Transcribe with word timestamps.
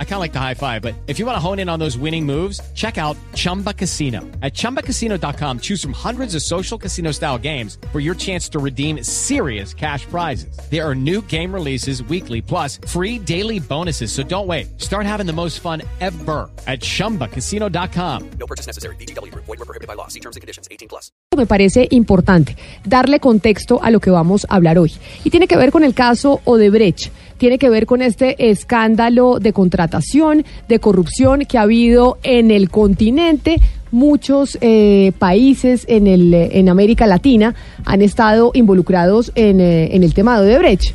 I 0.00 0.04
kind 0.04 0.14
of 0.14 0.20
like 0.20 0.32
the 0.32 0.40
high 0.40 0.54
five, 0.54 0.82
but 0.82 0.94
if 1.06 1.20
you 1.20 1.26
want 1.26 1.36
to 1.36 1.40
hone 1.40 1.60
in 1.60 1.68
on 1.68 1.78
those 1.78 1.96
winning 1.96 2.26
moves, 2.26 2.60
check 2.74 2.98
out 2.98 3.16
Chumba 3.34 3.72
Casino. 3.72 4.22
At 4.42 4.54
ChumbaCasino.com, 4.54 5.60
choose 5.60 5.80
from 5.80 5.92
hundreds 5.92 6.34
of 6.34 6.42
social 6.42 6.76
casino 6.76 7.12
style 7.12 7.38
games 7.38 7.78
for 7.92 8.00
your 8.00 8.16
chance 8.16 8.48
to 8.48 8.58
redeem 8.58 9.04
serious 9.04 9.72
cash 9.72 10.04
prizes. 10.06 10.58
There 10.68 10.84
are 10.84 10.96
new 10.96 11.22
game 11.22 11.54
releases 11.54 12.02
weekly, 12.02 12.42
plus 12.42 12.80
free 12.88 13.20
daily 13.20 13.60
bonuses. 13.60 14.10
So 14.10 14.24
don't 14.24 14.48
wait. 14.48 14.80
Start 14.80 15.06
having 15.06 15.26
the 15.26 15.32
most 15.32 15.60
fun 15.60 15.82
ever 16.00 16.50
at 16.66 16.80
ChumbaCasino.com. 16.80 18.30
No 18.40 18.46
purchase 18.46 18.66
necessary. 18.66 18.96
BGW. 18.96 19.32
Void 19.34 19.46
were 19.46 19.56
prohibited 19.58 19.86
by 19.86 19.94
law. 19.94 20.08
See 20.08 20.20
terms 20.20 20.34
and 20.34 20.40
conditions. 20.40 20.66
18 20.72 20.88
plus. 20.88 21.12
Me 21.36 21.46
parece 21.46 21.86
importante 21.92 22.56
darle 22.84 23.20
contexto 23.20 23.80
a 23.80 23.92
lo 23.92 24.00
que 24.00 24.10
vamos 24.10 24.44
a 24.48 24.56
hablar 24.56 24.76
hoy. 24.76 24.92
Y 25.22 25.30
tiene 25.30 25.46
que 25.46 25.56
ver 25.56 25.70
con 25.70 25.84
el 25.84 25.94
caso 25.94 26.40
Odebrecht 26.44 27.12
tiene 27.38 27.58
que 27.58 27.70
ver 27.70 27.86
con 27.86 28.02
este 28.02 28.50
escándalo 28.50 29.38
de 29.38 29.52
contratación, 29.52 30.44
de 30.68 30.78
corrupción 30.78 31.46
que 31.46 31.56
ha 31.56 31.62
habido 31.62 32.18
en 32.22 32.50
el 32.50 32.68
continente. 32.68 33.56
Muchos 33.90 34.58
eh, 34.60 35.12
países 35.18 35.86
en, 35.88 36.06
el, 36.06 36.34
en 36.34 36.68
América 36.68 37.06
Latina 37.06 37.54
han 37.84 38.02
estado 38.02 38.50
involucrados 38.52 39.32
en, 39.34 39.60
eh, 39.60 39.94
en 39.94 40.02
el 40.02 40.12
tema 40.12 40.38
de 40.38 40.46
Odebrecht. 40.46 40.92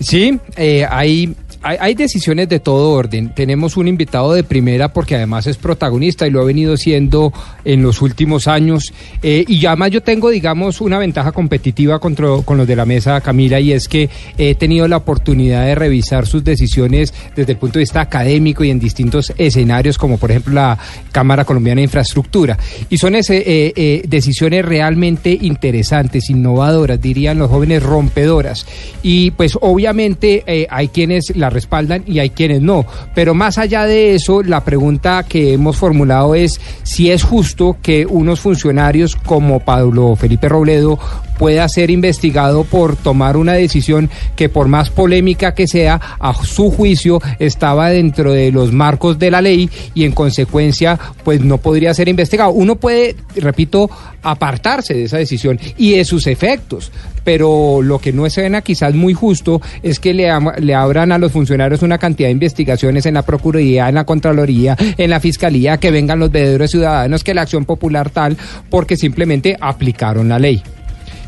Sí, 0.00 0.38
eh, 0.56 0.84
hay 0.90 1.34
hay, 1.62 1.94
decisiones 1.94 2.48
de 2.48 2.60
todo 2.60 2.90
orden. 2.90 3.30
Tenemos 3.34 3.76
un 3.76 3.86
invitado 3.86 4.32
de 4.32 4.42
primera 4.42 4.92
porque 4.92 5.14
además 5.14 5.46
es 5.46 5.56
protagonista 5.56 6.26
y 6.26 6.30
lo 6.30 6.40
ha 6.40 6.44
venido 6.44 6.76
siendo 6.76 7.32
en 7.64 7.82
los 7.82 8.02
últimos 8.02 8.48
años. 8.48 8.92
Eh, 9.22 9.44
y 9.46 9.64
además 9.66 9.90
yo 9.92 10.02
tengo, 10.02 10.30
digamos, 10.30 10.80
una 10.80 10.98
ventaja 10.98 11.32
competitiva 11.32 12.00
contra, 12.00 12.28
con 12.44 12.56
los 12.56 12.66
de 12.66 12.76
la 12.76 12.84
mesa, 12.84 13.20
Camila, 13.20 13.60
y 13.60 13.72
es 13.72 13.88
que 13.88 14.10
he 14.36 14.54
tenido 14.54 14.88
la 14.88 14.96
oportunidad 14.96 15.64
de 15.66 15.74
revisar 15.74 16.26
sus 16.26 16.42
decisiones 16.42 17.14
desde 17.36 17.52
el 17.52 17.58
punto 17.58 17.78
de 17.78 17.84
vista 17.84 18.00
académico 18.00 18.64
y 18.64 18.70
en 18.70 18.80
distintos 18.80 19.32
escenarios, 19.36 19.98
como 19.98 20.18
por 20.18 20.30
ejemplo 20.30 20.54
la 20.54 20.78
Cámara 21.12 21.44
Colombiana 21.44 21.78
de 21.80 21.84
Infraestructura. 21.84 22.58
Y 22.90 22.98
son 22.98 23.14
ese, 23.14 23.38
eh, 23.38 23.72
eh, 23.76 24.02
decisiones 24.08 24.64
realmente 24.64 25.38
interesantes, 25.40 26.28
innovadoras, 26.28 27.00
dirían 27.00 27.38
los 27.38 27.50
jóvenes 27.50 27.82
rompedoras. 27.82 28.66
Y 29.02 29.30
pues 29.32 29.56
obviamente 29.60 30.44
hay 30.68 30.88
quienes 30.88 31.34
la 31.36 31.50
respaldan 31.52 32.02
y 32.06 32.18
hay 32.18 32.30
quienes 32.30 32.60
no. 32.60 32.84
Pero 33.14 33.34
más 33.34 33.58
allá 33.58 33.86
de 33.86 34.14
eso, 34.14 34.42
la 34.42 34.64
pregunta 34.64 35.24
que 35.28 35.52
hemos 35.52 35.76
formulado 35.76 36.34
es 36.34 36.60
si 36.82 37.10
es 37.10 37.22
justo 37.22 37.76
que 37.82 38.06
unos 38.06 38.40
funcionarios 38.40 39.16
como 39.16 39.60
Pablo 39.60 40.16
Felipe 40.16 40.48
Robledo 40.48 40.98
pueda 41.42 41.68
ser 41.68 41.90
investigado 41.90 42.62
por 42.62 42.94
tomar 42.94 43.36
una 43.36 43.54
decisión 43.54 44.08
que 44.36 44.48
por 44.48 44.68
más 44.68 44.90
polémica 44.90 45.54
que 45.54 45.66
sea, 45.66 46.00
a 46.20 46.32
su 46.44 46.70
juicio 46.70 47.20
estaba 47.40 47.90
dentro 47.90 48.30
de 48.32 48.52
los 48.52 48.72
marcos 48.72 49.18
de 49.18 49.32
la 49.32 49.40
ley 49.40 49.68
y 49.92 50.04
en 50.04 50.12
consecuencia 50.12 50.96
pues 51.24 51.40
no 51.40 51.58
podría 51.58 51.94
ser 51.94 52.08
investigado. 52.08 52.52
Uno 52.52 52.76
puede, 52.76 53.16
repito, 53.34 53.90
apartarse 54.22 54.94
de 54.94 55.02
esa 55.02 55.18
decisión 55.18 55.58
y 55.76 55.96
de 55.96 56.04
sus 56.04 56.28
efectos, 56.28 56.92
pero 57.24 57.82
lo 57.82 57.98
que 57.98 58.12
no 58.12 58.24
es 58.24 58.38
quizás 58.62 58.94
muy 58.94 59.12
justo 59.12 59.60
es 59.82 59.98
que 59.98 60.14
le, 60.14 60.30
le 60.60 60.74
abran 60.76 61.10
a 61.10 61.18
los 61.18 61.32
funcionarios 61.32 61.82
una 61.82 61.98
cantidad 61.98 62.28
de 62.28 62.34
investigaciones 62.34 63.04
en 63.06 63.14
la 63.14 63.22
Procuraduría, 63.22 63.88
en 63.88 63.96
la 63.96 64.04
Contraloría, 64.04 64.76
en 64.78 65.10
la 65.10 65.18
Fiscalía, 65.18 65.78
que 65.78 65.90
vengan 65.90 66.20
los 66.20 66.30
veedores 66.30 66.70
ciudadanos, 66.70 67.24
que 67.24 67.34
la 67.34 67.42
acción 67.42 67.64
popular 67.64 68.10
tal, 68.10 68.36
porque 68.70 68.96
simplemente 68.96 69.56
aplicaron 69.60 70.28
la 70.28 70.38
ley. 70.38 70.62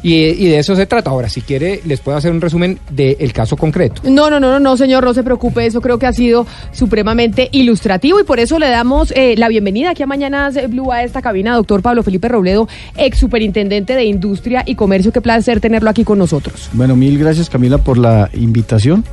Y, 0.04 0.48
de 0.48 0.58
eso 0.58 0.76
se 0.76 0.84
trata. 0.84 1.08
Ahora, 1.08 1.30
si 1.30 1.40
quiere, 1.40 1.80
les 1.86 1.98
puedo 2.00 2.18
hacer 2.18 2.30
un 2.30 2.42
resumen 2.42 2.78
del 2.90 3.32
caso 3.32 3.56
concreto. 3.56 4.02
No, 4.04 4.28
no, 4.28 4.38
no, 4.38 4.60
no, 4.60 4.76
señor, 4.76 5.02
no 5.02 5.14
se 5.14 5.22
preocupe. 5.22 5.64
Eso 5.64 5.80
creo 5.80 5.98
que 5.98 6.06
ha 6.06 6.12
sido 6.12 6.46
supremamente 6.72 7.48
ilustrativo 7.52 8.20
y 8.20 8.24
por 8.24 8.38
eso 8.38 8.58
le 8.58 8.68
damos 8.68 9.12
eh, 9.16 9.34
la 9.38 9.48
bienvenida 9.48 9.90
aquí 9.90 10.02
a 10.02 10.06
Mañanas 10.06 10.58
Blue 10.68 10.92
a 10.92 11.04
esta 11.04 11.22
cabina, 11.22 11.56
doctor 11.56 11.80
Pablo 11.80 12.02
Felipe 12.02 12.28
Robledo, 12.28 12.68
ex 12.98 13.16
superintendente 13.16 13.96
de 13.96 14.04
Industria 14.04 14.62
y 14.66 14.74
Comercio. 14.74 15.10
Qué 15.10 15.22
placer 15.22 15.60
tenerlo 15.60 15.88
aquí 15.88 16.04
con 16.04 16.18
nosotros. 16.18 16.68
Bueno, 16.74 16.96
mil 16.96 17.18
gracias, 17.18 17.48
Camila, 17.48 17.78
por 17.78 17.96
la 17.96 18.28
invitación 18.34 19.04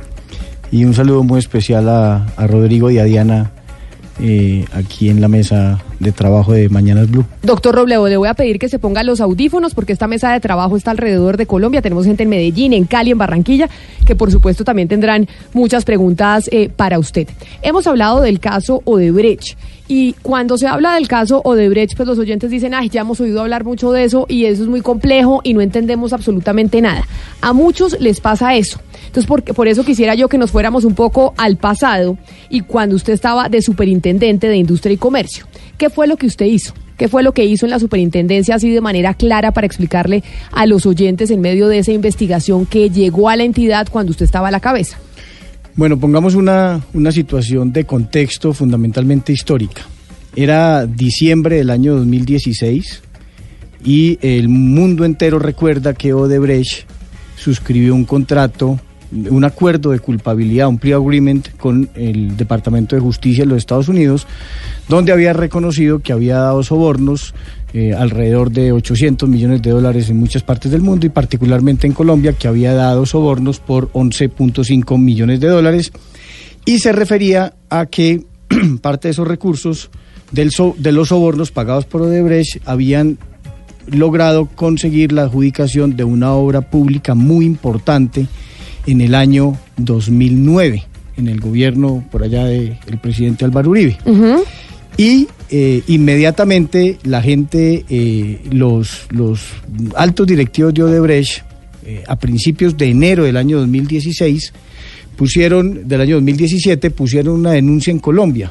y 0.70 0.84
un 0.84 0.92
saludo 0.92 1.22
muy 1.22 1.38
especial 1.38 1.88
a, 1.88 2.26
a 2.36 2.46
Rodrigo 2.46 2.90
y 2.90 2.98
a 2.98 3.04
Diana 3.04 3.50
eh, 4.20 4.64
aquí 4.72 5.08
en 5.08 5.20
la 5.20 5.28
mesa 5.28 5.82
de 5.98 6.12
trabajo 6.12 6.52
de 6.52 6.68
Mañanas 6.68 7.10
Blue. 7.10 7.24
Doctor 7.42 7.74
Robledo, 7.74 8.08
le 8.08 8.16
voy 8.16 8.28
a 8.28 8.34
pedir 8.34 8.58
que 8.58 8.68
se 8.68 8.78
ponga 8.78 9.02
los 9.02 9.20
audífonos 9.20 9.74
porque 9.74 9.92
esta 9.92 10.06
mesa 10.06 10.32
de 10.32 10.40
trabajo 10.40 10.76
está 10.76 10.90
alrededor 10.90 11.36
de 11.36 11.46
Colombia. 11.46 11.82
Tenemos 11.82 12.04
gente 12.04 12.24
en 12.24 12.28
Medellín, 12.28 12.72
en 12.72 12.84
Cali, 12.84 13.12
en 13.12 13.18
Barranquilla, 13.18 13.68
que 14.04 14.14
por 14.16 14.30
supuesto 14.30 14.64
también 14.64 14.88
tendrán 14.88 15.28
muchas 15.52 15.84
preguntas 15.84 16.48
eh, 16.52 16.68
para 16.74 16.98
usted. 16.98 17.28
Hemos 17.62 17.86
hablado 17.86 18.20
del 18.20 18.40
caso 18.40 18.82
Odebrecht. 18.84 19.56
Y 19.94 20.14
cuando 20.22 20.56
se 20.56 20.66
habla 20.66 20.94
del 20.94 21.06
caso 21.06 21.42
Odebrecht, 21.44 21.98
pues 21.98 22.08
los 22.08 22.18
oyentes 22.18 22.50
dicen, 22.50 22.72
ay, 22.72 22.88
ya 22.88 23.02
hemos 23.02 23.20
oído 23.20 23.42
hablar 23.42 23.62
mucho 23.62 23.92
de 23.92 24.04
eso 24.04 24.24
y 24.26 24.46
eso 24.46 24.62
es 24.62 24.68
muy 24.70 24.80
complejo 24.80 25.42
y 25.44 25.52
no 25.52 25.60
entendemos 25.60 26.14
absolutamente 26.14 26.80
nada. 26.80 27.06
A 27.42 27.52
muchos 27.52 28.00
les 28.00 28.18
pasa 28.18 28.54
eso. 28.56 28.80
Entonces, 29.04 29.26
por, 29.26 29.44
por 29.44 29.68
eso 29.68 29.84
quisiera 29.84 30.14
yo 30.14 30.30
que 30.30 30.38
nos 30.38 30.50
fuéramos 30.50 30.86
un 30.86 30.94
poco 30.94 31.34
al 31.36 31.58
pasado 31.58 32.16
y 32.48 32.62
cuando 32.62 32.96
usted 32.96 33.12
estaba 33.12 33.50
de 33.50 33.60
superintendente 33.60 34.48
de 34.48 34.56
Industria 34.56 34.94
y 34.94 34.96
Comercio. 34.96 35.44
¿Qué 35.76 35.90
fue 35.90 36.06
lo 36.06 36.16
que 36.16 36.24
usted 36.24 36.46
hizo? 36.46 36.72
¿Qué 36.96 37.08
fue 37.08 37.22
lo 37.22 37.32
que 37.32 37.44
hizo 37.44 37.66
en 37.66 37.70
la 37.70 37.78
superintendencia 37.78 38.54
así 38.54 38.70
de 38.70 38.80
manera 38.80 39.12
clara 39.12 39.52
para 39.52 39.66
explicarle 39.66 40.24
a 40.52 40.64
los 40.64 40.86
oyentes 40.86 41.30
en 41.30 41.42
medio 41.42 41.68
de 41.68 41.80
esa 41.80 41.92
investigación 41.92 42.64
que 42.64 42.88
llegó 42.88 43.28
a 43.28 43.36
la 43.36 43.44
entidad 43.44 43.88
cuando 43.90 44.12
usted 44.12 44.24
estaba 44.24 44.48
a 44.48 44.52
la 44.52 44.60
cabeza? 44.60 44.96
Bueno, 45.74 45.98
pongamos 45.98 46.34
una, 46.34 46.82
una 46.92 47.12
situación 47.12 47.72
de 47.72 47.84
contexto 47.84 48.52
fundamentalmente 48.52 49.32
histórica. 49.32 49.82
Era 50.36 50.86
diciembre 50.86 51.56
del 51.56 51.70
año 51.70 51.94
2016 51.96 53.02
y 53.82 54.18
el 54.20 54.50
mundo 54.50 55.06
entero 55.06 55.38
recuerda 55.38 55.94
que 55.94 56.12
Odebrecht 56.12 56.86
suscribió 57.36 57.94
un 57.94 58.04
contrato 58.04 58.78
un 59.12 59.44
acuerdo 59.44 59.90
de 59.90 59.98
culpabilidad, 59.98 60.68
un 60.68 60.78
plea 60.78 60.96
agreement 60.96 61.54
con 61.58 61.90
el 61.94 62.36
Departamento 62.36 62.96
de 62.96 63.02
Justicia 63.02 63.44
de 63.44 63.50
los 63.50 63.58
Estados 63.58 63.88
Unidos, 63.88 64.26
donde 64.88 65.12
había 65.12 65.32
reconocido 65.32 65.98
que 65.98 66.12
había 66.12 66.38
dado 66.38 66.62
sobornos 66.62 67.34
eh, 67.74 67.94
alrededor 67.94 68.50
de 68.50 68.70
800 68.70 69.28
millones 69.28 69.62
de 69.62 69.70
dólares 69.70 70.10
en 70.10 70.18
muchas 70.18 70.42
partes 70.42 70.70
del 70.70 70.82
mundo 70.82 71.06
y 71.06 71.08
particularmente 71.08 71.86
en 71.86 71.94
Colombia, 71.94 72.34
que 72.34 72.46
había 72.46 72.74
dado 72.74 73.06
sobornos 73.06 73.60
por 73.60 73.90
11.5 73.92 74.98
millones 74.98 75.40
de 75.40 75.48
dólares. 75.48 75.90
Y 76.66 76.80
se 76.80 76.92
refería 76.92 77.54
a 77.70 77.86
que 77.86 78.24
parte 78.82 79.08
de 79.08 79.12
esos 79.12 79.26
recursos 79.26 79.90
del 80.32 80.50
de 80.78 80.92
los 80.92 81.08
sobornos 81.08 81.50
pagados 81.50 81.84
por 81.84 82.02
Odebrecht 82.02 82.60
habían 82.66 83.18
logrado 83.86 84.46
conseguir 84.46 85.12
la 85.12 85.22
adjudicación 85.22 85.96
de 85.96 86.04
una 86.04 86.32
obra 86.32 86.60
pública 86.60 87.14
muy 87.14 87.44
importante 87.44 88.26
en 88.86 89.00
el 89.00 89.14
año 89.14 89.56
2009, 89.76 90.84
en 91.16 91.28
el 91.28 91.40
gobierno 91.40 92.04
por 92.10 92.22
allá 92.22 92.44
del 92.44 92.78
presidente 93.00 93.44
Álvaro 93.44 93.70
Uribe. 93.70 93.98
Y 94.96 95.28
eh, 95.54 95.82
inmediatamente 95.88 96.96
la 97.04 97.20
gente, 97.20 97.84
eh, 97.90 98.40
los, 98.50 99.06
los 99.10 99.42
altos 99.94 100.26
directivos 100.26 100.72
de 100.72 100.82
Odebrecht, 100.82 101.42
eh, 101.84 102.02
a 102.08 102.16
principios 102.16 102.74
de 102.74 102.88
enero 102.88 103.24
del 103.24 103.36
año 103.36 103.58
2016, 103.58 104.50
pusieron, 105.14 105.86
del 105.86 106.00
año 106.00 106.14
2017, 106.14 106.90
pusieron 106.92 107.34
una 107.34 107.50
denuncia 107.50 107.90
en 107.90 107.98
Colombia. 107.98 108.50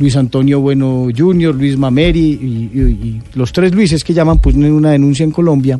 Luis 0.00 0.16
Antonio 0.16 0.58
Bueno 0.58 1.06
Jr., 1.16 1.54
Luis 1.54 1.78
Mameri 1.78 2.18
y, 2.18 3.20
los 3.34 3.52
tres 3.52 3.72
Luises 3.72 4.02
que 4.02 4.12
llaman, 4.12 4.40
pusieron 4.40 4.72
una 4.72 4.90
denuncia 4.90 5.22
en 5.22 5.30
Colombia 5.30 5.78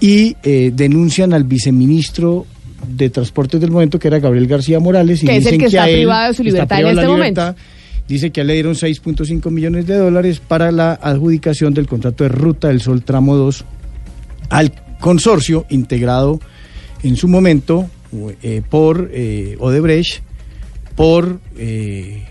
y 0.00 0.34
denuncian 0.42 1.32
al 1.32 1.44
viceministro 1.44 2.44
de 2.88 3.08
Transportes 3.08 3.60
del 3.60 3.70
momento, 3.70 4.00
que 4.00 4.08
era 4.08 4.18
Gabriel 4.18 4.48
García 4.48 4.80
Morales. 4.80 5.22
Y 5.22 5.26
que 5.26 5.36
es 5.36 5.46
el 5.46 5.58
que, 5.58 5.66
está 5.66 5.84
privado 5.84 6.28
de 6.28 6.34
su 6.34 6.42
libertad 6.42 6.80
en 6.80 6.86
este 6.88 7.06
momento. 7.06 7.54
Dice 8.10 8.32
que 8.32 8.42
le 8.42 8.54
dieron 8.54 8.74
6.5 8.74 9.52
millones 9.52 9.86
de 9.86 9.96
dólares 9.96 10.40
para 10.40 10.72
la 10.72 10.94
adjudicación 10.94 11.74
del 11.74 11.86
contrato 11.86 12.24
de 12.24 12.30
Ruta 12.30 12.66
del 12.66 12.80
Sol 12.80 13.04
Tramo 13.04 13.36
2 13.36 13.64
al 14.48 14.72
consorcio 14.98 15.64
integrado 15.68 16.40
en 17.04 17.14
su 17.14 17.28
momento 17.28 17.88
eh, 18.42 18.62
por 18.68 19.12
eh, 19.12 19.56
Odebrecht, 19.60 20.24
por 20.96 21.38
eh, 21.56 22.24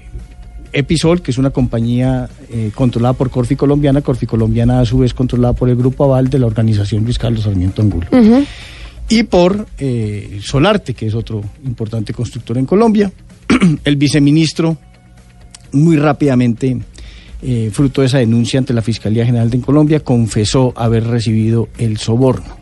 Episol, 0.73 1.21
que 1.21 1.31
es 1.31 1.37
una 1.37 1.51
compañía 1.51 2.29
controlada 2.75 3.13
por 3.13 3.29
Corfi 3.29 3.55
Colombiana, 3.55 4.01
Corfi 4.01 4.25
Colombiana 4.25 4.81
a 4.81 4.85
su 4.85 4.97
vez 4.97 5.13
controlada 5.13 5.53
por 5.53 5.69
el 5.69 5.77
Grupo 5.77 6.03
Aval 6.03 6.29
de 6.29 6.39
la 6.39 6.47
organización 6.47 7.05
Luis 7.05 7.17
Carlos 7.17 7.45
Sarmiento 7.45 7.81
Angulo. 7.81 8.05
Y 9.07 9.23
por 9.23 9.65
Solarte, 10.41 10.93
que 10.93 11.07
es 11.07 11.15
otro 11.15 11.41
importante 11.63 12.13
constructor 12.13 12.57
en 12.57 12.65
Colombia. 12.65 13.09
El 13.85 13.95
viceministro 13.95 14.77
muy 15.71 15.97
rápidamente 15.97 16.77
eh, 17.41 17.69
fruto 17.71 18.01
de 18.01 18.07
esa 18.07 18.17
denuncia 18.17 18.59
ante 18.59 18.73
la 18.73 18.81
Fiscalía 18.81 19.25
General 19.25 19.49
de 19.49 19.61
Colombia, 19.61 20.01
confesó 20.01 20.73
haber 20.75 21.05
recibido 21.05 21.69
el 21.77 21.97
soborno. 21.97 22.57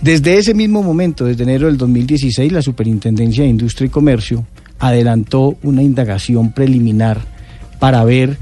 Desde 0.00 0.36
ese 0.36 0.54
mismo 0.54 0.82
momento, 0.82 1.24
desde 1.24 1.42
enero 1.42 1.66
del 1.66 1.76
2016, 1.76 2.52
la 2.52 2.62
Superintendencia 2.62 3.44
de 3.44 3.50
Industria 3.50 3.86
y 3.86 3.90
Comercio 3.90 4.46
adelantó 4.78 5.56
una 5.62 5.82
indagación 5.82 6.52
preliminar 6.52 7.20
para 7.80 8.04
ver 8.04 8.36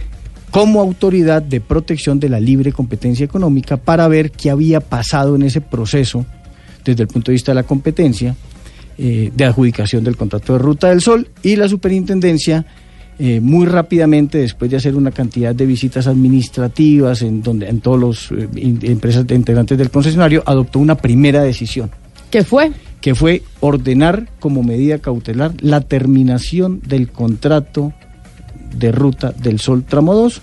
como 0.50 0.80
autoridad 0.80 1.42
de 1.42 1.60
protección 1.60 2.18
de 2.18 2.28
la 2.28 2.40
libre 2.40 2.72
competencia 2.72 3.24
económica 3.24 3.76
para 3.76 4.08
ver 4.08 4.30
qué 4.30 4.50
había 4.50 4.80
pasado 4.80 5.36
en 5.36 5.42
ese 5.42 5.60
proceso 5.60 6.26
desde 6.84 7.02
el 7.02 7.08
punto 7.08 7.30
de 7.30 7.34
vista 7.34 7.52
de 7.52 7.56
la 7.56 7.62
competencia 7.62 8.34
eh, 8.98 9.30
de 9.34 9.44
adjudicación 9.44 10.04
del 10.04 10.16
contrato 10.16 10.54
de 10.54 10.58
Ruta 10.58 10.88
del 10.88 11.00
Sol 11.00 11.28
y 11.42 11.56
la 11.56 11.68
superintendencia 11.68 12.64
eh, 13.18 13.40
muy 13.40 13.66
rápidamente 13.66 14.38
después 14.38 14.70
de 14.70 14.76
hacer 14.76 14.94
una 14.94 15.10
cantidad 15.10 15.54
de 15.54 15.64
visitas 15.66 16.06
administrativas 16.06 17.22
en 17.22 17.42
donde 17.42 17.68
en 17.68 17.80
todos 17.80 17.98
los 17.98 18.30
eh, 18.32 18.48
in- 18.56 18.80
empresas 18.82 19.26
de 19.26 19.34
integrantes 19.34 19.78
del 19.78 19.90
concesionario 19.90 20.42
adoptó 20.46 20.78
una 20.78 20.96
primera 20.96 21.42
decisión 21.42 21.90
¿Qué 22.30 22.44
fue? 22.44 22.72
que 23.00 23.14
fue 23.14 23.42
ordenar 23.60 24.28
como 24.40 24.62
medida 24.62 24.98
cautelar 24.98 25.52
la 25.60 25.80
terminación 25.80 26.80
del 26.86 27.08
contrato 27.10 27.92
de 28.76 28.92
Ruta 28.92 29.32
del 29.32 29.60
Sol 29.60 29.84
Tramo 29.84 30.14
2 30.14 30.42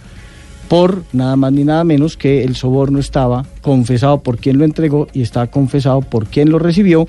por 0.69 1.03
nada 1.13 1.35
más 1.35 1.51
ni 1.51 1.63
nada 1.65 1.83
menos 1.83 2.17
que 2.17 2.43
el 2.43 2.55
soborno 2.55 2.97
estaba 2.99 3.45
confesado 3.61 4.23
por 4.23 4.37
quien 4.37 4.57
lo 4.57 4.65
entregó 4.65 5.07
y 5.13 5.21
estaba 5.21 5.47
confesado 5.47 6.01
por 6.01 6.25
quien 6.27 6.49
lo 6.49 6.57
recibió 6.57 7.07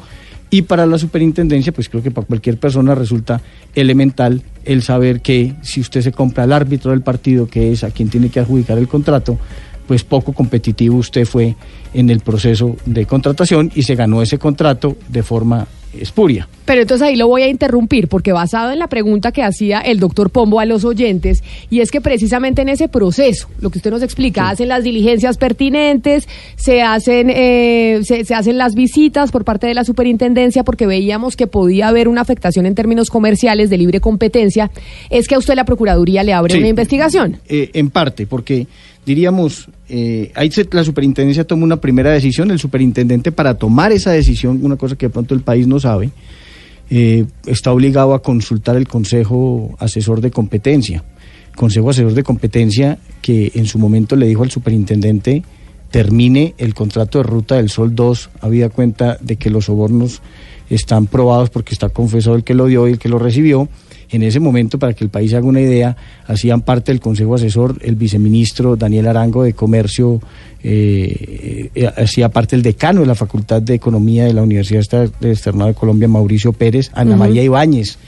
y 0.51 0.63
para 0.63 0.85
la 0.87 0.99
superintendencia 0.99 1.73
pues 1.73 1.89
creo 1.89 2.03
que 2.03 2.11
para 2.11 2.27
cualquier 2.27 2.59
persona 2.59 2.95
resulta 2.95 3.41
elemental 3.75 4.43
el 4.65 4.83
saber 4.83 5.21
que 5.21 5.55
si 5.63 5.81
usted 5.81 6.01
se 6.01 6.13
compra 6.13 6.45
al 6.45 6.53
árbitro 6.53 6.91
del 6.91 7.03
partido 7.03 7.47
que 7.47 7.73
es 7.73 7.85
a 7.85 7.91
quien 7.91 8.09
tiene 8.09 8.29
que 8.29 8.41
adjudicar 8.41 8.79
el 8.79 8.89
contrato 8.89 9.39
pues 9.87 10.05
poco 10.05 10.33
competitivo 10.33 10.97
usted 10.97 11.27
fue 11.27 11.57
en 11.93 12.11
el 12.11 12.21
proceso 12.21 12.77
de 12.87 13.07
contratación 13.07 13.71
y 13.75 13.83
se 13.83 13.95
ganó 13.95 14.23
ese 14.23 14.39
contrato 14.39 14.97
de 15.09 15.23
forma 15.23 15.67
espuria. 16.01 16.49
Pero 16.65 16.81
entonces 16.83 17.07
ahí 17.07 17.17
lo 17.17 17.29
voy 17.29 17.43
a 17.43 17.49
interrumpir 17.49 18.09
porque 18.09 18.33
basado 18.33 18.73
en 18.73 18.79
la 18.79 18.89
pregunta 18.89 19.33
que 19.33 19.43
hacía 19.43 19.81
el 19.81 20.01
doctor 20.01 20.31
Pombo 20.31 20.61
a 20.61 20.65
los 20.65 20.85
oyentes, 20.85 21.43
y 21.71 21.81
es 21.81 21.91
que 21.91 22.01
precisamente 22.01 22.63
en 22.63 22.69
ese 22.71 22.89
proceso, 22.89 23.49
lo 23.61 23.71
que 23.71 23.79
usted 23.79 23.91
nos 23.91 24.03
explica, 24.03 24.49
hacen 24.49 24.69
las 24.69 24.83
diligencias 24.85 25.37
pertinentes, 25.37 26.27
se 26.57 26.83
hacen, 26.83 27.31
eh, 27.31 28.01
se, 28.05 28.25
se 28.25 28.35
hacen 28.35 28.57
las 28.59 28.75
visitas 28.75 29.31
por 29.31 29.45
parte 29.45 29.67
de 29.67 29.75
la 29.75 29.85
superintendencia 29.85 30.65
porque 30.65 30.87
veíamos 30.87 31.37
que 31.37 31.47
podía 31.47 31.89
haber 31.89 32.09
una 32.09 32.23
afectación 32.23 32.67
en 32.67 32.75
términos 32.75 33.11
comerciales 33.11 33.69
de 33.71 33.79
libre 33.79 34.01
competencia, 34.01 34.71
es 35.11 35.29
que 35.29 35.35
a 35.35 35.39
usted 35.39 35.55
la 35.55 35.65
Procuraduría 35.65 36.23
le 36.23 36.33
abre 36.33 36.53
Sí. 36.55 36.59
una 36.59 36.69
investigación. 36.69 37.39
Eh, 37.49 37.71
en 37.75 37.91
parte, 37.91 38.27
porque 38.27 38.67
diríamos, 39.05 39.69
eh, 39.89 40.33
ahí 40.35 40.51
se- 40.51 40.69
la 40.73 40.85
superintendencia 40.85 41.45
toma 41.45 41.65
una 41.65 41.77
primera 41.81 42.11
decisión, 42.13 42.51
el 42.51 42.59
superintendente 42.59 43.33
para 43.33 43.55
tomar 43.55 43.93
esa 43.93 44.11
decisión, 44.13 44.61
una 44.63 44.77
cosa 44.77 44.97
que 44.97 45.07
de 45.07 45.11
pronto 45.11 45.35
el 45.35 45.41
país 45.43 45.67
no 45.67 45.79
sabe, 45.81 46.11
eh, 46.91 47.25
está 47.47 47.73
obligado 47.73 48.15
a 48.15 48.23
consultar 48.23 48.77
el 48.77 48.87
Consejo 48.89 49.75
Asesor 49.79 50.21
de 50.21 50.31
Competencia. 50.31 51.03
Consejo 51.57 51.91
Asesor 51.91 52.15
de 52.15 52.23
Competencia 52.23 52.99
que 53.23 53.53
en 53.55 53.67
su 53.67 53.79
momento 53.79 54.17
le 54.17 54.27
dijo 54.27 54.43
al 54.43 54.51
superintendente 54.51 55.43
termine 55.91 56.55
el 56.59 56.75
contrato 56.75 57.19
de 57.19 57.25
Ruta 57.25 57.55
del 57.57 57.71
Sol 57.71 57.95
2, 57.95 58.31
habida 58.41 58.69
cuenta 58.69 59.17
de 59.21 59.37
que 59.37 59.49
los 59.51 59.67
sobornos 59.67 60.21
están 60.69 61.07
probados 61.07 61.51
porque 61.51 61.73
está 61.75 61.89
confesado 61.89 62.35
el 62.37 62.43
que 62.43 62.55
lo 62.55 62.67
dio 62.67 62.89
y 62.89 62.93
el 62.93 62.99
que 62.99 63.09
lo 63.09 63.19
recibió. 63.21 63.69
En 64.15 64.23
ese 64.23 64.39
momento, 64.39 64.79
para 64.79 64.93
que 64.93 65.03
el 65.03 65.11
país 65.11 65.35
haga 65.35 65.45
una 65.45 65.61
idea, 65.61 65.97
hacían 66.29 66.61
parte 66.61 66.93
del 66.93 67.01
Consejo 67.01 67.35
Asesor 67.35 67.79
el 67.83 67.97
viceministro 67.97 68.77
Daniel 68.77 69.09
Arango 69.09 69.43
de 69.43 69.55
Comercio, 69.55 70.21
eh, 70.63 71.69
eh, 71.75 71.91
hacía 71.97 72.29
parte 72.29 72.55
el 72.55 72.63
decano 72.63 73.01
de 73.01 73.09
la 73.09 73.17
Facultad 73.17 73.61
de 73.61 73.75
Economía 73.75 74.25
de 74.25 74.33
la 74.33 74.45
Universidad 74.45 74.85
del 75.19 75.33
Externado 75.33 75.67
de 75.67 75.75
Colombia, 75.75 76.07
Mauricio 76.07 76.53
Pérez, 76.53 76.93
Ana 76.95 77.17
María 77.17 77.43
Ibáñez, 77.43 77.99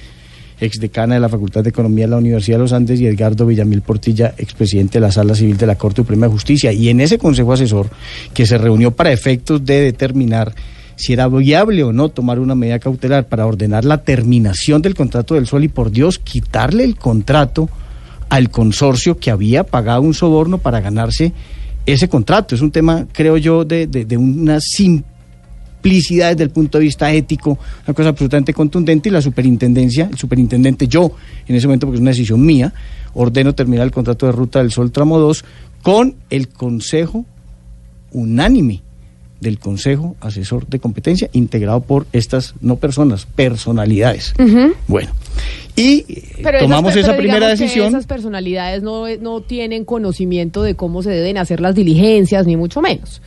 exdecana 0.60 1.14
de 1.14 1.20
la 1.20 1.28
Facultad 1.28 1.64
de 1.64 1.70
Economía 1.70 2.04
de 2.04 2.12
la 2.12 2.18
Universidad 2.18 2.58
de 2.58 2.62
los 2.62 2.72
Andes, 2.72 3.00
y 3.00 3.06
Edgardo 3.08 3.44
Villamil 3.44 3.82
Portilla, 3.82 4.32
expresidente 4.38 4.98
de 4.98 5.00
la 5.00 5.10
Sala 5.10 5.34
Civil 5.34 5.56
de 5.56 5.66
la 5.66 5.74
Corte 5.74 6.02
Suprema 6.02 6.26
de 6.26 6.32
Justicia. 6.32 6.72
Y 6.72 6.88
en 6.88 7.00
ese 7.00 7.18
Consejo 7.18 7.52
Asesor, 7.52 7.90
que 8.32 8.46
se 8.46 8.58
reunió 8.58 8.92
para 8.92 9.10
efectos 9.10 9.64
de 9.64 9.80
determinar 9.80 10.54
si 10.96 11.12
era 11.12 11.28
viable 11.28 11.84
o 11.84 11.92
no 11.92 12.08
tomar 12.08 12.40
una 12.40 12.54
medida 12.54 12.78
cautelar 12.78 13.28
para 13.28 13.46
ordenar 13.46 13.84
la 13.84 14.02
terminación 14.02 14.82
del 14.82 14.94
contrato 14.94 15.34
del 15.34 15.46
sol 15.46 15.64
y 15.64 15.68
por 15.68 15.90
Dios 15.90 16.18
quitarle 16.18 16.84
el 16.84 16.96
contrato 16.96 17.68
al 18.28 18.50
consorcio 18.50 19.18
que 19.18 19.30
había 19.30 19.64
pagado 19.64 20.00
un 20.00 20.14
soborno 20.14 20.58
para 20.58 20.80
ganarse 20.80 21.32
ese 21.84 22.08
contrato. 22.08 22.54
Es 22.54 22.62
un 22.62 22.72
tema, 22.72 23.06
creo 23.12 23.36
yo, 23.36 23.64
de, 23.64 23.86
de, 23.86 24.16
una 24.16 24.58
simplicidad 24.60 26.30
desde 26.30 26.44
el 26.44 26.50
punto 26.50 26.78
de 26.78 26.84
vista 26.84 27.12
ético, 27.12 27.58
una 27.86 27.94
cosa 27.94 28.08
absolutamente 28.08 28.52
contundente 28.52 29.08
y 29.08 29.12
la 29.12 29.22
superintendencia, 29.22 30.08
el 30.10 30.18
superintendente, 30.18 30.88
yo 30.88 31.12
en 31.46 31.54
ese 31.54 31.66
momento, 31.66 31.86
porque 31.86 31.96
es 31.96 32.02
una 32.02 32.10
decisión 32.10 32.44
mía, 32.44 32.72
ordeno 33.14 33.54
terminar 33.54 33.84
el 33.84 33.92
contrato 33.92 34.26
de 34.26 34.32
Ruta 34.32 34.58
del 34.60 34.72
Sol 34.72 34.90
Tramo 34.90 35.18
2 35.18 35.44
con 35.82 36.16
el 36.30 36.48
consejo 36.48 37.24
unánime 38.10 38.82
del 39.40 39.58
Consejo 39.58 40.16
Asesor 40.20 40.66
de 40.66 40.78
Competencia, 40.78 41.28
integrado 41.32 41.80
por 41.80 42.06
estas, 42.12 42.54
no 42.60 42.76
personas, 42.76 43.26
personalidades. 43.26 44.32
Bueno, 44.88 45.10
y 45.76 46.04
eh, 46.08 46.22
Pero 46.42 46.60
tomamos 46.60 46.92
esas, 46.92 47.04
esa 47.10 47.16
primera 47.16 47.48
decisión. 47.48 47.88
Esas 47.88 48.06
personalidades 48.06 48.82
no, 48.82 49.04
no 49.20 49.42
tienen 49.42 49.84
conocimiento 49.84 50.62
de 50.62 50.74
cómo 50.74 51.02
se 51.02 51.10
deben 51.10 51.36
hacer 51.38 51.60
las 51.60 51.74
diligencias, 51.74 52.46
ni 52.46 52.56
mucho 52.56 52.80
menos. 52.80 53.20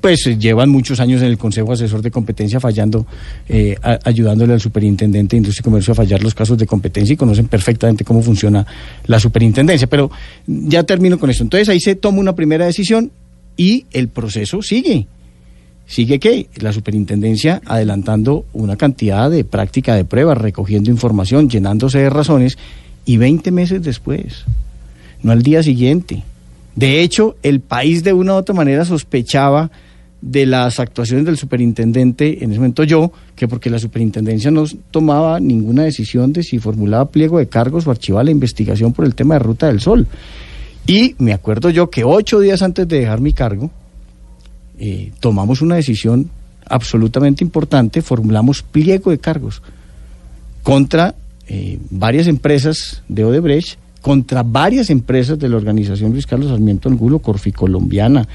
pues 0.00 0.26
eh, 0.26 0.36
llevan 0.38 0.68
muchos 0.68 1.00
años 1.00 1.20
en 1.22 1.28
el 1.28 1.38
Consejo 1.38 1.72
Asesor 1.72 2.02
de 2.02 2.10
Competencia 2.10 2.60
fallando, 2.60 3.06
eh, 3.48 3.74
a- 3.82 3.98
ayudándole 4.04 4.52
al 4.52 4.60
superintendente 4.60 5.34
de 5.34 5.38
Industria 5.38 5.62
y 5.62 5.64
Comercio 5.64 5.92
a 5.92 5.94
fallar 5.94 6.22
los 6.22 6.34
casos 6.34 6.58
de 6.58 6.66
competencia 6.66 7.14
y 7.14 7.16
conocen 7.16 7.48
perfectamente 7.48 8.04
cómo 8.04 8.22
funciona 8.22 8.66
la 9.06 9.18
superintendencia. 9.18 9.86
Pero 9.88 10.10
ya 10.46 10.82
termino 10.84 11.18
con 11.18 11.30
esto. 11.30 11.42
Entonces 11.42 11.68
ahí 11.70 11.80
se 11.80 11.94
toma 11.96 12.18
una 12.20 12.34
primera 12.34 12.66
decisión 12.66 13.10
y 13.56 13.86
el 13.92 14.08
proceso 14.08 14.60
sigue. 14.62 15.06
Sigue 15.86 16.18
que 16.18 16.48
la 16.56 16.72
superintendencia 16.72 17.60
adelantando 17.66 18.46
una 18.52 18.76
cantidad 18.76 19.30
de 19.30 19.44
práctica 19.44 19.94
de 19.94 20.04
pruebas, 20.04 20.38
recogiendo 20.38 20.90
información, 20.90 21.50
llenándose 21.50 21.98
de 21.98 22.10
razones 22.10 22.56
y 23.04 23.16
20 23.16 23.50
meses 23.50 23.82
después, 23.82 24.44
no 25.22 25.32
al 25.32 25.42
día 25.42 25.62
siguiente. 25.62 26.22
De 26.74 27.02
hecho, 27.02 27.36
el 27.42 27.60
país 27.60 28.02
de 28.04 28.12
una 28.12 28.34
u 28.34 28.36
otra 28.36 28.54
manera 28.54 28.84
sospechaba 28.84 29.70
de 30.22 30.46
las 30.46 30.78
actuaciones 30.78 31.26
del 31.26 31.36
superintendente, 31.36 32.42
en 32.44 32.52
ese 32.52 32.60
momento 32.60 32.84
yo, 32.84 33.12
que 33.34 33.48
porque 33.48 33.68
la 33.68 33.80
superintendencia 33.80 34.50
no 34.50 34.64
tomaba 34.90 35.40
ninguna 35.40 35.82
decisión 35.82 36.32
de 36.32 36.44
si 36.44 36.60
formulaba 36.60 37.10
pliego 37.10 37.38
de 37.38 37.48
cargos 37.48 37.86
o 37.86 37.90
archivaba 37.90 38.24
la 38.24 38.30
investigación 38.30 38.92
por 38.92 39.04
el 39.04 39.16
tema 39.16 39.34
de 39.34 39.40
Ruta 39.40 39.66
del 39.66 39.80
Sol. 39.80 40.06
Y 40.86 41.16
me 41.18 41.32
acuerdo 41.32 41.70
yo 41.70 41.90
que 41.90 42.04
ocho 42.04 42.38
días 42.38 42.62
antes 42.62 42.86
de 42.86 43.00
dejar 43.00 43.20
mi 43.20 43.32
cargo, 43.32 43.70
eh, 44.84 45.12
tomamos 45.20 45.62
una 45.62 45.76
decisión 45.76 46.28
absolutamente 46.66 47.44
importante, 47.44 48.02
formulamos 48.02 48.64
pliego 48.64 49.12
de 49.12 49.18
cargos 49.18 49.62
contra 50.64 51.14
eh, 51.46 51.78
varias 51.90 52.26
empresas 52.26 53.04
de 53.08 53.24
Odebrecht, 53.24 53.78
contra 54.00 54.42
varias 54.42 54.90
empresas 54.90 55.38
de 55.38 55.48
la 55.48 55.56
organización 55.56 56.10
Luis 56.10 56.26
Carlos 56.26 56.50
Sarmiento 56.50 56.88
Angulo, 56.88 57.20
Corficolombiana, 57.20 58.26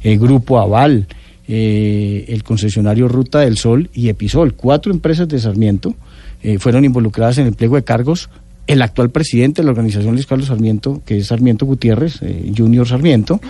eh, 0.00 0.16
Grupo 0.16 0.60
Aval, 0.60 1.08
eh, 1.48 2.24
el 2.28 2.44
concesionario 2.44 3.08
Ruta 3.08 3.40
del 3.40 3.58
Sol 3.58 3.90
y 3.92 4.08
Episol. 4.08 4.54
Cuatro 4.54 4.92
empresas 4.92 5.26
de 5.26 5.40
Sarmiento 5.40 5.94
eh, 6.40 6.60
fueron 6.60 6.84
involucradas 6.84 7.38
en 7.38 7.48
el 7.48 7.54
pliego 7.54 7.74
de 7.74 7.82
cargos. 7.82 8.30
El 8.68 8.80
actual 8.82 9.10
presidente 9.10 9.62
de 9.62 9.66
la 9.66 9.72
organización 9.72 10.14
Luis 10.14 10.26
Carlos 10.26 10.46
Sarmiento, 10.46 11.02
que 11.04 11.18
es 11.18 11.26
Sarmiento 11.26 11.66
Gutiérrez, 11.66 12.20
Junior 12.56 12.86
Sarmiento, 12.86 13.40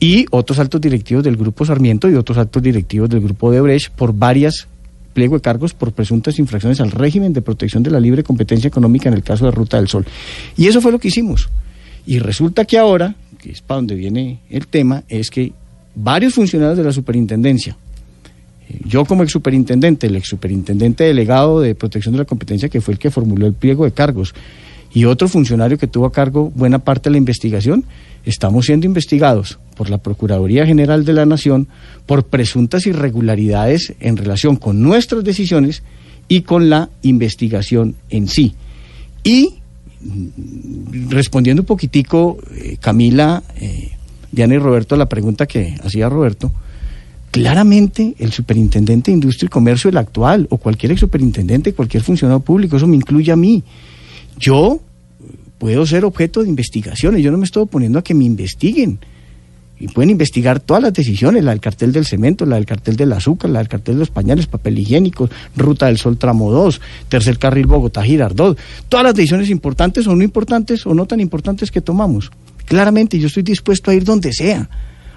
y 0.00 0.24
otros 0.30 0.58
altos 0.58 0.80
directivos 0.80 1.22
del 1.22 1.36
Grupo 1.36 1.64
Sarmiento 1.66 2.08
y 2.08 2.14
otros 2.14 2.38
altos 2.38 2.62
directivos 2.62 3.10
del 3.10 3.20
Grupo 3.20 3.48
Odebrecht 3.48 3.92
por 3.92 4.14
varias 4.14 4.66
pliego 5.12 5.34
de 5.36 5.42
cargos 5.42 5.74
por 5.74 5.92
presuntas 5.92 6.38
infracciones 6.38 6.80
al 6.80 6.90
régimen 6.90 7.32
de 7.32 7.42
protección 7.42 7.82
de 7.82 7.90
la 7.90 8.00
libre 8.00 8.22
competencia 8.22 8.68
económica 8.68 9.08
en 9.08 9.14
el 9.14 9.22
caso 9.22 9.44
de 9.44 9.50
Ruta 9.50 9.76
del 9.76 9.88
Sol. 9.88 10.06
Y 10.56 10.66
eso 10.66 10.80
fue 10.80 10.92
lo 10.92 10.98
que 10.98 11.08
hicimos. 11.08 11.48
Y 12.06 12.18
resulta 12.18 12.64
que 12.64 12.78
ahora, 12.78 13.14
que 13.38 13.50
es 13.50 13.60
para 13.60 13.76
donde 13.76 13.94
viene 13.94 14.38
el 14.48 14.66
tema, 14.66 15.02
es 15.08 15.30
que 15.30 15.52
varios 15.94 16.34
funcionarios 16.34 16.78
de 16.78 16.84
la 16.84 16.92
superintendencia, 16.92 17.76
eh, 18.68 18.80
yo 18.86 19.04
como 19.04 19.22
ex 19.22 19.32
superintendente, 19.32 20.06
el 20.06 20.16
ex 20.16 20.28
superintendente 20.28 21.04
delegado 21.04 21.60
de 21.60 21.74
protección 21.74 22.12
de 22.12 22.18
la 22.18 22.24
competencia, 22.24 22.68
que 22.68 22.80
fue 22.80 22.94
el 22.94 22.98
que 22.98 23.10
formuló 23.10 23.46
el 23.46 23.52
pliego 23.52 23.84
de 23.84 23.92
cargos, 23.92 24.34
y 24.92 25.04
otro 25.04 25.28
funcionario 25.28 25.78
que 25.78 25.86
tuvo 25.86 26.06
a 26.06 26.12
cargo 26.12 26.50
buena 26.54 26.80
parte 26.80 27.08
de 27.08 27.12
la 27.12 27.18
investigación, 27.18 27.84
estamos 28.24 28.66
siendo 28.66 28.86
investigados 28.86 29.58
por 29.76 29.88
la 29.88 29.98
Procuraduría 29.98 30.66
General 30.66 31.04
de 31.04 31.12
la 31.12 31.26
Nación 31.26 31.68
por 32.06 32.24
presuntas 32.24 32.86
irregularidades 32.86 33.94
en 34.00 34.16
relación 34.16 34.56
con 34.56 34.82
nuestras 34.82 35.24
decisiones 35.24 35.82
y 36.28 36.42
con 36.42 36.70
la 36.70 36.90
investigación 37.02 37.96
en 38.08 38.28
sí. 38.28 38.54
Y 39.24 39.54
mm, 40.00 41.10
respondiendo 41.10 41.62
un 41.62 41.66
poquitico, 41.66 42.38
eh, 42.54 42.76
Camila, 42.80 43.42
eh, 43.56 43.92
Diana 44.32 44.54
y 44.54 44.58
Roberto, 44.58 44.94
a 44.94 44.98
la 44.98 45.08
pregunta 45.08 45.46
que 45.46 45.76
hacía 45.82 46.08
Roberto, 46.08 46.52
claramente 47.30 48.14
el 48.18 48.32
superintendente 48.32 49.10
de 49.10 49.16
Industria 49.16 49.46
y 49.46 49.50
Comercio, 49.50 49.90
el 49.90 49.96
actual, 49.96 50.46
o 50.50 50.58
cualquier 50.58 50.92
ex 50.92 51.00
superintendente, 51.00 51.72
cualquier 51.72 52.02
funcionario 52.02 52.40
público, 52.40 52.76
eso 52.76 52.86
me 52.86 52.96
incluye 52.96 53.30
a 53.32 53.36
mí. 53.36 53.62
Yo 54.40 54.80
puedo 55.58 55.84
ser 55.84 56.06
objeto 56.06 56.42
de 56.42 56.48
investigaciones, 56.48 57.22
yo 57.22 57.30
no 57.30 57.36
me 57.36 57.44
estoy 57.44 57.64
oponiendo 57.64 57.98
a 57.98 58.02
que 58.02 58.14
me 58.14 58.24
investiguen. 58.24 58.98
Y 59.78 59.88
pueden 59.88 60.10
investigar 60.10 60.60
todas 60.60 60.82
las 60.82 60.92
decisiones, 60.92 61.44
la 61.44 61.52
del 61.52 61.60
cartel 61.60 61.92
del 61.92 62.04
cemento, 62.04 62.44
la 62.44 62.56
del 62.56 62.66
cartel 62.66 62.96
del 62.96 63.12
azúcar, 63.12 63.50
la 63.50 63.60
del 63.60 63.68
cartel 63.68 63.94
de 63.94 64.00
los 64.00 64.10
pañales, 64.10 64.46
papel 64.46 64.78
higiénico, 64.78 65.30
Ruta 65.56 65.86
del 65.86 65.96
Sol 65.96 66.18
Tramo 66.18 66.50
2, 66.50 66.80
tercer 67.08 67.38
carril 67.38 67.66
Bogotá 67.66 68.02
Girardot. 68.02 68.58
Todas 68.88 69.04
las 69.04 69.14
decisiones 69.14 69.48
importantes 69.48 70.06
o 70.06 70.16
no 70.16 70.22
importantes 70.22 70.86
o 70.86 70.94
no 70.94 71.06
tan 71.06 71.20
importantes 71.20 71.70
que 71.70 71.80
tomamos. 71.80 72.30
Claramente 72.66 73.18
yo 73.18 73.28
estoy 73.28 73.42
dispuesto 73.42 73.90
a 73.90 73.94
ir 73.94 74.04
donde 74.04 74.32
sea 74.32 74.68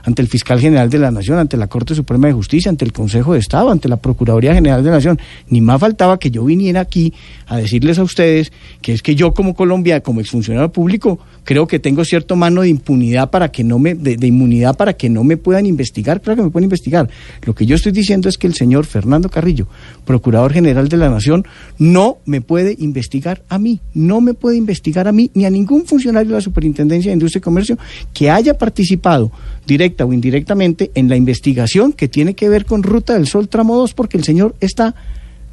ante 0.03 0.21
el 0.21 0.27
fiscal 0.27 0.59
general 0.59 0.89
de 0.89 0.99
la 0.99 1.11
Nación, 1.11 1.39
ante 1.39 1.57
la 1.57 1.67
Corte 1.67 1.95
Suprema 1.95 2.27
de 2.27 2.33
Justicia, 2.33 2.69
ante 2.69 2.85
el 2.85 2.91
Consejo 2.91 3.33
de 3.33 3.39
Estado, 3.39 3.71
ante 3.71 3.87
la 3.87 3.97
Procuraduría 3.97 4.53
General 4.53 4.83
de 4.83 4.89
la 4.89 4.97
Nación. 4.97 5.19
Ni 5.47 5.61
más 5.61 5.79
faltaba 5.79 6.19
que 6.19 6.29
yo 6.29 6.43
viniera 6.43 6.81
aquí 6.81 7.13
a 7.47 7.57
decirles 7.57 7.99
a 7.99 8.03
ustedes 8.03 8.51
que 8.81 8.93
es 8.93 9.01
que 9.01 9.15
yo 9.15 9.33
como 9.33 9.55
Colombia, 9.55 10.01
como 10.01 10.19
exfuncionario 10.19 10.71
público, 10.71 11.19
creo 11.43 11.67
que 11.67 11.79
tengo 11.79 12.03
cierto 12.03 12.35
mano 12.35 12.61
de 12.61 12.69
impunidad 12.69 13.29
para 13.29 13.49
que 13.49 13.63
no 13.63 13.79
me, 13.79 13.95
de, 13.95 14.27
inmunidad 14.27 14.75
para 14.75 14.93
que 14.93 15.09
no 15.09 15.23
me 15.23 15.37
puedan 15.37 15.65
investigar. 15.65 16.21
Claro 16.21 16.37
que 16.37 16.43
me 16.43 16.49
pueden 16.49 16.65
investigar. 16.65 17.09
Lo 17.43 17.55
que 17.55 17.65
yo 17.65 17.75
estoy 17.75 17.93
diciendo 17.93 18.27
es 18.27 18.37
que 18.37 18.47
el 18.47 18.55
señor 18.55 18.85
Fernando 18.85 19.29
Carrillo, 19.29 19.67
Procurador 20.05 20.51
General 20.51 20.89
de 20.89 20.97
la 20.97 21.09
Nación, 21.09 21.45
no 21.77 22.17
me 22.25 22.41
puede 22.41 22.75
investigar 22.79 23.43
a 23.47 23.57
mí, 23.57 23.79
no 23.93 24.19
me 24.19 24.33
puede 24.33 24.57
investigar 24.57 25.07
a 25.07 25.11
mí 25.11 25.31
ni 25.33 25.45
a 25.45 25.49
ningún 25.49 25.85
funcionario 25.85 26.29
de 26.29 26.35
la 26.35 26.41
Superintendencia 26.41 27.09
de 27.09 27.13
Industria 27.13 27.39
y 27.39 27.41
Comercio 27.41 27.77
que 28.13 28.29
haya 28.29 28.57
participado 28.57 29.31
directa 29.65 30.05
o 30.05 30.13
indirectamente 30.13 30.91
en 30.95 31.09
la 31.09 31.15
investigación 31.15 31.93
que 31.93 32.07
tiene 32.07 32.33
que 32.33 32.49
ver 32.49 32.65
con 32.65 32.83
Ruta 32.83 33.13
del 33.13 33.27
Sol 33.27 33.47
Tramo 33.47 33.75
2, 33.77 33.93
porque 33.93 34.17
el 34.17 34.23
señor 34.23 34.55
está 34.59 34.95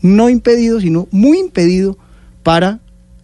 no 0.02 0.29
impedido, 0.29 0.81
sino 0.81 1.09
muy 1.11 1.38
impedido 1.38 1.97
para 2.43 2.81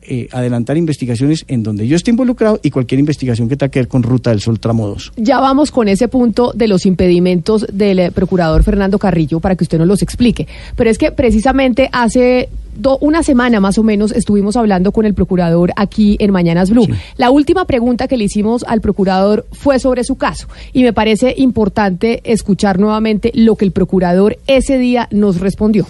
eh, 0.09 0.29
adelantar 0.31 0.77
investigaciones 0.77 1.45
en 1.49 1.65
donde 1.65 1.89
yo 1.89 1.97
esté 1.97 2.13
involucrado 2.13 2.61
y 2.63 2.71
cualquier 2.71 3.01
investigación 3.01 3.49
que 3.49 3.57
tenga 3.57 3.71
que 3.71 3.81
ver 3.81 3.89
con 3.89 4.05
Ruta 4.05 4.31
del 4.31 4.41
Sol 4.41 4.61
Tramo 4.61 4.87
2. 4.87 5.15
Ya 5.17 5.41
vamos 5.41 5.73
con 5.73 5.89
ese 5.89 6.07
punto 6.07 6.53
de 6.55 6.69
los 6.69 6.87
impedimentos 6.87 7.67
del 7.73 7.99
eh, 7.99 8.11
procurador 8.13 8.63
Fernando 8.63 9.01
Carrillo 9.01 9.41
para 9.41 9.57
que 9.57 9.65
usted 9.65 9.79
nos 9.79 9.89
los 9.89 10.03
explique. 10.03 10.47
Pero 10.77 10.91
es 10.91 10.99
que 10.99 11.11
precisamente 11.11 11.89
hace 11.91 12.49
do- 12.79 12.99
una 13.01 13.23
semana 13.23 13.61
más 13.61 13.79
o 13.79 13.83
menos 13.83 14.13
estuvimos 14.13 14.57
hablando 14.57 14.93
con 14.93 15.07
el 15.07 15.15
procurador 15.15 15.73
aquí 15.77 16.17
en 16.21 16.31
Mañanas 16.31 16.71
Blue. 16.71 16.87
La 17.17 17.31
última 17.31 17.65
pregunta 17.65 18.09
que 18.09 18.17
le 18.17 18.25
hicimos 18.25 18.65
al 18.69 18.81
procurador 18.81 19.47
fue 19.53 19.79
sobre 19.79 20.05
su 20.05 20.17
caso 20.17 20.47
y 20.73 20.83
me 20.83 20.93
parece 20.93 21.35
importante 21.37 22.21
escuchar 22.25 22.79
nuevamente 22.79 23.31
lo 23.35 23.57
que 23.57 23.65
el 23.65 23.73
procurador 23.73 24.39
ese 24.47 24.79
día 24.79 25.09
nos 25.11 25.41
respondió. 25.41 25.87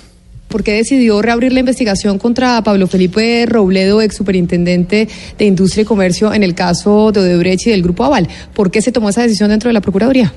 ¿Por 0.49 0.63
qué 0.63 0.73
decidió 0.75 1.21
reabrir 1.23 1.53
la 1.53 1.59
investigación 1.61 2.19
contra 2.19 2.63
Pablo 2.63 2.87
Felipe 2.87 3.45
Robledo, 3.47 4.01
ex 4.01 4.15
superintendente 4.17 5.09
de 5.37 5.45
Industria 5.45 5.83
y 5.83 5.85
Comercio, 5.85 6.33
en 6.33 6.45
el 6.45 6.55
caso 6.55 7.11
de 7.11 7.19
Odebrecht 7.21 7.67
y 7.67 7.71
del 7.71 7.83
Grupo 7.83 8.05
Aval? 8.05 8.29
¿Por 8.55 8.71
qué 8.71 8.81
se 8.81 8.93
tomó 8.93 9.09
esa 9.09 9.23
decisión 9.23 9.51
dentro 9.51 9.69
de 9.69 9.75
la 9.75 9.81
Procuraduría? 9.81 10.33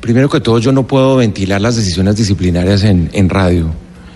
Primero 0.00 0.28
que 0.28 0.40
todo, 0.40 0.58
yo 0.58 0.70
no 0.72 0.86
puedo 0.86 1.16
ventilar 1.16 1.60
las 1.62 1.76
decisiones 1.76 2.16
disciplinarias 2.16 2.84
en, 2.84 3.08
en 3.14 3.28
radio, 3.30 3.72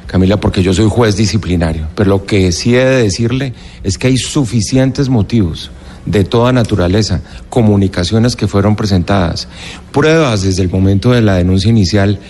Camila, 0.07 0.39
porque 0.39 0.63
yo 0.63 0.73
soy 0.73 0.89
juez 0.89 1.17
disciplinario. 1.17 1.89
Pero 1.95 2.11
lo 2.11 2.25
que 2.25 2.53
sí 2.53 2.75
he 2.77 2.85
de 2.85 3.03
decirle 3.03 3.55
es 3.83 3.99
que 3.99 4.07
hay 4.09 4.17
suficientes 4.17 5.09
motivos 5.09 5.71
de 6.05 6.23
toda 6.23 6.53
naturaleza, 6.53 7.21
comunicaciones 7.49 8.37
que 8.37 8.47
fueron 8.47 8.77
presentadas, 8.77 9.49
pruebas 9.91 10.43
desde 10.43 10.63
el 10.63 10.71
momento 10.71 11.11
de 11.11 11.21
la 11.21 11.35
denuncia 11.35 11.69
inicial 11.69 12.21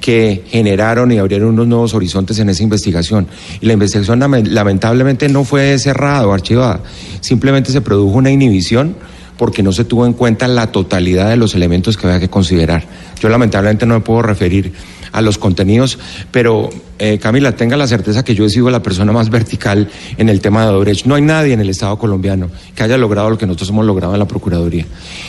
que 0.00 0.44
generaron 0.48 1.12
y 1.12 1.18
abrieron 1.18 1.50
unos 1.50 1.66
nuevos 1.66 1.94
horizontes 1.94 2.38
en 2.38 2.48
esa 2.48 2.62
investigación. 2.62 3.26
Y 3.60 3.66
la 3.66 3.74
investigación 3.74 4.20
lame- 4.20 4.44
lamentablemente 4.46 5.28
no 5.28 5.44
fue 5.44 5.78
cerrada 5.78 6.26
o 6.26 6.32
archivada, 6.32 6.80
simplemente 7.20 7.72
se 7.72 7.82
produjo 7.82 8.16
una 8.16 8.30
inhibición 8.30 8.96
porque 9.36 9.62
no 9.62 9.70
se 9.72 9.84
tuvo 9.84 10.06
en 10.06 10.14
cuenta 10.14 10.48
la 10.48 10.68
totalidad 10.72 11.28
de 11.28 11.36
los 11.36 11.54
elementos 11.54 11.98
que 11.98 12.06
había 12.06 12.20
que 12.20 12.30
considerar. 12.30 12.84
Yo 13.20 13.28
lamentablemente 13.28 13.84
no 13.84 13.92
me 13.94 14.00
puedo 14.00 14.22
referir 14.22 14.72
a 15.12 15.20
los 15.22 15.38
contenidos, 15.38 15.98
pero 16.30 16.70
eh, 16.98 17.18
Camila, 17.18 17.54
tenga 17.54 17.76
la 17.76 17.86
certeza 17.86 18.24
que 18.24 18.34
yo 18.34 18.46
he 18.46 18.50
sido 18.50 18.70
la 18.70 18.82
persona 18.82 19.12
más 19.12 19.28
vertical 19.28 19.88
en 20.16 20.28
el 20.28 20.40
tema 20.40 20.64
de 20.64 20.70
Odebrecht. 20.70 21.04
No 21.04 21.14
hay 21.14 21.22
nadie 21.22 21.52
en 21.52 21.60
el 21.60 21.68
Estado 21.68 21.98
colombiano 21.98 22.48
que 22.74 22.82
haya 22.82 22.96
logrado 22.96 23.28
lo 23.28 23.36
que 23.36 23.46
nosotros 23.46 23.68
hemos 23.68 23.84
logrado 23.84 24.14
en 24.14 24.18
la 24.18 24.26
Procuraduría. 24.26 24.86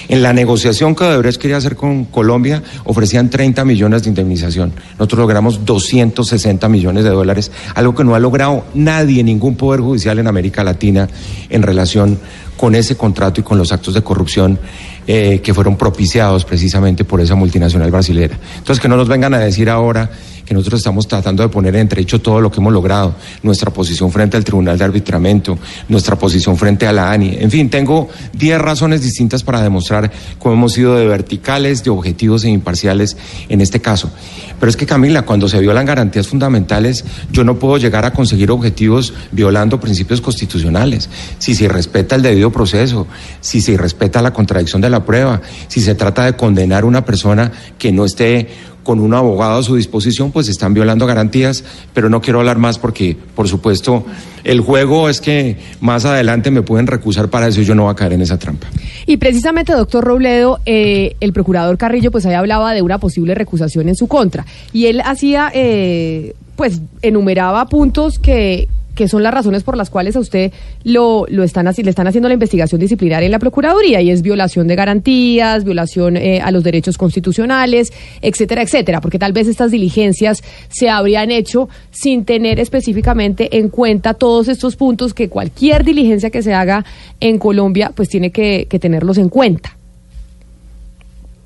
En 0.07 0.23
la 0.23 0.31
negociación 0.31 0.95
que 0.95 1.03
Odebrecht 1.03 1.41
quería 1.41 1.57
hacer 1.57 1.75
con 1.75 2.05
Colombia, 2.05 2.63
ofrecían 2.85 3.29
30 3.29 3.65
millones 3.65 4.03
de 4.03 4.09
indemnización. 4.09 4.71
Nosotros 4.93 5.19
logramos 5.19 5.65
260 5.65 6.69
millones 6.69 7.03
de 7.03 7.09
dólares, 7.09 7.51
algo 7.75 7.93
que 7.93 8.05
no 8.05 8.15
ha 8.15 8.19
logrado 8.19 8.63
nadie, 8.73 9.23
ningún 9.23 9.55
poder 9.55 9.81
judicial 9.81 10.19
en 10.19 10.27
América 10.27 10.63
Latina 10.63 11.09
en 11.49 11.63
relación 11.63 12.17
con 12.55 12.75
ese 12.75 12.95
contrato 12.95 13.41
y 13.41 13.43
con 13.43 13.57
los 13.57 13.71
actos 13.71 13.93
de 13.93 14.01
corrupción 14.01 14.59
eh, 15.07 15.39
que 15.41 15.53
fueron 15.53 15.77
propiciados 15.77 16.43
precisamente 16.43 17.05
por 17.05 17.21
esa 17.21 17.35
multinacional 17.35 17.89
brasilera. 17.89 18.37
Entonces, 18.57 18.81
que 18.81 18.89
no 18.89 18.97
nos 18.97 19.07
vengan 19.07 19.33
a 19.33 19.39
decir 19.39 19.69
ahora 19.69 20.09
que 20.47 20.53
nosotros 20.53 20.79
estamos 20.79 21.07
tratando 21.07 21.43
de 21.43 21.49
poner 21.49 21.75
en 21.75 21.81
entredicho 21.81 22.21
todo 22.21 22.39
lo 22.39 22.49
que 22.49 22.61
hemos 22.61 22.71
logrado, 22.71 23.15
nuestra 23.43 23.69
posición 23.69 24.11
frente 24.11 24.37
al 24.37 24.45
Tribunal 24.45 24.77
de 24.77 24.85
Arbitramiento, 24.85 25.59
nuestra 25.89 26.17
posición 26.17 26.55
frente 26.55 26.87
a 26.87 26.93
la 26.93 27.11
ANI. 27.11 27.37
En 27.39 27.51
fin, 27.51 27.69
tengo 27.69 28.07
10 28.33 28.59
razones 28.59 29.01
distintas 29.01 29.43
para 29.43 29.61
demostrar 29.61 30.09
cómo 30.39 30.55
hemos 30.55 30.73
sido 30.73 30.95
de 30.95 31.05
verticales, 31.05 31.83
de 31.83 31.89
objetivos 31.89 32.45
e 32.45 32.49
imparciales 32.49 33.17
en 33.49 33.59
este 33.59 33.81
caso. 33.81 34.09
Pero 34.57 34.69
es 34.69 34.77
que, 34.77 34.85
Camila, 34.85 35.23
cuando 35.23 35.49
se 35.49 35.59
violan 35.59 35.85
garantías 35.85 36.27
fundamentales, 36.27 37.03
yo 37.31 37.43
no 37.43 37.59
puedo 37.59 37.77
llegar 37.77 38.05
a 38.05 38.13
conseguir 38.13 38.49
objetivos 38.49 39.13
violando 39.33 39.79
principios 39.81 40.21
constitucionales. 40.21 41.09
Si 41.39 41.55
se 41.55 41.67
respeta 41.67 42.15
el 42.15 42.21
debido 42.21 42.51
proceso, 42.51 43.05
si 43.41 43.59
se 43.59 43.77
respeta 43.77 44.21
la 44.21 44.31
contradicción 44.31 44.81
de 44.81 44.89
la 44.89 44.96
prueba, 45.05 45.41
si 45.67 45.81
se 45.81 45.95
trata 45.95 46.25
de 46.25 46.33
condenar 46.33 46.83
a 46.83 46.87
una 46.87 47.05
persona 47.05 47.51
que 47.77 47.91
no 47.91 48.05
esté 48.05 48.47
con 48.87 49.01
un 49.01 49.13
abogado 49.13 49.59
a 49.59 49.63
su 49.63 49.75
disposición, 49.75 50.31
pues 50.31 50.47
están 50.47 50.73
violando 50.73 51.05
garantías, 51.05 51.61
pero 51.93 52.07
no 52.07 52.21
quiero 52.21 52.39
hablar 52.39 52.57
más 52.57 52.79
porque, 52.79 53.17
por 53.35 53.49
supuesto, 53.49 54.05
el 54.45 54.61
juego 54.61 55.09
es 55.09 55.19
que 55.19 55.57
más 55.81 56.05
adelante 56.05 56.51
me 56.51 56.61
pueden 56.61 56.87
recusar 56.87 57.29
para 57.29 57.49
eso 57.49 57.59
y 57.59 57.65
yo 57.65 57.75
no 57.75 57.83
voy 57.83 57.91
a 57.91 57.95
caer 57.95 58.13
en 58.13 58.21
esa 58.21 58.39
trampa. 58.39 58.67
Y 59.05 59.17
precisamente, 59.17 59.73
doctor 59.73 60.05
Robledo, 60.05 60.61
eh, 60.65 61.17
el 61.19 61.33
procurador 61.33 61.77
Carrillo, 61.77 62.11
pues 62.11 62.25
ahí 62.25 62.33
hablaba 62.33 62.73
de 62.73 62.81
una 62.81 62.97
posible 62.97 63.35
recusación 63.35 63.89
en 63.89 63.95
su 63.97 64.07
contra. 64.07 64.45
Y 64.71 64.85
él 64.85 65.01
hacía, 65.03 65.51
eh, 65.53 66.33
pues, 66.55 66.79
enumeraba 67.01 67.65
puntos 67.65 68.19
que, 68.19 68.69
que 68.97 69.07
son 69.07 69.21
las 69.23 69.33
razones 69.33 69.63
por 69.63 69.77
las 69.77 69.89
cuales 69.89 70.15
a 70.15 70.19
usted 70.19 70.51
lo, 70.83 71.25
lo 71.29 71.43
están 71.43 71.67
haci- 71.67 71.83
le 71.83 71.91
están 71.91 72.07
haciendo 72.07 72.27
la 72.27 72.33
investigación 72.33 72.81
disciplinaria 72.81 73.27
en 73.27 73.31
la 73.31 73.39
Procuraduría, 73.39 74.01
y 74.01 74.09
es 74.09 74.21
violación 74.23 74.67
de 74.67 74.75
garantías, 74.75 75.63
violación 75.63 76.17
eh, 76.17 76.41
a 76.41 76.51
los 76.51 76.63
derechos 76.63 76.97
constitucionales, 76.97 77.93
etcétera, 78.21 78.63
etcétera, 78.63 78.99
porque 78.99 79.19
tal 79.19 79.31
vez 79.31 79.47
estas 79.47 79.71
diligencias 79.71 80.43
se 80.67 80.89
habrían 80.89 81.29
hecho 81.31 81.69
sin 81.91 82.25
tener 82.25 82.59
específicamente 82.59 83.57
en 83.59 83.69
cuenta 83.69 84.15
todos 84.15 84.47
estos 84.47 84.75
puntos 84.75 85.13
que 85.13 85.29
cualquier 85.29 85.83
diligencia 85.85 86.31
que 86.31 86.41
se 86.41 86.53
haga 86.55 86.83
en 87.19 87.37
Colombia, 87.37 87.91
pues 87.93 88.09
tiene 88.09 88.31
que, 88.31 88.65
que 88.67 88.79
tenerlos 88.79 89.19
en 89.19 89.29
cuenta. 89.29 89.77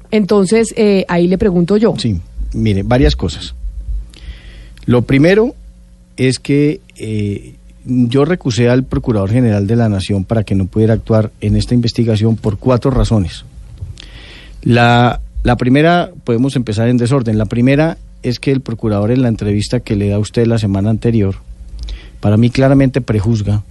Entonces, 0.09 0.73
eh, 0.77 1.03
ahí 1.09 1.27
le 1.27 1.37
pregunto 1.37 1.75
yo. 1.75 1.95
Sí, 1.97 2.19
mire, 2.53 2.83
varias 2.83 3.15
cosas. 3.15 3.53
Lo 4.85 5.01
primero 5.03 5.53
es 6.17 6.39
que 6.39 6.81
eh, 6.97 7.55
yo 7.85 8.25
recusé 8.25 8.69
al 8.69 8.83
Procurador 8.83 9.31
General 9.31 9.65
de 9.65 9.75
la 9.75 9.89
Nación 9.89 10.23
para 10.23 10.43
que 10.43 10.55
no 10.55 10.65
pudiera 10.65 10.93
actuar 10.93 11.31
en 11.41 11.55
esta 11.55 11.73
investigación 11.73 12.35
por 12.35 12.57
cuatro 12.57 12.91
razones. 12.91 13.45
La, 14.61 15.21
la 15.43 15.55
primera, 15.57 16.11
podemos 16.23 16.55
empezar 16.55 16.87
en 16.87 16.97
desorden. 16.97 17.37
La 17.37 17.45
primera 17.45 17.97
es 18.23 18.39
que 18.39 18.51
el 18.51 18.61
Procurador 18.61 19.11
en 19.11 19.23
la 19.23 19.29
entrevista 19.29 19.79
que 19.79 19.95
le 19.95 20.09
da 20.09 20.15
a 20.15 20.19
usted 20.19 20.45
la 20.45 20.59
semana 20.59 20.89
anterior, 20.89 21.35
para 22.19 22.37
mí 22.37 22.51
claramente 22.51 23.01
prejuzga, 23.01 23.63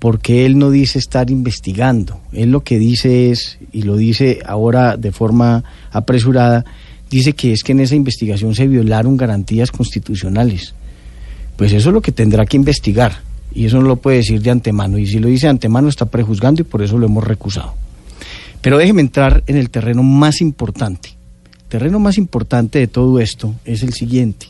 porque 0.00 0.44
él 0.44 0.58
no 0.58 0.70
dice 0.70 0.98
estar 0.98 1.30
investigando. 1.30 2.20
Él 2.32 2.50
lo 2.50 2.64
que 2.64 2.78
dice 2.78 3.30
es, 3.30 3.58
y 3.72 3.82
lo 3.82 3.96
dice 3.96 4.40
ahora 4.44 4.96
de 4.96 5.12
forma 5.12 5.64
apresurada, 5.92 6.64
dice 7.08 7.32
que 7.34 7.52
es 7.52 7.62
que 7.62 7.72
en 7.72 7.80
esa 7.80 7.94
investigación 7.94 8.54
se 8.54 8.66
violaron 8.66 9.16
garantías 9.16 9.70
constitucionales. 9.70 10.74
Pues 11.56 11.72
eso 11.72 11.90
es 11.90 11.94
lo 11.94 12.00
que 12.02 12.12
tendrá 12.12 12.46
que 12.46 12.56
investigar. 12.56 13.12
Y 13.54 13.66
eso 13.66 13.80
no 13.80 13.86
lo 13.86 13.96
puede 13.96 14.18
decir 14.18 14.42
de 14.42 14.50
antemano. 14.50 14.98
Y 14.98 15.06
si 15.06 15.18
lo 15.18 15.28
dice 15.28 15.46
de 15.46 15.50
antemano 15.50 15.88
está 15.88 16.06
prejuzgando 16.06 16.62
y 16.62 16.64
por 16.64 16.82
eso 16.82 16.98
lo 16.98 17.06
hemos 17.06 17.24
recusado. 17.24 17.74
Pero 18.60 18.78
déjeme 18.78 19.02
entrar 19.02 19.44
en 19.46 19.56
el 19.56 19.70
terreno 19.70 20.02
más 20.02 20.40
importante. 20.40 21.10
El 21.54 21.68
terreno 21.68 22.00
más 22.00 22.18
importante 22.18 22.78
de 22.78 22.86
todo 22.86 23.20
esto 23.20 23.54
es 23.64 23.82
el 23.82 23.92
siguiente. 23.92 24.46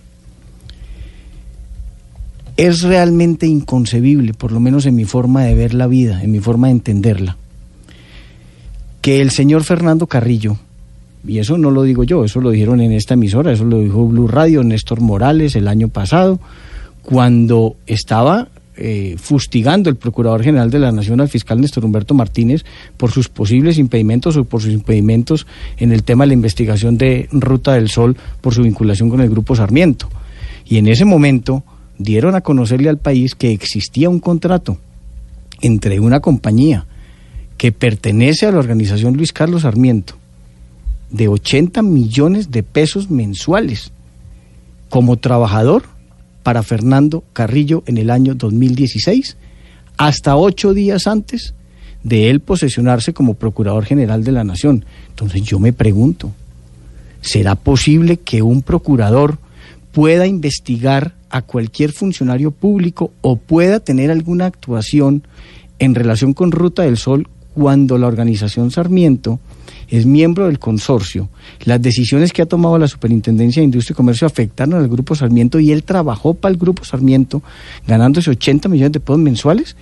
Es 2.56 2.82
realmente 2.82 3.46
inconcebible, 3.46 4.32
por 4.32 4.52
lo 4.52 4.61
menos 4.61 4.87
en 4.87 4.94
mi 4.94 5.04
forma 5.04 5.42
de 5.42 5.54
ver 5.54 5.75
la 5.75 5.88
vida, 5.88 6.23
en 6.23 6.30
mi 6.30 6.38
forma 6.38 6.68
de 6.68 6.75
entenderla, 6.75 7.37
que 9.02 9.20
el 9.20 9.32
señor 9.32 9.64
Fernando 9.64 10.06
Carrillo, 10.06 10.56
y 11.26 11.38
eso 11.38 11.58
no 11.58 11.73
lo 11.73 11.82
digo 11.82 12.04
yo, 12.04 12.25
eso 12.25 12.40
lo 12.40 12.50
dijeron 12.50 12.80
en 12.80 12.92
esta 12.92 13.14
emisora, 13.14 13.50
eso 13.50 13.64
lo 13.64 13.80
dijo 13.80 14.06
Blue 14.06 14.28
Radio, 14.28 14.62
Néstor 14.62 15.00
Morales 15.00 15.56
el 15.56 15.66
año 15.66 15.88
pasado, 15.88 16.38
cuando 17.04 17.76
estaba 17.87 18.49
eh, 18.76 19.14
fustigando 19.18 19.88
el 19.88 19.96
Procurador 19.96 20.42
General 20.42 20.70
de 20.70 20.80
la 20.80 20.90
Nación 20.90 21.20
al 21.20 21.28
fiscal 21.28 21.61
Néstor 21.61 21.84
Humberto 21.84 22.12
Martínez 22.12 22.64
por 22.96 23.12
sus 23.12 23.28
posibles 23.28 23.78
impedimentos 23.78 24.37
o 24.37 24.44
por 24.44 24.62
sus 24.62 24.73
impedimentos 24.73 25.46
en 25.76 25.92
el 25.92 26.02
tema 26.02 26.25
de 26.25 26.28
la 26.28 26.34
investigación 26.34 26.99
de 26.99 27.28
Ruta 27.30 27.75
del 27.75 27.88
Sol 27.88 28.16
por 28.40 28.52
su 28.52 28.62
vinculación 28.62 29.11
con 29.11 29.20
el 29.20 29.30
Grupo 29.30 29.54
Sarmiento. 29.54 30.08
Y 30.64 30.78
en 30.78 30.88
ese 30.88 31.04
momento 31.04 31.62
dieron 31.99 32.34
a 32.34 32.40
conocerle 32.40 32.88
al 32.88 32.99
país 32.99 33.37
que 33.37 33.52
existía 33.52 34.08
un 34.08 34.18
contrato 34.18 34.78
entre 35.61 36.00
una 36.00 36.18
compañía 36.20 36.87
que 37.56 37.70
pertenece 37.70 38.46
a 38.46 38.50
la 38.50 38.58
organización 38.58 39.16
Luis 39.16 39.32
Carlos 39.32 39.62
Sarmiento 39.62 40.16
de 41.11 41.28
80 41.28 41.82
millones 41.82 42.50
de 42.50 42.64
pesos 42.64 43.08
mensuales 43.08 43.92
como 44.88 45.16
trabajador 45.16 45.94
para 46.45 46.63
Fernando 46.63 47.25
Carrillo 47.33 47.83
en 47.87 47.99
el 47.99 48.11
año 48.11 48.37
2016, 48.37 49.37
hasta 49.97 50.37
ocho 50.37 50.75
días 50.75 51.09
antes 51.09 51.55
de 52.05 52.31
él 52.31 52.41
posesionarse 52.41 53.13
como 53.13 53.35
Procurador 53.35 53.85
General 53.85 54.23
de 54.23 54.31
la 54.31 54.45
Nación. 54.45 54.85
Entonces 55.09 55.43
yo 55.43 55.59
me 55.59 55.73
pregunto, 55.73 56.31
¿será 57.23 57.57
posible 57.57 58.19
que 58.19 58.43
un 58.43 58.63
procurador 58.63 59.39
pueda 59.91 60.27
investigar 60.27 61.15
a 61.31 61.43
cualquier 61.43 61.93
funcionario 61.93 62.51
público 62.51 63.11
o 63.23 63.37
pueda 63.37 63.81
tener 63.81 64.11
alguna 64.11 64.47
actuación 64.47 65.27
en 65.79 65.95
relación 65.95 66.35
con 66.35 66.53
Ruta 66.53 66.83
del 66.83 66.99
Sol 66.99 67.27
cuando 67.54 67.96
la 67.99 68.06
organización 68.06 68.70
Sarmiento 68.70 69.40
es 69.88 70.06
miembro 70.06 70.46
del 70.46 70.58
consorcio. 70.58 71.28
Las 71.64 71.80
decisiones 71.80 72.32
que 72.32 72.42
ha 72.42 72.46
tomado 72.46 72.78
la 72.78 72.88
Superintendencia 72.88 73.61
de 73.61 73.66
Industria 73.66 73.94
y 73.94 73.96
Comercio 73.96 74.26
afectaron 74.26 74.75
al 74.75 74.88
Grupo 74.88 75.14
Sarmiento 75.14 75.61
y 75.61 75.73
él 75.73 75.84
trabajó 75.84 76.34
para 76.34 76.52
el 76.52 76.58
Grupo 76.58 76.84
Sarmiento 76.84 77.42
ganándose 77.87 78.30
80 78.30 78.68
millones 78.68 78.92
de 78.92 79.00
pesos 79.00 79.18
mensuales. 79.18 79.76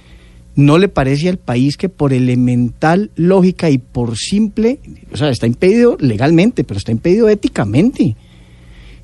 ¿No 0.55 0.77
le 0.77 0.89
parece 0.89 1.31
al 1.31 1.39
país 1.39 1.79
que 1.79 1.89
por 1.89 2.13
elemental 2.13 3.11
lógica 3.17 3.71
y 3.71 3.79
por 3.79 4.19
simple, 4.19 4.81
o 5.11 5.17
sea, 5.17 5.31
está 5.31 5.47
impedido 5.47 5.97
legalmente, 5.99 6.63
pero 6.63 6.77
está 6.77 6.93
impedido 6.93 7.31
éticamente? 7.31 8.17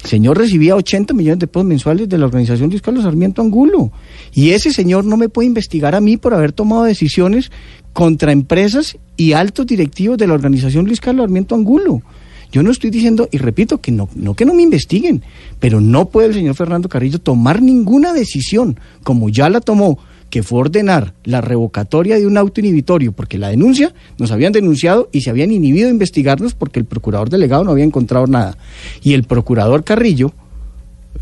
Señor 0.05 0.38
recibía 0.38 0.76
80 0.76 1.12
millones 1.12 1.40
de 1.40 1.47
pesos 1.49 1.67
mensuales 1.67 2.09
de 2.09 2.19
la 2.19 2.26
organización 2.26 2.71
Luis 2.71 2.83
Carlos 2.83 3.05
Sarmiento 3.05 3.43
Angulo. 3.43 3.90
Y 4.33 4.50
ese 4.50 4.73
señor 4.73 5.05
no 5.05 5.17
me 5.17 5.28
puede 5.28 5.47
investigar 5.47 5.95
a 5.95 6.00
mí 6.00 6.17
por 6.17 6.35
haber 6.35 6.52
tomado 6.52 6.85
decisiones 6.85 7.50
contra 7.93 8.33
empresas 8.33 8.97
y 9.17 9.33
altos 9.33 9.67
directivos 9.67 10.17
de 10.17 10.26
la 10.26 10.35
organización 10.35 10.87
Luis 10.87 11.00
Carlos 11.00 11.25
Sarmiento 11.25 11.55
Angulo. 11.55 12.02
Yo 12.50 12.62
no 12.62 12.71
estoy 12.71 12.90
diciendo, 12.90 13.28
y 13.31 13.38
repito, 13.38 13.81
que 13.81 13.93
no, 13.93 14.09
no 14.14 14.35
que 14.35 14.47
no 14.47 14.55
me 14.55 14.62
investiguen, 14.62 15.23
pero 15.61 15.81
no 15.81 16.09
puede 16.09 16.28
el 16.28 16.35
señor 16.35 16.55
Fernando 16.55 16.88
Carrillo 16.88 17.19
tomar 17.19 17.61
ninguna 17.61 18.14
decisión, 18.14 18.81
como 19.02 19.28
ya 19.28 19.50
la 19.50 19.61
tomó, 19.61 19.99
que 20.30 20.42
fue 20.42 20.61
ordenar 20.61 21.14
la 21.25 21.40
revocatoria 21.40 22.18
de 22.18 22.26
un 22.26 22.37
auto 22.37 22.61
inhibitorio, 22.61 23.12
porque 23.12 23.38
la 23.38 23.49
denuncia 23.49 23.94
nos 24.18 24.30
habían 24.30 24.52
denunciado 24.52 25.08
y 25.12 25.23
se 25.23 25.30
habían 25.30 25.52
inhibido 25.52 25.87
de 25.87 25.92
investigarnos 25.92 26.54
porque 26.54 26.78
el 26.78 26.85
procurador 26.85 27.30
delegado 27.30 27.64
no 27.64 27.70
había 27.70 27.85
encontrado 27.85 28.26
nada. 28.26 28.58
Y 29.02 29.14
el 29.14 29.25
procurador 29.25 29.85
Carrillo, 29.85 30.32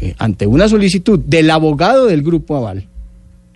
eh, 0.01 0.15
ante 0.19 0.47
una 0.47 0.69
solicitud 0.69 1.19
del 1.21 1.51
abogado 1.51 2.07
del 2.07 2.23
Grupo 2.23 2.57
Aval, 2.57 2.89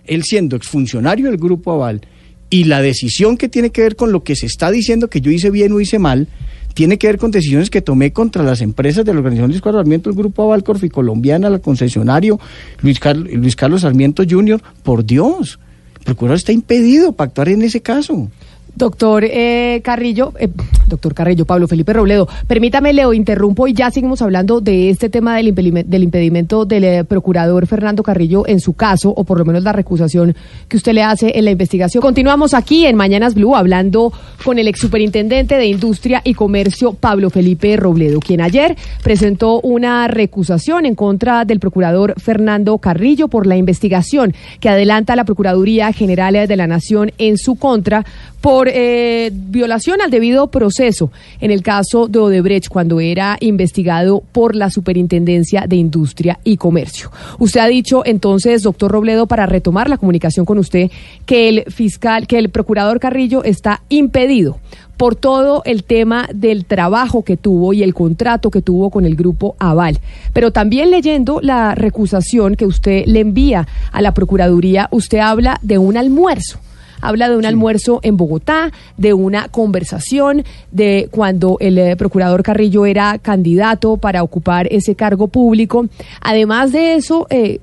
él 0.05 0.23
siendo 0.23 0.55
exfuncionario 0.55 1.27
del 1.27 1.37
Grupo 1.37 1.73
Aval, 1.73 2.01
y 2.49 2.65
la 2.65 2.81
decisión 2.81 3.37
que 3.37 3.47
tiene 3.47 3.69
que 3.69 3.81
ver 3.81 3.95
con 3.95 4.11
lo 4.11 4.23
que 4.23 4.35
se 4.35 4.45
está 4.45 4.71
diciendo 4.71 5.09
que 5.09 5.21
yo 5.21 5.31
hice 5.31 5.49
bien 5.49 5.71
o 5.71 5.79
hice 5.79 5.99
mal, 5.99 6.27
tiene 6.73 6.97
que 6.97 7.07
ver 7.07 7.17
con 7.17 7.31
decisiones 7.31 7.69
que 7.69 7.81
tomé 7.81 8.13
contra 8.13 8.43
las 8.43 8.61
empresas 8.61 9.05
de 9.05 9.13
la 9.13 9.19
Organización 9.19 9.51
Luis 9.51 9.61
Carlos 9.61 9.79
Sarmiento, 9.81 10.09
el 10.09 10.15
Grupo 10.15 10.55
y 10.81 10.89
Colombiana, 10.89 11.49
la 11.49 11.59
concesionario 11.59 12.39
Luis, 12.81 12.99
Luis 13.33 13.55
Carlos 13.55 13.81
Sarmiento 13.81 14.23
Jr., 14.27 14.61
por 14.83 15.05
Dios, 15.05 15.59
el 15.99 16.05
procurador 16.05 16.37
está 16.37 16.51
impedido 16.51 17.13
para 17.13 17.29
actuar 17.29 17.49
en 17.49 17.61
ese 17.61 17.81
caso. 17.81 18.29
Doctor 18.75 19.23
eh, 19.25 19.81
Carrillo, 19.83 20.33
eh, 20.39 20.49
doctor 20.87 21.13
Carrillo, 21.13 21.45
Pablo 21.45 21.67
Felipe 21.67 21.93
Robledo, 21.93 22.27
permítame, 22.47 22.93
Leo, 22.93 23.13
interrumpo 23.13 23.67
y 23.67 23.73
ya 23.73 23.91
seguimos 23.91 24.21
hablando 24.21 24.61
de 24.61 24.89
este 24.89 25.09
tema 25.09 25.35
del, 25.37 25.49
impedimento 25.49 25.89
del, 25.89 26.03
impedimento 26.03 26.65
del 26.65 26.83
eh, 26.83 27.03
procurador 27.03 27.67
Fernando 27.67 28.01
Carrillo 28.01 28.47
en 28.47 28.59
su 28.59 28.73
caso, 28.73 29.13
o 29.15 29.23
por 29.23 29.37
lo 29.37 29.45
menos 29.45 29.63
la 29.63 29.73
recusación 29.73 30.35
que 30.67 30.77
usted 30.77 30.93
le 30.93 31.03
hace 31.03 31.37
en 31.37 31.45
la 31.45 31.51
investigación. 31.51 32.01
Continuamos 32.01 32.53
aquí 32.53 32.85
en 32.85 32.95
Mañanas 32.95 33.35
Blue 33.35 33.55
hablando 33.55 34.11
con 34.43 34.57
el 34.57 34.67
ex 34.67 34.79
superintendente 34.79 35.57
de 35.57 35.67
Industria 35.67 36.21
y 36.23 36.33
Comercio, 36.33 36.93
Pablo 36.93 37.29
Felipe 37.29 37.77
Robledo, 37.77 38.19
quien 38.19 38.41
ayer 38.41 38.75
presentó 39.03 39.61
una 39.61 40.07
recusación 40.07 40.85
en 40.85 40.95
contra 40.95 41.45
del 41.45 41.59
procurador 41.59 42.15
Fernando 42.17 42.77
Carrillo 42.77 43.27
por 43.27 43.47
la 43.47 43.57
investigación 43.57 44.33
que 44.59 44.69
adelanta 44.69 45.15
la 45.15 45.25
Procuraduría 45.25 45.91
General 45.93 46.31
de 46.31 46.55
la 46.55 46.67
Nación 46.67 47.11
en 47.17 47.37
su 47.37 47.55
contra 47.55 48.05
por 48.41 48.67
eh, 48.67 49.29
violación 49.31 50.01
al 50.01 50.09
debido 50.09 50.47
proceso 50.47 51.11
en 51.39 51.51
el 51.51 51.61
caso 51.61 52.07
de 52.07 52.19
Odebrecht 52.19 52.67
cuando 52.69 52.99
era 52.99 53.37
investigado 53.39 54.23
por 54.31 54.55
la 54.55 54.71
Superintendencia 54.71 55.65
de 55.67 55.75
Industria 55.75 56.39
y 56.43 56.57
Comercio. 56.57 57.11
Usted 57.37 57.59
ha 57.59 57.67
dicho 57.67 58.01
entonces, 58.03 58.63
doctor 58.63 58.91
Robledo, 58.91 59.27
para 59.27 59.45
retomar 59.45 59.89
la 59.89 59.97
comunicación 59.97 60.45
con 60.45 60.57
usted, 60.57 60.89
que 61.25 61.49
el 61.49 61.63
fiscal, 61.71 62.25
que 62.25 62.39
el 62.39 62.49
procurador 62.49 62.99
Carrillo 62.99 63.43
está 63.43 63.83
impedido 63.89 64.57
por 64.97 65.15
todo 65.15 65.63
el 65.65 65.83
tema 65.83 66.27
del 66.33 66.65
trabajo 66.65 67.23
que 67.23 67.37
tuvo 67.37 67.73
y 67.73 67.81
el 67.81 67.93
contrato 67.93 68.51
que 68.51 68.61
tuvo 68.61 68.89
con 68.89 69.05
el 69.05 69.15
grupo 69.15 69.55
Aval. 69.57 69.99
Pero 70.33 70.51
también 70.51 70.91
leyendo 70.91 71.39
la 71.41 71.73
recusación 71.73 72.55
que 72.55 72.65
usted 72.65 73.05
le 73.05 73.19
envía 73.19 73.67
a 73.91 74.01
la 74.01 74.13
Procuraduría, 74.13 74.89
usted 74.91 75.19
habla 75.19 75.59
de 75.63 75.77
un 75.77 75.97
almuerzo 75.97 76.59
habla 77.01 77.29
de 77.29 77.37
un 77.37 77.45
almuerzo 77.45 77.99
en 78.03 78.17
Bogotá, 78.17 78.71
de 78.97 79.13
una 79.13 79.49
conversación, 79.49 80.43
de 80.71 81.09
cuando 81.11 81.57
el 81.59 81.77
eh, 81.77 81.95
procurador 81.95 82.43
Carrillo 82.43 82.85
era 82.85 83.17
candidato 83.19 83.97
para 83.97 84.23
ocupar 84.23 84.67
ese 84.71 84.95
cargo 84.95 85.27
público. 85.27 85.87
Además 86.21 86.71
de 86.71 86.95
eso, 86.95 87.27
eh, 87.29 87.59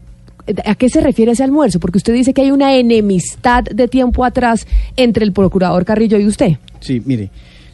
¿A 0.64 0.74
qué 0.76 0.88
se 0.88 1.00
refiere 1.00 1.32
ese 1.32 1.44
almuerzo? 1.44 1.78
Porque 1.78 1.98
usted 1.98 2.14
dice 2.14 2.32
que 2.32 2.40
hay 2.40 2.50
una 2.50 2.74
enemistad 2.74 3.64
de 3.64 3.86
tiempo 3.86 4.24
atrás 4.24 4.66
entre 4.96 5.24
el 5.24 5.32
procurador 5.32 5.84
Carrillo 5.84 6.18
y 6.18 6.26
usted. 6.26 6.56
Sí, 6.80 7.02
mire, 7.04 7.30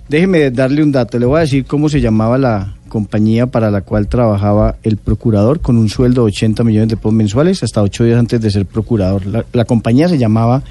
déjeme 0.08 0.50
darle 0.50 0.82
un 0.82 0.90
dato. 0.90 1.18
Le 1.18 1.26
voy 1.26 1.38
a 1.38 1.40
decir 1.42 1.66
cómo 1.66 1.88
se 1.88 2.00
llamaba 2.00 2.36
la 2.36 2.74
compañía 2.88 3.46
para 3.46 3.70
la 3.70 3.80
cual 3.82 4.08
trabajaba 4.08 4.76
el 4.82 4.96
procurador 4.96 5.60
con 5.60 5.76
un 5.76 5.88
sueldo 5.88 6.22
de 6.22 6.28
80 6.28 6.64
millones 6.64 6.88
de 6.88 6.96
pesos 6.96 7.12
mensuales 7.12 7.62
hasta 7.62 7.82
ocho 7.82 8.04
días 8.04 8.18
antes 8.18 8.40
de 8.40 8.50
ser 8.50 8.66
procurador. 8.66 9.26
La, 9.26 9.44
la 9.52 9.64
compañía 9.64 10.08
se 10.08 10.18
llamaba 10.18 10.62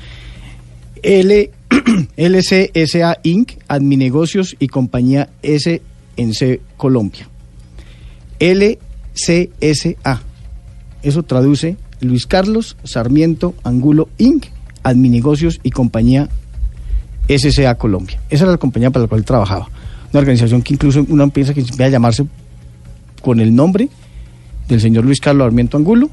L, 1.03 1.51
LCSA 2.17 3.19
Inc., 3.23 3.51
Adminegocios 3.67 4.55
y 4.59 4.67
Compañía 4.67 5.29
SNC 5.43 6.61
Colombia. 6.77 7.27
LCSA. 8.39 10.21
Eso 11.03 11.23
traduce 11.23 11.77
Luis 11.99 12.25
Carlos 12.25 12.77
Sarmiento 12.83 13.53
Angulo 13.63 14.09
Inc., 14.17 14.45
Adminegocios 14.83 15.59
y 15.63 15.69
Compañía 15.71 16.29
SCA 17.29 17.75
Colombia. 17.75 18.19
Esa 18.29 18.43
era 18.45 18.51
la 18.53 18.57
compañía 18.57 18.91
para 18.91 19.03
la 19.03 19.09
cual 19.09 19.23
trabajaba. 19.23 19.69
Una 20.11 20.19
organización 20.19 20.61
que 20.61 20.73
incluso 20.73 21.05
una 21.09 21.27
piensa 21.27 21.53
que 21.53 21.63
va 21.79 21.85
a 21.85 21.89
llamarse 21.89 22.25
con 23.21 23.39
el 23.39 23.55
nombre 23.55 23.89
del 24.67 24.81
señor 24.81 25.05
Luis 25.05 25.19
Carlos 25.19 25.45
Sarmiento 25.45 25.77
Angulo 25.77 26.09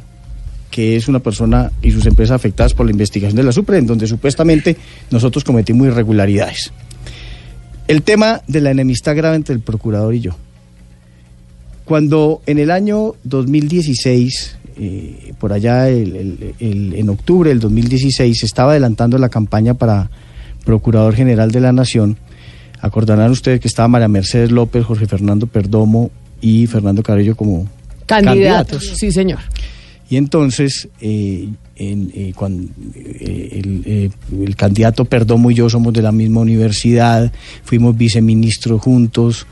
que 0.70 0.96
es 0.96 1.08
una 1.08 1.18
persona 1.18 1.70
y 1.82 1.90
sus 1.90 2.06
empresas 2.06 2.36
afectadas 2.36 2.74
por 2.74 2.86
la 2.86 2.92
investigación 2.92 3.36
de 3.36 3.42
la 3.42 3.52
SUPRE, 3.52 3.78
en 3.78 3.86
donde 3.86 4.06
supuestamente 4.06 4.76
nosotros 5.10 5.44
cometimos 5.44 5.88
irregularidades. 5.88 6.72
El 7.88 8.02
tema 8.02 8.40
de 8.46 8.60
la 8.60 8.70
enemistad 8.70 9.16
grave 9.16 9.36
entre 9.36 9.54
el 9.54 9.60
procurador 9.60 10.14
y 10.14 10.20
yo. 10.20 10.36
Cuando 11.84 12.40
en 12.46 12.60
el 12.60 12.70
año 12.70 13.14
2016, 13.24 14.56
eh, 14.76 15.34
por 15.40 15.52
allá 15.52 15.90
en 15.90 17.08
octubre 17.08 17.50
del 17.50 17.58
2016, 17.58 18.38
se 18.38 18.46
estaba 18.46 18.70
adelantando 18.70 19.18
la 19.18 19.28
campaña 19.28 19.74
para 19.74 20.08
Procurador 20.64 21.14
General 21.16 21.50
de 21.50 21.60
la 21.60 21.72
Nación, 21.72 22.16
acordarán 22.80 23.30
ustedes 23.30 23.60
que 23.60 23.68
estaba 23.68 23.88
María 23.88 24.08
Mercedes 24.08 24.52
López, 24.52 24.84
Jorge 24.84 25.06
Fernando 25.06 25.46
Perdomo 25.46 26.10
y 26.40 26.66
Fernando 26.66 27.02
Carrillo 27.02 27.36
como 27.36 27.66
candidatos. 28.06 28.92
Sí, 28.96 29.10
señor. 29.10 29.40
Y 30.10 30.16
entonces, 30.16 30.88
eh, 31.00 31.48
eh, 31.76 32.32
cuando 32.34 32.68
eh, 32.96 34.10
el, 34.32 34.56
candidato 34.56 35.04
Perdomo 35.04 35.52
y 35.52 35.54
yo 35.54 35.70
somos 35.70 35.92
de 35.92 36.02
la 36.02 36.10
misma 36.10 36.40
universidad, 36.40 37.32
fuimos 37.62 37.96
viceministros 37.96 38.82
juntos, 38.82 39.46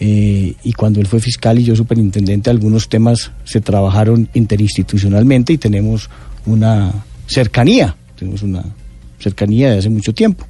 y 0.00 0.72
cuando 0.78 0.98
él 0.98 1.06
fue 1.06 1.20
fiscal 1.20 1.58
y 1.58 1.64
yo 1.64 1.76
superintendente, 1.76 2.48
algunos 2.48 2.88
temas 2.88 3.32
se 3.44 3.60
trabajaron 3.60 4.30
interinstitucionalmente 4.32 5.52
y 5.52 5.58
tenemos 5.58 6.08
una 6.46 6.90
cercanía, 7.26 7.94
tenemos 8.18 8.42
una 8.42 8.64
cercanía 9.18 9.70
de 9.70 9.78
hace 9.78 9.90
mucho 9.90 10.14
tiempo. 10.14 10.46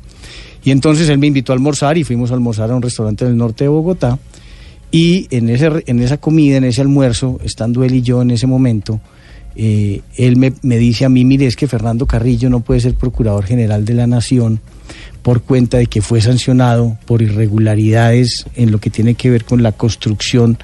Y 0.64 0.70
entonces 0.70 1.08
él 1.08 1.18
me 1.18 1.26
invitó 1.26 1.52
a 1.52 1.56
almorzar 1.56 1.98
y 1.98 2.04
fuimos 2.04 2.30
a 2.30 2.34
almorzar 2.34 2.70
a 2.70 2.76
un 2.76 2.82
restaurante 2.82 3.24
en 3.24 3.32
el 3.32 3.36
norte 3.36 3.64
de 3.64 3.68
Bogotá. 3.68 4.20
Y 4.92 5.26
en, 5.30 5.48
ese, 5.50 5.68
en 5.86 5.98
esa 5.98 6.18
comida, 6.18 6.56
en 6.56 6.64
ese 6.64 6.80
almuerzo, 6.80 7.40
estando 7.42 7.82
él 7.82 7.96
y 7.96 8.02
yo 8.02 8.22
en 8.22 8.30
ese 8.30 8.46
momento, 8.46 9.00
eh, 9.56 10.00
él 10.16 10.36
me, 10.36 10.52
me 10.62 10.78
dice 10.78 11.04
a 11.04 11.08
mí, 11.08 11.24
mire, 11.24 11.46
es 11.46 11.56
que 11.56 11.66
Fernando 11.66 12.06
Carrillo 12.06 12.50
no 12.50 12.60
puede 12.60 12.80
ser 12.80 12.94
Procurador 12.94 13.44
General 13.44 13.84
de 13.84 13.94
la 13.94 14.06
Nación 14.06 14.60
por 15.22 15.42
cuenta 15.42 15.78
de 15.78 15.86
que 15.86 16.02
fue 16.02 16.20
sancionado 16.20 16.96
por 17.06 17.22
irregularidades 17.22 18.46
en 18.54 18.70
lo 18.70 18.78
que 18.78 18.90
tiene 18.90 19.14
que 19.14 19.30
ver 19.30 19.44
con 19.44 19.62
la 19.62 19.72
construcción 19.72 20.58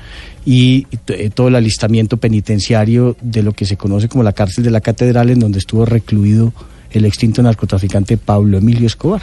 y 0.44 0.86
eh, 1.08 1.30
todo 1.30 1.48
el 1.48 1.56
alistamiento 1.56 2.16
penitenciario 2.16 3.16
de 3.20 3.42
lo 3.42 3.52
que 3.52 3.66
se 3.66 3.76
conoce 3.76 4.08
como 4.08 4.22
la 4.22 4.32
cárcel 4.32 4.64
de 4.64 4.70
la 4.70 4.80
catedral 4.80 5.30
en 5.30 5.40
donde 5.40 5.58
estuvo 5.58 5.84
recluido 5.84 6.52
el 6.92 7.04
extinto 7.04 7.42
narcotraficante 7.42 8.16
Pablo 8.16 8.58
Emilio 8.58 8.86
Escobar. 8.86 9.22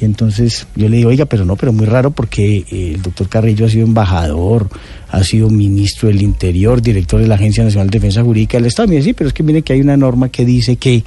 Y 0.00 0.04
entonces 0.04 0.66
yo 0.76 0.88
le 0.88 0.98
digo, 0.98 1.08
oiga, 1.08 1.24
pero 1.24 1.44
no, 1.44 1.56
pero 1.56 1.72
muy 1.72 1.86
raro 1.86 2.10
porque 2.10 2.58
eh, 2.70 2.92
el 2.94 3.02
doctor 3.02 3.28
Carrillo 3.28 3.66
ha 3.66 3.70
sido 3.70 3.86
embajador, 3.86 4.68
ha 5.08 5.24
sido 5.24 5.48
ministro 5.48 6.08
del 6.08 6.20
Interior, 6.22 6.82
director 6.82 7.20
de 7.20 7.26
la 7.26 7.36
Agencia 7.36 7.64
Nacional 7.64 7.88
de 7.88 7.98
Defensa 7.98 8.22
Jurídica 8.22 8.58
del 8.58 8.66
Estado. 8.66 8.88
Me 8.88 8.96
dice, 8.96 9.10
sí, 9.10 9.14
pero 9.14 9.28
es 9.28 9.34
que 9.34 9.42
mire 9.42 9.62
que 9.62 9.72
hay 9.72 9.80
una 9.80 9.96
norma 9.96 10.28
que 10.28 10.44
dice 10.44 10.76
que 10.76 11.02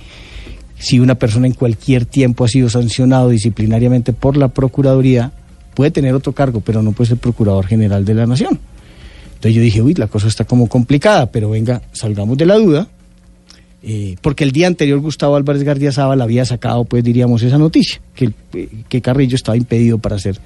si 0.80 1.00
una 1.00 1.16
persona 1.16 1.46
en 1.46 1.54
cualquier 1.54 2.06
tiempo 2.06 2.46
ha 2.46 2.48
sido 2.48 2.70
sancionado 2.70 3.30
disciplinariamente 3.30 4.14
por 4.14 4.38
la 4.38 4.48
Procuraduría, 4.48 5.32
puede 5.76 5.92
tener 5.92 6.16
otro 6.16 6.34
cargo, 6.34 6.62
pero 6.62 6.82
no 6.82 6.94
puede 6.94 7.10
ser 7.10 7.18
Procurador 7.18 7.68
General 7.68 8.04
de 8.04 8.14
la 8.14 8.26
Nación. 8.26 8.60
Entonces 9.36 9.56
yo 9.56 9.62
dije, 9.62 9.82
uy, 9.82 9.94
la 9.94 10.08
cosa 10.08 10.28
está 10.28 10.46
como 10.46 10.68
complicada, 10.68 11.32
pero 11.32 11.50
venga, 11.50 11.82
salgamos 11.92 12.38
de 12.38 12.46
la 12.46 12.56
duda, 12.56 12.88
eh, 13.82 14.16
porque 14.22 14.44
el 14.44 14.52
día 14.52 14.68
anterior 14.68 15.00
Gustavo 15.00 15.36
Álvarez 15.36 15.64
Gardiazabal 15.64 16.22
había 16.22 16.44
sacado, 16.46 16.84
pues 16.84 17.04
diríamos, 17.04 17.44
esa 17.44 17.58
noticia, 17.58 18.02
que, 18.14 18.32
eh, 18.54 18.70
que 18.90 19.02
Carrillo 19.02 19.36
estaba 19.36 19.56
impedido 19.56 19.98
para 20.00 20.20
ser 20.20 20.40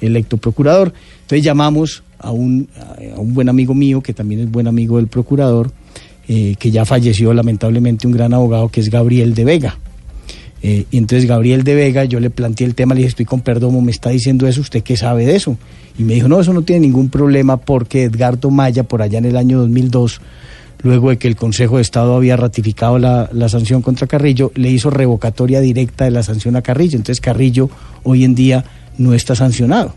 electo 0.00 0.36
procurador. 0.36 0.92
Entonces 1.22 1.42
llamamos 1.42 2.02
a 2.18 2.30
un, 2.30 2.68
buen 3.18 3.48
amigo 3.48 3.74
mío, 3.74 4.02
que 4.02 4.12
también 4.12 4.42
es 4.42 4.50
buen 4.50 4.66
amigo 4.66 4.98
del 4.98 5.06
procurador, 5.06 5.72
eh, 6.28 6.56
que 6.58 6.70
ya 6.70 6.84
falleció 6.84 7.32
lamentablemente, 7.32 8.06
un 8.06 8.12
gran 8.12 8.34
abogado, 8.34 8.68
que 8.68 8.80
es 8.80 8.90
Gabriel 8.90 9.34
de 9.34 9.44
Vega. 9.44 9.78
Y 10.66 10.96
entonces 10.96 11.28
Gabriel 11.28 11.62
de 11.62 11.74
Vega, 11.74 12.06
yo 12.06 12.20
le 12.20 12.30
planteé 12.30 12.66
el 12.66 12.74
tema, 12.74 12.94
le 12.94 13.00
dije, 13.00 13.08
estoy 13.08 13.26
con 13.26 13.42
Perdomo, 13.42 13.82
me 13.82 13.90
está 13.90 14.08
diciendo 14.08 14.46
eso, 14.46 14.62
¿usted 14.62 14.82
qué 14.82 14.96
sabe 14.96 15.26
de 15.26 15.36
eso? 15.36 15.58
Y 15.98 16.04
me 16.04 16.14
dijo, 16.14 16.26
no, 16.26 16.40
eso 16.40 16.54
no 16.54 16.62
tiene 16.62 16.86
ningún 16.86 17.10
problema 17.10 17.58
porque 17.58 18.04
Edgardo 18.04 18.50
Maya, 18.50 18.82
por 18.82 19.02
allá 19.02 19.18
en 19.18 19.26
el 19.26 19.36
año 19.36 19.58
2002, 19.58 20.22
luego 20.84 21.10
de 21.10 21.16
que 21.16 21.26
el 21.26 21.34
Consejo 21.34 21.76
de 21.76 21.82
Estado 21.82 22.14
había 22.14 22.36
ratificado 22.36 22.98
la, 22.98 23.28
la 23.32 23.48
sanción 23.48 23.82
contra 23.82 24.06
Carrillo, 24.06 24.52
le 24.54 24.70
hizo 24.70 24.90
revocatoria 24.90 25.60
directa 25.60 26.04
de 26.04 26.12
la 26.12 26.22
sanción 26.22 26.54
a 26.54 26.62
Carrillo. 26.62 26.96
Entonces 26.96 27.20
Carrillo 27.20 27.68
hoy 28.04 28.22
en 28.22 28.36
día 28.36 28.64
no 28.98 29.14
está 29.14 29.34
sancionado. 29.34 29.94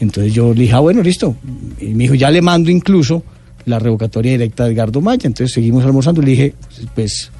Entonces 0.00 0.32
yo 0.34 0.52
le 0.52 0.62
dije, 0.62 0.74
ah, 0.74 0.80
bueno, 0.80 1.02
listo. 1.02 1.36
Y 1.80 1.86
me 1.86 2.04
dijo, 2.04 2.14
ya 2.14 2.30
le 2.30 2.42
mando 2.42 2.70
incluso 2.70 3.22
la 3.64 3.78
revocatoria 3.78 4.32
directa 4.32 4.64
de 4.64 4.72
Edgardo 4.72 5.00
Maya. 5.00 5.26
Entonces 5.26 5.52
seguimos 5.54 5.84
almorzando. 5.84 6.20
Le 6.20 6.30
dije, 6.30 6.54
pues 6.94 7.30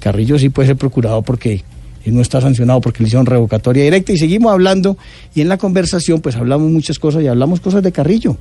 Carrillo 0.00 0.38
sí 0.38 0.48
puede 0.48 0.68
ser 0.68 0.76
procurado 0.76 1.22
porque 1.22 1.62
él 2.04 2.14
no 2.14 2.20
está 2.20 2.40
sancionado 2.40 2.80
porque 2.80 3.02
le 3.02 3.08
hicieron 3.08 3.26
revocatoria 3.26 3.84
directa. 3.84 4.12
Y 4.12 4.18
seguimos 4.18 4.52
hablando. 4.52 4.96
Y 5.34 5.40
en 5.40 5.48
la 5.48 5.58
conversación, 5.58 6.20
pues 6.20 6.36
hablamos 6.36 6.70
muchas 6.70 6.98
cosas 6.98 7.22
y 7.22 7.28
hablamos 7.28 7.60
cosas 7.60 7.82
de 7.82 7.92
Carrillo. 7.92 8.36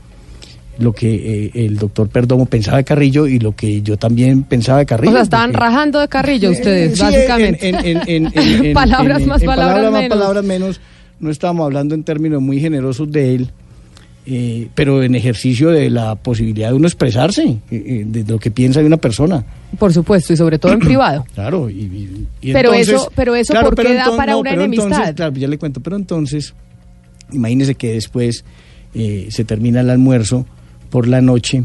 Lo 0.81 0.93
que 0.93 1.45
eh, 1.45 1.51
el 1.53 1.77
doctor 1.77 2.09
Perdomo 2.09 2.45
pensaba 2.47 2.77
de 2.77 2.83
Carrillo 2.83 3.27
y 3.27 3.39
lo 3.39 3.55
que 3.55 3.81
yo 3.81 3.97
también 3.97 4.43
pensaba 4.43 4.79
de 4.79 4.85
Carrillo. 4.85 5.11
O 5.11 5.13
sea, 5.13 5.21
estaban 5.23 5.51
porque- 5.51 5.65
rajando 5.65 5.99
de 5.99 6.07
Carrillo 6.07 6.51
ustedes, 6.51 6.97
sí, 6.97 7.03
básicamente. 7.03 7.69
en- 8.07 8.73
palabras 8.73 9.25
más, 9.25 9.43
palabras, 9.43 9.91
más, 9.91 10.01
menos. 10.03 10.17
palabras 10.17 10.43
menos. 10.43 10.81
No 11.19 11.29
estábamos 11.29 11.65
hablando 11.65 11.93
en 11.95 12.03
términos 12.03 12.41
muy 12.41 12.59
generosos 12.59 13.11
de 13.11 13.35
él, 13.35 13.49
eh, 14.25 14.69
pero 14.75 15.03
en 15.03 15.13
ejercicio 15.15 15.69
de 15.69 15.89
la 15.91 16.15
posibilidad 16.15 16.69
de 16.69 16.73
uno 16.75 16.87
expresarse, 16.87 17.43
eh, 17.43 17.59
eh, 17.71 18.03
de 18.07 18.23
lo 18.23 18.39
que 18.39 18.49
piensa 18.51 18.79
de 18.79 18.85
una 18.87 18.97
persona. 18.97 19.43
Por 19.77 19.93
supuesto, 19.93 20.33
y 20.33 20.37
sobre 20.37 20.57
todo 20.57 20.73
en 20.73 20.79
privado. 20.79 21.25
Claro, 21.35 21.69
y, 21.69 21.73
y- 21.73 22.27
y 22.41 22.53
Pero 22.53 22.69
entonces- 22.73 22.95
eso- 22.95 23.11
pero 23.15 23.35
eso, 23.35 23.53
¿por 23.53 23.75
qué 23.75 23.93
da 23.93 24.15
para 24.17 24.35
una 24.37 24.49
pero 24.49 24.63
entonces, 24.63 24.85
enemistad? 24.91 25.15
claro, 25.15 25.33
ya 25.35 25.47
le 25.47 25.57
cuento, 25.59 25.79
pero 25.79 25.95
entonces, 25.95 26.53
imagínese 27.31 27.75
que 27.75 27.93
después 27.93 28.43
eh, 28.93 29.27
se 29.29 29.43
termina 29.45 29.79
el 29.81 29.89
almuerzo 29.89 30.45
por 30.91 31.07
la 31.07 31.21
noche, 31.21 31.63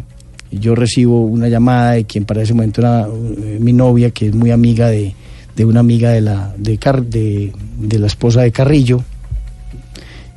yo 0.50 0.74
recibo 0.74 1.24
una 1.24 1.48
llamada 1.48 1.92
de 1.92 2.04
quien 2.04 2.24
para 2.24 2.42
ese 2.42 2.54
momento 2.54 2.80
era 2.80 3.06
eh, 3.06 3.58
mi 3.60 3.72
novia, 3.72 4.10
que 4.10 4.28
es 4.28 4.34
muy 4.34 4.52
amiga 4.52 4.88
de, 4.88 5.14
de 5.56 5.64
una 5.64 5.80
amiga 5.80 6.10
de 6.10 6.20
la, 6.20 6.54
de, 6.56 7.52
la 7.98 8.06
esposa 8.06 8.42
de 8.42 8.52
Carrillo, 8.52 9.02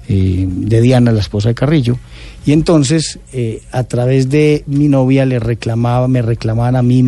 eh, 0.09 0.45
de 0.49 0.81
Diana, 0.81 1.11
la 1.11 1.21
esposa 1.21 1.49
de 1.49 1.55
Carrillo. 1.55 1.97
Y 2.45 2.53
entonces, 2.53 3.19
eh, 3.31 3.61
a 3.71 3.83
través 3.83 4.29
de 4.29 4.63
mi 4.65 4.87
novia, 4.87 5.25
le 5.25 5.37
reclamaba, 5.37 6.07
me 6.07 6.23
reclamaban 6.23 6.75
a 6.75 6.81
mí 6.81 7.05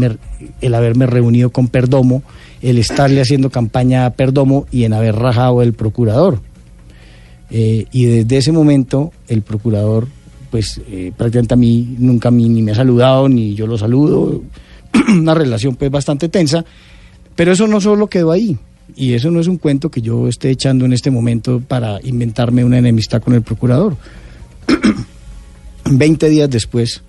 el 0.61 0.75
haberme 0.75 1.07
reunido 1.07 1.49
con 1.49 1.67
Perdomo, 1.67 2.21
el 2.61 2.77
estarle 2.77 3.21
haciendo 3.21 3.49
campaña 3.49 4.05
a 4.05 4.11
Perdomo 4.11 4.67
y 4.71 4.83
en 4.83 4.93
haber 4.93 5.15
rajado 5.15 5.63
el 5.63 5.73
procurador. 5.73 6.39
Y 7.49 8.05
desde 8.05 8.37
ese 8.37 8.51
momento, 8.53 9.11
el 9.27 9.41
procurador, 9.41 10.07
pues 10.51 10.79
eh, 10.87 11.11
prácticamente 11.15 11.53
a 11.53 11.57
mí 11.57 11.95
nunca 11.97 12.27
a 12.27 12.31
mí 12.31 12.47
ni 12.47 12.61
me 12.61 12.73
ha 12.73 12.75
saludado, 12.75 13.27
ni 13.27 13.55
yo 13.55 13.65
lo 13.65 13.77
saludo. 13.77 14.43
Una 15.09 15.33
relación 15.33 15.75
pues 15.75 15.89
bastante 15.89 16.29
tensa. 16.29 16.63
Pero 17.35 17.53
eso 17.53 17.65
no 17.67 17.81
solo 17.81 18.07
quedó 18.07 18.31
ahí. 18.31 18.57
Y 18.95 19.13
eso 19.13 19.31
no 19.31 19.39
es 19.39 19.47
un 19.47 19.57
cuento 19.57 19.89
que 19.89 20.01
yo 20.01 20.27
esté 20.27 20.49
echando 20.49 20.85
en 20.85 20.91
este 20.91 21.09
momento 21.09 21.61
para 21.65 21.99
inventarme 22.03 22.65
una 22.65 22.77
enemistad 22.77 23.21
con 23.21 23.33
el 23.33 23.41
procurador. 23.41 23.95
20 25.89 26.29
días 26.29 26.49
después 26.49 27.01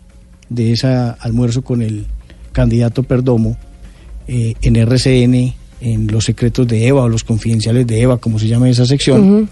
de 0.49 0.73
ese 0.73 0.87
almuerzo 0.87 1.63
con 1.63 1.83
el 1.83 2.07
candidato 2.53 3.03
Perdomo, 3.03 3.57
eh, 4.29 4.55
en 4.63 4.77
RCN, 4.77 5.55
en 5.81 6.07
los 6.07 6.25
secretos 6.25 6.69
de 6.69 6.87
Eva 6.87 7.03
o 7.03 7.09
los 7.09 7.25
confidenciales 7.25 7.87
de 7.87 8.01
Eva, 8.01 8.19
como 8.19 8.39
se 8.39 8.47
llama 8.47 8.71
esa 8.71 8.87
sección, 8.87 9.49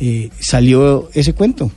eh, 0.00 0.28
salió 0.38 1.08
ese 1.14 1.32
cuento. 1.32 1.70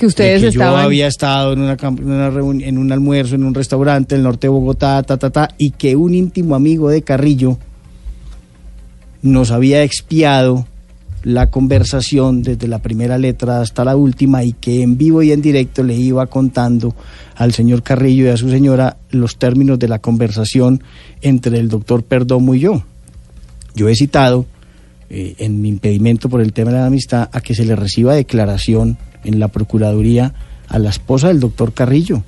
Que 0.00 0.06
ustedes 0.06 0.40
de 0.40 0.46
que 0.46 0.52
estaban. 0.52 0.80
Yo 0.80 0.86
había 0.86 1.06
estado 1.06 1.52
en, 1.52 1.60
una, 1.60 1.76
una 2.00 2.28
en 2.64 2.78
un 2.78 2.90
almuerzo 2.90 3.34
en 3.34 3.44
un 3.44 3.52
restaurante 3.52 4.14
en 4.14 4.20
el 4.20 4.24
norte 4.24 4.46
de 4.46 4.48
Bogotá, 4.48 5.02
ta, 5.02 5.18
ta, 5.18 5.28
ta, 5.28 5.50
y 5.58 5.72
que 5.72 5.94
un 5.94 6.14
íntimo 6.14 6.54
amigo 6.54 6.88
de 6.88 7.02
Carrillo 7.02 7.58
nos 9.20 9.50
había 9.50 9.82
expiado 9.82 10.66
la 11.22 11.50
conversación 11.50 12.42
desde 12.42 12.66
la 12.66 12.78
primera 12.78 13.18
letra 13.18 13.60
hasta 13.60 13.84
la 13.84 13.94
última 13.94 14.42
y 14.42 14.54
que 14.54 14.80
en 14.80 14.96
vivo 14.96 15.22
y 15.22 15.32
en 15.32 15.42
directo 15.42 15.82
le 15.82 15.96
iba 15.96 16.26
contando 16.28 16.94
al 17.36 17.52
señor 17.52 17.82
Carrillo 17.82 18.24
y 18.24 18.28
a 18.28 18.38
su 18.38 18.48
señora 18.48 18.96
los 19.10 19.36
términos 19.36 19.78
de 19.78 19.88
la 19.88 19.98
conversación 19.98 20.82
entre 21.20 21.58
el 21.58 21.68
doctor 21.68 22.04
Perdomo 22.04 22.54
y 22.54 22.60
yo. 22.60 22.84
Yo 23.74 23.90
he 23.90 23.94
citado 23.94 24.46
eh, 25.10 25.34
en 25.36 25.60
mi 25.60 25.68
impedimento 25.68 26.30
por 26.30 26.40
el 26.40 26.54
tema 26.54 26.70
de 26.70 26.78
la 26.78 26.86
amistad 26.86 27.28
a 27.30 27.42
que 27.42 27.54
se 27.54 27.66
le 27.66 27.76
reciba 27.76 28.14
declaración 28.14 28.96
en 29.24 29.38
la 29.38 29.48
Procuraduría 29.48 30.32
a 30.68 30.78
la 30.78 30.90
esposa 30.90 31.28
del 31.28 31.40
doctor 31.40 31.72
Carrillo, 31.72 32.22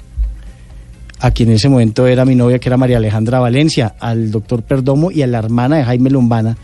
a 1.20 1.30
quien 1.30 1.50
en 1.50 1.56
ese 1.56 1.68
momento 1.68 2.06
era 2.06 2.24
mi 2.24 2.34
novia, 2.34 2.58
que 2.58 2.68
era 2.68 2.76
María 2.76 2.96
Alejandra 2.96 3.38
Valencia, 3.38 3.94
al 4.00 4.30
doctor 4.30 4.62
Perdomo 4.62 5.10
y 5.10 5.22
a 5.22 5.26
la 5.26 5.38
hermana 5.38 5.76
de 5.76 5.84
Jaime 5.84 6.10
Lombana, 6.10 6.56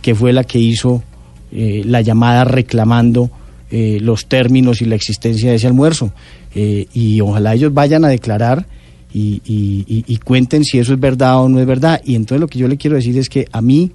que 0.00 0.14
fue 0.14 0.32
la 0.32 0.44
que 0.44 0.58
hizo 0.60 1.02
eh, 1.50 1.82
la 1.84 2.00
llamada 2.00 2.44
reclamando 2.44 3.30
eh, 3.70 3.98
los 4.00 4.26
términos 4.26 4.80
y 4.82 4.84
la 4.84 4.94
existencia 4.94 5.50
de 5.50 5.56
ese 5.56 5.66
almuerzo. 5.66 6.12
Eh, 6.54 6.86
y 6.94 7.20
ojalá 7.20 7.54
ellos 7.54 7.74
vayan 7.74 8.04
a 8.04 8.08
declarar 8.08 8.66
y, 9.12 9.40
y- 9.44 10.16
cuenten 10.18 10.64
si 10.64 10.78
eso 10.78 10.92
es 10.92 11.00
verdad 11.00 11.40
o 11.42 11.48
no 11.48 11.58
es 11.60 11.66
verdad. 11.66 12.00
Y 12.04 12.14
entonces 12.14 12.40
lo 12.40 12.46
que 12.48 12.58
yo 12.58 12.68
le 12.68 12.76
quiero 12.76 12.96
decir 12.96 13.16
es 13.18 13.28
que 13.28 13.46
a 13.52 13.60
mí 13.60 13.90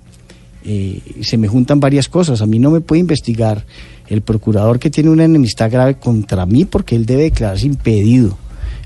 eh, 0.66 1.00
se 1.22 1.38
me 1.38 1.48
juntan 1.48 1.80
varias 1.80 2.10
cosas. 2.10 2.42
A 2.42 2.46
mí 2.46 2.60
no 2.60 2.72
me 2.72 2.82
puede 2.82 3.00
investigar 3.02 3.66
el 4.10 4.22
procurador 4.22 4.80
que 4.80 4.90
tiene 4.90 5.10
una 5.10 5.24
enemistad 5.24 5.72
grave 5.72 5.96
contra 5.96 6.46
mí 6.46 6.66
porque 6.66 6.96
él 6.96 7.06
debe 7.06 7.24
declararse 7.24 7.68
impedido. 7.68 8.38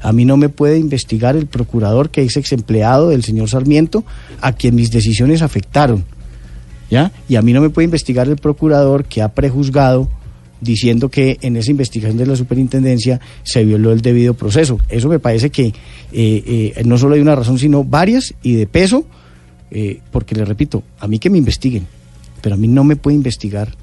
A 0.01 0.11
mí 0.11 0.25
no 0.25 0.35
me 0.35 0.49
puede 0.49 0.77
investigar 0.77 1.35
el 1.37 1.47
procurador 1.47 2.09
que 2.09 2.23
es 2.23 2.35
ex 2.35 2.51
empleado 2.51 3.09
del 3.09 3.23
señor 3.23 3.49
Sarmiento, 3.49 4.03
a 4.41 4.51
quien 4.51 4.75
mis 4.75 4.91
decisiones 4.91 5.41
afectaron. 5.41 6.03
¿Ya? 6.89 7.11
Y 7.29 7.37
a 7.37 7.41
mí 7.41 7.53
no 7.53 7.61
me 7.61 7.69
puede 7.69 7.85
investigar 7.85 8.27
el 8.27 8.35
procurador 8.35 9.05
que 9.05 9.21
ha 9.21 9.29
prejuzgado 9.29 10.09
diciendo 10.59 11.09
que 11.09 11.37
en 11.41 11.55
esa 11.57 11.71
investigación 11.71 12.17
de 12.17 12.25
la 12.25 12.35
superintendencia 12.35 13.19
se 13.43 13.63
violó 13.63 13.91
el 13.91 14.01
debido 14.01 14.33
proceso. 14.33 14.77
Eso 14.89 15.09
me 15.09 15.19
parece 15.19 15.49
que 15.49 15.67
eh, 15.67 15.73
eh, 16.11 16.83
no 16.85 16.97
solo 16.97 17.15
hay 17.15 17.21
una 17.21 17.35
razón, 17.35 17.57
sino 17.57 17.83
varias 17.83 18.33
y 18.43 18.53
de 18.53 18.67
peso, 18.67 19.05
eh, 19.71 20.01
porque 20.11 20.35
le 20.35 20.45
repito, 20.45 20.83
a 20.99 21.07
mí 21.07 21.19
que 21.19 21.29
me 21.29 21.37
investiguen, 21.37 21.87
pero 22.41 22.55
a 22.55 22.57
mí 22.57 22.67
no 22.67 22.83
me 22.83 22.95
puede 22.95 23.15
investigar 23.15 23.75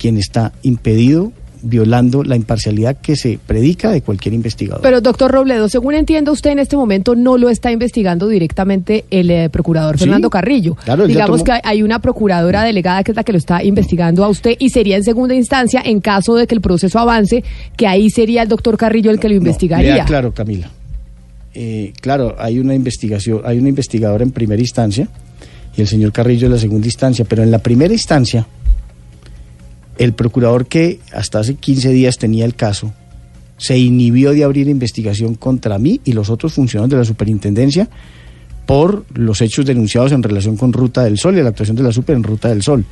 quien 0.00 0.16
está 0.16 0.52
impedido 0.62 1.32
violando 1.62 2.24
la 2.24 2.36
imparcialidad 2.36 2.96
que 3.02 3.16
se 3.16 3.38
predica 3.46 3.90
de 3.90 4.00
cualquier 4.00 4.32
investigador. 4.32 4.80
Pero, 4.80 5.02
doctor 5.02 5.30
Robledo, 5.30 5.68
según 5.68 5.94
entiendo, 5.94 6.32
usted 6.32 6.52
en 6.52 6.58
este 6.58 6.74
momento 6.74 7.14
no 7.14 7.36
lo 7.36 7.50
está 7.50 7.70
investigando 7.70 8.28
directamente 8.28 9.04
el 9.10 9.30
eh, 9.30 9.50
procurador 9.50 9.98
Sí, 9.98 10.04
Fernando 10.04 10.30
Carrillo. 10.30 10.74
claro, 10.82 11.06
Digamos 11.06 11.40
tomó- 11.40 11.44
que 11.44 11.52
hay- 11.52 11.60
hay 11.64 11.82
una 11.82 11.98
procuradora 11.98 12.62
delegada 12.64 13.04
que 13.04 13.12
es 13.12 13.16
la 13.16 13.24
que 13.24 13.32
lo 13.32 13.36
está 13.38 13.62
investigando 13.62 14.24
a 14.24 14.28
usted 14.28 14.56
y 14.58 14.70
sería 14.70 14.96
en 14.96 15.04
segunda 15.04 15.34
instancia, 15.34 15.82
en 15.84 16.00
caso 16.00 16.34
de 16.34 16.46
que 16.46 16.54
el 16.54 16.62
proceso 16.62 16.98
avance, 16.98 17.44
que 17.76 17.86
ahí 17.86 18.08
sería 18.08 18.42
el 18.42 18.48
doctor 18.48 18.78
Carrillo 18.78 19.10
el 19.10 19.20
que 19.20 19.28
lo 19.28 19.34
No, 19.34 19.40
investigaría. 19.42 20.06
claro, 20.06 20.32
Camila. 20.32 20.70
Eh, 21.52 21.92
claro, 22.00 22.36
hay 22.38 22.58
una 22.58 22.74
investigación, 22.74 23.42
hay 23.44 23.58
una 23.58 23.68
investigadora 23.68 24.24
en 24.24 24.30
primera 24.30 24.62
instancia 24.62 25.08
y 25.76 25.82
el 25.82 25.86
señor 25.88 26.12
Carrillo 26.12 26.46
en 26.46 26.52
la 26.54 26.58
segunda 26.58 26.86
instancia, 26.86 27.26
pero 27.28 27.42
en 27.42 27.50
la 27.50 27.58
primera 27.58 27.92
instancia, 27.92 28.46
el 30.00 30.14
procurador 30.14 30.66
que 30.66 30.98
hasta 31.12 31.38
hace 31.38 31.54
15 31.54 31.90
días 31.90 32.18
tenía 32.18 32.44
el 32.44 32.56
caso 32.56 32.92
se 33.60 33.76
inhibió 33.76 34.32
de 34.32 34.42
abrir 34.42 34.68
investigación 34.68 35.34
contra 35.34 35.78
mí 35.78 36.00
y 36.02 36.14
los 36.14 36.30
otros 36.30 36.54
funcionarios 36.54 36.90
de 36.90 36.96
la 36.96 37.04
superintendencia 37.04 37.90
por 38.64 39.04
los 39.12 39.42
hechos 39.42 39.66
denunciados 39.66 40.12
en 40.12 40.22
relación 40.22 40.56
con 40.56 40.72
Ruta 40.72 41.04
del 41.04 41.18
Sol 41.18 41.36
y 41.36 41.42
la 41.42 41.50
actuación 41.50 41.76
de 41.76 41.82
la 41.82 41.92
super 41.92 42.16
en 42.16 42.22
Ruta 42.22 42.48
del 42.48 42.62
Sol. 42.62 42.86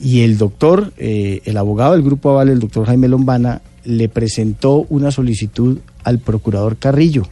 Y 0.00 0.22
el 0.22 0.38
doctor, 0.38 0.94
eh, 0.96 1.42
el 1.44 1.58
abogado 1.58 1.92
del 1.92 2.02
Grupo 2.02 2.30
Aval, 2.30 2.48
el 2.48 2.60
doctor 2.60 2.86
Jaime 2.86 3.08
Lombana, 3.08 3.60
le 3.84 4.08
presentó 4.08 4.86
una 4.88 5.10
solicitud 5.10 5.80
al 6.02 6.18
procurador 6.18 6.78
Carrillo. 6.78 7.24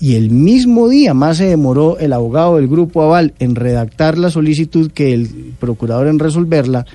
Y 0.00 0.14
el 0.14 0.30
mismo 0.30 0.88
día 0.88 1.12
más 1.12 1.38
se 1.38 1.46
demoró 1.46 1.98
el 1.98 2.12
abogado 2.12 2.54
del 2.56 2.68
Grupo 2.68 3.02
Aval 3.02 3.34
en 3.40 3.56
redactar 3.56 4.16
la 4.16 4.30
solicitud 4.30 4.92
que 4.92 5.12
el 5.12 5.54
procurador 5.58 6.06
en 6.06 6.20
resolverla, 6.20 6.86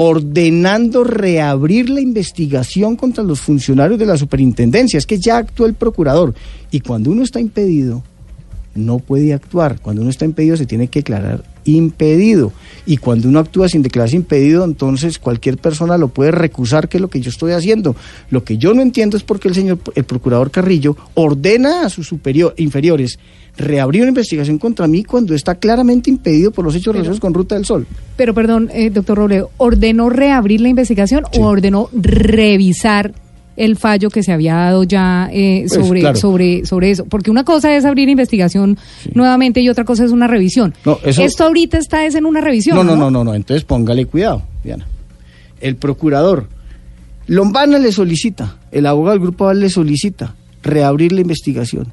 ordenando 0.00 1.02
reabrir 1.02 1.90
la 1.90 2.00
investigación 2.00 2.94
contra 2.94 3.24
los 3.24 3.40
funcionarios 3.40 3.98
de 3.98 4.06
la 4.06 4.16
superintendencia. 4.16 4.96
Es 4.96 5.06
que 5.06 5.18
ya 5.18 5.38
actuó 5.38 5.66
el 5.66 5.74
procurador. 5.74 6.34
Y 6.70 6.78
cuando 6.78 7.10
uno 7.10 7.24
está 7.24 7.40
impedido, 7.40 8.04
no 8.76 9.00
puede 9.00 9.34
actuar. 9.34 9.80
Cuando 9.80 10.02
uno 10.02 10.10
está 10.12 10.24
impedido 10.24 10.56
se 10.56 10.66
tiene 10.66 10.86
que 10.86 11.00
declarar 11.00 11.42
impedido. 11.76 12.52
Y 12.86 12.96
cuando 12.96 13.28
uno 13.28 13.38
actúa 13.38 13.68
sin 13.68 13.82
declararse 13.82 14.16
impedido, 14.16 14.64
entonces 14.64 15.18
cualquier 15.18 15.58
persona 15.58 15.98
lo 15.98 16.08
puede 16.08 16.30
recusar, 16.30 16.88
que 16.88 16.96
es 16.96 17.00
lo 17.00 17.08
que 17.08 17.20
yo 17.20 17.30
estoy 17.30 17.52
haciendo. 17.52 17.94
Lo 18.30 18.44
que 18.44 18.56
yo 18.56 18.72
no 18.74 18.80
entiendo 18.82 19.16
es 19.16 19.22
por 19.22 19.38
qué 19.38 19.48
el 19.48 19.54
señor, 19.54 19.78
el 19.94 20.04
procurador 20.04 20.50
Carrillo, 20.50 20.96
ordena 21.14 21.82
a 21.84 21.90
sus 21.90 22.06
superior, 22.06 22.54
inferiores 22.56 23.18
reabrir 23.58 24.02
una 24.02 24.10
investigación 24.10 24.58
contra 24.58 24.86
mí 24.86 25.02
cuando 25.02 25.34
está 25.34 25.56
claramente 25.56 26.08
impedido 26.08 26.52
por 26.52 26.64
los 26.64 26.74
hechos 26.76 26.92
relacionados 26.94 27.20
con 27.20 27.34
Ruta 27.34 27.56
del 27.56 27.64
Sol. 27.64 27.86
Pero 28.16 28.32
perdón, 28.32 28.70
eh, 28.72 28.88
doctor 28.90 29.18
Robledo, 29.18 29.50
¿ordenó 29.56 30.08
reabrir 30.10 30.60
la 30.60 30.68
investigación 30.68 31.24
Sí. 31.32 31.40
o 31.40 31.46
ordenó 31.46 31.90
revisar 31.92 33.12
el 33.58 33.76
fallo 33.76 34.08
que 34.10 34.22
se 34.22 34.32
había 34.32 34.54
dado 34.54 34.84
ya 34.84 35.28
eh, 35.32 35.66
Pues, 35.68 35.72
sobre, 35.86 36.00
claro. 36.00 36.18
sobre, 36.18 36.64
sobre 36.64 36.90
eso? 36.90 37.04
Porque 37.04 37.30
una 37.30 37.44
cosa 37.44 37.74
es 37.76 37.84
abrir 37.84 38.08
investigación 38.08 38.78
nuevamente 39.14 39.60
y 39.60 39.68
otra 39.68 39.84
cosa 39.84 40.04
es 40.04 40.10
una 40.12 40.26
revisión. 40.26 40.74
No, 40.84 40.98
eso- 41.04 41.22
Esto 41.22 41.44
ahorita 41.44 41.76
está 41.78 42.06
es 42.06 42.14
en 42.14 42.24
una 42.26 42.40
revisión. 42.40 42.76
No, 42.76 42.84
no, 42.84 42.96
no, 42.96 43.10
no, 43.10 43.24
no. 43.24 43.34
Entonces 43.34 43.64
póngale 43.64 44.06
cuidado, 44.06 44.42
Diana. 44.64 44.86
El 45.60 45.76
procurador 45.76 46.48
Lombana 47.26 47.78
le 47.78 47.92
solicita, 47.92 48.56
el 48.72 48.86
abogado 48.86 49.12
del 49.18 49.22
Grupo 49.22 49.44
Aval 49.44 49.60
le 49.60 49.68
solicita 49.68 50.34
reabrir 50.62 51.12
la 51.12 51.20
investigación. 51.20 51.88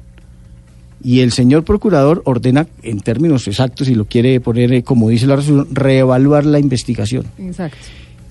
Y 1.04 1.20
el 1.20 1.30
señor 1.30 1.62
procurador 1.62 2.22
ordena, 2.24 2.66
en 2.82 3.00
términos 3.00 3.46
exactos, 3.46 3.86
si 3.86 3.94
lo 3.94 4.06
quiere 4.06 4.40
poner 4.40 4.72
eh, 4.72 4.82
como 4.82 5.10
dice 5.10 5.26
la 5.26 5.36
resolución, 5.36 5.74
reevaluar 5.74 6.46
la 6.46 6.58
investigación. 6.58 7.26
Exacto. 7.38 7.76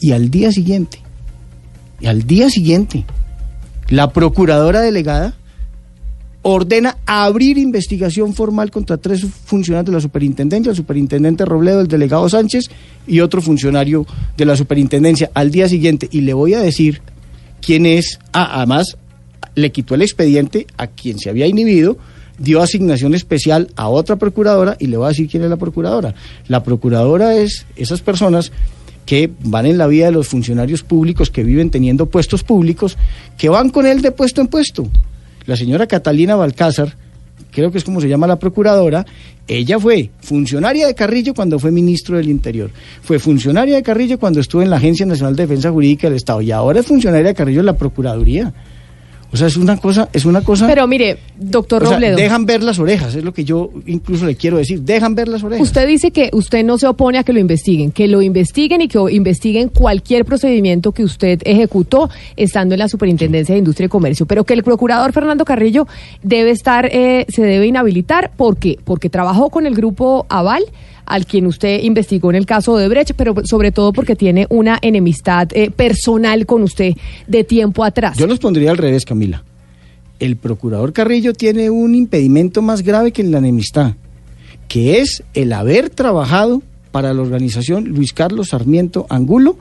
Y 0.02 0.12
al 0.14 0.32
día 0.32 0.52
siguiente, 0.52 0.98
y 2.02 2.08
al 2.08 2.24
día 2.24 2.50
siguiente, 2.50 3.06
la 3.90 4.12
procuradora 4.12 4.82
delegada 4.82 5.36
ordena 6.48 6.98
abrir 7.08 7.58
investigación 7.58 8.36
formal 8.36 8.70
contra 8.70 8.98
tres 8.98 9.26
funcionarios 9.46 9.88
de 9.88 9.92
la 9.94 10.02
superintendencia, 10.02 10.70
el 10.70 10.76
superintendente 10.76 11.44
Robledo, 11.44 11.82
el 11.82 11.88
delegado 11.88 12.30
Sánchez 12.30 12.70
y 13.08 13.20
otro 13.22 13.42
funcionario 13.42 14.06
de 14.38 14.46
la 14.46 14.56
superintendencia 14.56 15.32
al 15.34 15.50
día 15.50 15.68
siguiente. 15.68 16.08
Y 16.12 16.22
le 16.22 16.34
voy 16.34 16.54
a 16.54 16.60
decir 16.60 17.02
quién 17.62 17.88
es, 17.88 18.20
ah, 18.32 18.58
además 18.58 18.96
le 19.56 19.72
quitó 19.72 19.96
el 19.96 20.04
expediente 20.04 20.68
a 20.78 20.86
quien 20.86 21.18
se 21.18 21.32
había 21.32 21.48
inhibido, 21.48 21.98
dio 22.38 22.62
asignación 22.62 23.16
especial 23.16 23.72
a 23.76 23.90
otra 23.90 24.18
procuradora 24.18 24.76
y 24.80 24.88
le 24.88 24.98
voy 24.98 25.06
a 25.06 25.10
decir 25.10 25.28
quién 25.28 25.44
es 25.44 25.50
la 25.50 25.58
procuradora. 25.58 26.14
La 26.48 26.64
procuradora 26.64 27.36
es 27.36 27.66
esas 27.76 28.02
personas 28.02 28.52
que 29.06 29.32
van 29.44 29.66
en 29.66 29.78
la 29.78 29.88
vida 29.88 30.06
de 30.06 30.12
los 30.12 30.28
funcionarios 30.28 30.84
públicos 30.84 31.30
que 31.30 31.44
viven 31.44 31.70
teniendo 31.70 32.08
puestos 32.08 32.44
públicos, 32.44 32.98
que 33.38 33.50
van 33.50 33.70
con 33.70 33.86
él 33.86 34.02
de 34.02 34.12
puesto 34.12 34.42
en 34.42 34.48
puesto. 34.48 34.88
La 35.46 35.56
señora 35.56 35.88
Catalina 35.88 36.36
Balcázar, 36.36 36.96
creo 37.52 37.72
que 37.72 37.78
es 37.78 37.84
como 37.84 38.02
se 38.02 38.10
llama 38.10 38.26
la 38.26 38.40
procuradora, 38.40 39.06
ella 39.48 39.80
fue 39.80 40.10
funcionaria 40.22 40.88
de 40.88 40.96
Carrillo 40.96 41.36
cuando 41.36 41.60
fue 41.60 41.72
ministro 41.72 42.18
del 42.18 42.30
Interior, 42.30 42.72
fue 43.04 43.20
funcionaria 43.20 43.76
de 43.76 43.84
Carrillo 43.84 44.18
cuando 44.18 44.40
estuvo 44.40 44.64
en 44.64 44.72
la 44.72 44.78
Agencia 44.78 45.06
Nacional 45.06 45.36
de 45.36 45.44
Defensa 45.44 45.72
Jurídica 45.72 46.08
del 46.08 46.18
Estado 46.18 46.42
y 46.42 46.52
ahora 46.52 46.80
es 46.80 46.88
funcionaria 46.88 47.28
de 47.28 47.36
Carrillo 47.36 47.60
en 47.60 47.68
la 47.68 47.78
Procuraduría. 47.78 48.54
O 49.32 49.38
sea, 49.38 49.48
es 49.48 49.58
una 49.58 49.78
cosa, 49.78 50.08
es 50.14 50.26
una 50.26 50.42
cosa... 50.42 50.68
Pero 50.68 50.88
mire, 50.88 51.18
doctor 51.38 51.84
o 51.84 51.88
sea, 51.88 51.98
Robledo. 51.98 52.16
dejan 52.16 52.46
ver 52.46 52.64
las 52.64 52.80
orejas, 52.80 53.16
es 53.16 53.24
lo 53.24 53.34
que 53.34 53.44
yo 53.44 53.70
incluso 53.86 54.26
le 54.26 54.36
quiero 54.36 54.58
decir, 54.58 54.82
dejan 54.82 55.16
ver 55.16 55.28
las 55.28 55.44
orejas. 55.44 55.68
Usted 55.68 55.88
dice 55.88 56.12
que 56.12 56.30
usted 56.32 56.64
no 56.64 56.78
se 56.78 56.88
opone 56.88 57.18
a 57.18 57.24
que 57.24 57.34
lo 57.34 57.40
investiguen, 57.40 57.92
que 57.92 58.08
lo 58.08 58.22
investiguen 58.22 58.82
y 58.82 58.88
que 58.88 59.00
investiguen 59.12 59.70
cualquier 59.70 60.26
procedimiento 60.26 60.92
que 60.92 61.04
usted 61.04 61.42
ejecutó 61.44 62.10
estando 62.38 62.76
en 62.76 62.80
la 62.80 62.88
Superintendencia 62.88 63.54
de 63.54 63.60
Industria 63.60 63.88
y 63.88 63.90
Comercio, 63.90 64.26
pero 64.26 64.44
que 64.44 64.54
el 64.54 64.64
procurador 64.64 65.12
Fernando 65.12 65.44
Carrillo 65.44 65.88
debe 66.24 66.52
estar, 66.52 66.86
eh, 66.92 67.26
se 67.30 67.44
debe 67.44 67.66
inhabilitar, 67.68 68.32
¿por 68.38 68.58
qué? 68.58 68.80
Porque 68.84 69.10
trabajó 69.10 69.50
con 69.50 69.66
el 69.66 69.76
grupo 69.76 70.26
Aval, 70.30 70.64
al 71.06 71.26
quien 71.26 71.46
usted 71.46 71.82
investigó 71.84 72.30
en 72.30 72.36
el 72.36 72.46
caso 72.46 72.78
de 72.78 72.88
Brecht, 72.88 73.14
pero 73.16 73.36
sobre 73.44 73.72
todo 73.72 73.94
porque 73.94 74.16
tiene 74.16 74.48
una 74.50 74.80
enemistad 74.82 75.48
eh, 75.52 75.72
personal 75.72 76.46
con 76.46 76.64
usted 76.64 76.94
de 77.28 77.44
tiempo 77.44 77.84
atrás. 77.84 78.18
Yo 78.18 78.28
los 78.28 78.40
pondría 78.40 78.72
al 78.72 78.78
revés, 78.78 79.06
Camila. 79.06 79.44
El 80.20 80.38
procurador 80.38 80.94
Carrillo 80.94 81.34
tiene 81.34 81.70
un 81.70 81.94
impedimento 81.94 82.62
más 82.62 82.82
grave 82.82 83.12
que 83.12 83.24
la 83.24 83.40
enemistad, 83.40 83.96
que 84.68 85.00
es 85.00 85.24
el 85.34 85.52
haber 85.52 85.90
trabajado 85.90 86.62
para 86.92 87.14
la 87.14 87.22
organización 87.22 87.86
Luis 87.86 88.14
Carlos 88.14 88.50
Sarmiento 88.50 89.06
Angulo 89.10 89.58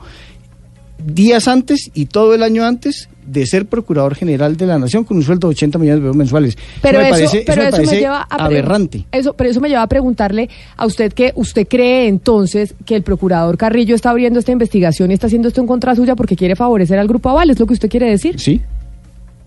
días 1.03 1.47
antes 1.47 1.91
y 1.93 2.05
todo 2.05 2.33
el 2.33 2.43
año 2.43 2.63
antes 2.63 3.09
de 3.25 3.45
ser 3.45 3.65
procurador 3.65 4.15
general 4.15 4.55
de 4.57 4.65
la 4.67 4.77
nación 4.77 5.03
con 5.03 5.17
un 5.17 5.23
sueldo 5.23 5.47
de 5.47 5.51
80 5.53 5.77
millones 5.79 5.99
de 5.99 6.03
pesos 6.03 6.15
mensuales. 6.17 6.57
Pero 6.81 6.99
me 6.99 7.05
eso, 7.05 7.11
parece, 7.11 7.43
pero 7.45 7.61
me 7.63 7.67
eso 7.69 7.91
me 7.91 7.97
lleva 7.99 8.27
a 8.29 8.45
aberrante. 8.45 9.05
Eso, 9.11 9.33
pero 9.33 9.49
eso 9.49 9.61
me 9.61 9.69
lleva 9.69 9.81
a 9.81 9.87
preguntarle 9.87 10.49
a 10.77 10.85
usted 10.85 11.11
que 11.13 11.31
usted 11.35 11.67
cree 11.67 12.07
entonces 12.07 12.75
que 12.85 12.95
el 12.95 13.03
procurador 13.03 13.57
Carrillo 13.57 13.95
está 13.95 14.11
abriendo 14.11 14.39
esta 14.39 14.51
investigación 14.51 15.11
y 15.11 15.15
está 15.15 15.27
haciendo 15.27 15.47
esto 15.47 15.61
en 15.61 15.67
contra 15.67 15.95
suya 15.95 16.15
porque 16.15 16.35
quiere 16.35 16.55
favorecer 16.55 16.99
al 16.99 17.07
grupo 17.07 17.29
Aval, 17.29 17.49
es 17.49 17.59
lo 17.59 17.65
que 17.65 17.73
usted 17.73 17.89
quiere 17.89 18.09
decir. 18.09 18.39
¿Sí? 18.39 18.61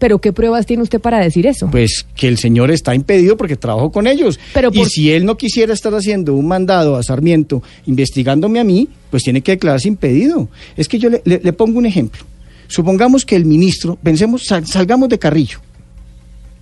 Pero 0.01 0.21
¿qué 0.21 0.33
pruebas 0.33 0.65
tiene 0.65 0.85
usted 0.85 1.01
para 1.01 1.19
decir 1.19 1.45
eso? 1.47 1.69
Pues 1.73 2.07
que 2.15 2.29
el 2.29 2.39
señor 2.39 2.71
está 2.71 2.95
impedido 2.95 3.37
porque 3.37 3.57
trabajó 3.57 3.91
con 3.91 4.07
ellos. 4.07 4.39
Pero 4.55 4.71
y 4.73 4.85
si 4.85 5.11
él 5.11 5.25
no 5.25 5.37
quisiera 5.37 5.73
estar 5.73 5.93
haciendo 5.93 6.35
un 6.35 6.47
mandado 6.47 6.95
a 6.95 7.03
Sarmiento 7.03 7.65
investigándome 7.87 8.61
a 8.61 8.65
mí, 8.65 8.89
pues 9.11 9.25
tiene 9.25 9.41
que 9.41 9.53
declararse 9.53 9.89
impedido. 9.89 10.49
Es 10.77 10.87
que 10.87 11.01
yo 11.01 11.11
le, 11.11 11.21
le- 11.25 11.41
le 11.43 11.53
pongo 11.53 11.79
un 11.79 11.87
ejemplo. 11.87 12.21
Supongamos 12.69 13.25
que 13.25 13.35
el 13.35 13.45
ministro, 13.45 13.97
pensemos, 14.03 14.45
sal- 14.47 14.67
salgamos 14.67 15.09
de 15.09 15.19
Carrillo, 15.19 15.59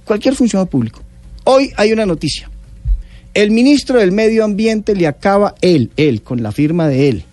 cualquier 0.04 0.34
funcionario 0.34 0.70
público. 0.70 1.02
Hoy 1.44 1.72
hay 1.76 1.92
una 1.92 2.06
noticia. 2.06 2.50
El 3.34 3.50
ministro 3.50 3.98
del 3.98 4.12
Medio 4.12 4.44
Ambiente 4.44 4.94
le 4.94 5.06
acaba, 5.06 5.54
él, 5.60 5.90
él, 5.96 6.22
con 6.22 6.42
la 6.42 6.52
firma 6.52 6.88
de 6.88 7.08
él, 7.10 7.24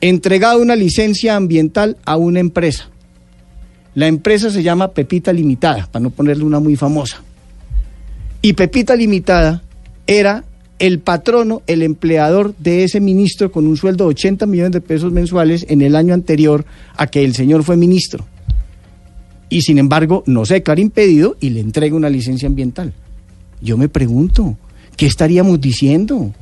entregado 0.00 0.60
una 0.62 0.76
licencia 0.76 1.34
ambiental 1.34 1.96
a 2.04 2.16
una 2.16 2.38
empresa. 2.38 2.88
La 3.94 4.06
empresa 4.06 4.50
se 4.50 4.62
llama 4.62 4.92
Pepita 4.92 5.32
Limitada, 5.32 5.88
para 5.90 6.02
no 6.02 6.10
ponerle 6.10 6.44
una 6.44 6.60
muy 6.60 6.76
famosa. 6.76 7.22
Y 8.42 8.52
Pepita 8.52 8.94
Limitada 8.94 9.62
era 10.06 10.44
el 10.78 10.98
patrono, 10.98 11.62
el 11.66 11.82
empleador 11.82 12.54
de 12.58 12.84
ese 12.84 13.00
ministro 13.00 13.52
con 13.52 13.66
un 13.66 13.76
sueldo 13.76 14.04
de 14.04 14.10
80 14.10 14.46
millones 14.46 14.72
de 14.72 14.80
pesos 14.80 15.12
mensuales 15.12 15.64
en 15.68 15.82
el 15.82 15.96
año 15.96 16.14
anterior 16.14 16.64
a 16.96 17.06
que 17.06 17.24
el 17.24 17.34
señor 17.34 17.62
fue 17.62 17.76
ministro. 17.76 18.24
Y 19.48 19.62
sin 19.62 19.78
embargo, 19.78 20.24
no 20.26 20.44
se 20.44 20.54
declara 20.54 20.80
impedido 20.80 21.36
y 21.40 21.50
le 21.50 21.60
entrega 21.60 21.94
una 21.94 22.10
licencia 22.10 22.48
ambiental. 22.48 22.92
Yo 23.60 23.76
me 23.76 23.88
pregunto, 23.88 24.56
¿qué 24.96 25.06
estaríamos 25.06 25.60
diciendo? 25.60 26.34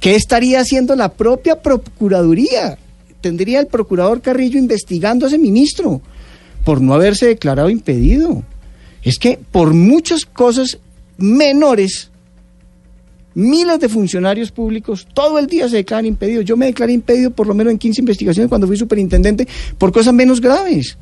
¿Qué 0.00 0.14
estaría 0.14 0.60
haciendo 0.60 0.94
la 0.94 1.12
propia 1.14 1.62
Procuraduría? 1.62 2.76
Tendría 3.20 3.60
el 3.60 3.66
procurador 3.66 4.20
Carrillo 4.20 4.58
investigando 4.58 5.24
a 5.24 5.28
ese 5.28 5.38
ministro 5.38 6.02
por 6.64 6.82
no 6.82 6.92
haberse 6.92 7.26
declarado 7.26 7.70
impedido. 7.70 8.42
Es 9.02 9.18
que 9.18 9.38
por 9.50 9.72
muchas 9.72 10.26
cosas 10.26 10.78
menores 11.16 12.10
Miles 13.34 13.80
de 13.80 13.88
funcionarios 13.88 14.52
públicos 14.52 15.06
todo 15.12 15.38
el 15.38 15.46
día 15.46 15.68
se 15.68 15.76
declaran 15.76 16.06
impedidos. 16.06 16.44
Yo 16.44 16.56
me 16.56 16.66
declaré 16.66 16.92
impedido 16.92 17.30
por 17.30 17.46
lo 17.46 17.54
menos 17.54 17.72
en 17.72 17.78
15 17.78 18.00
investigaciones 18.00 18.48
cuando 18.48 18.66
fui 18.66 18.76
superintendente 18.76 19.46
por 19.78 19.92
cosas 19.92 20.14
menos 20.14 20.40
graves. 20.40 20.96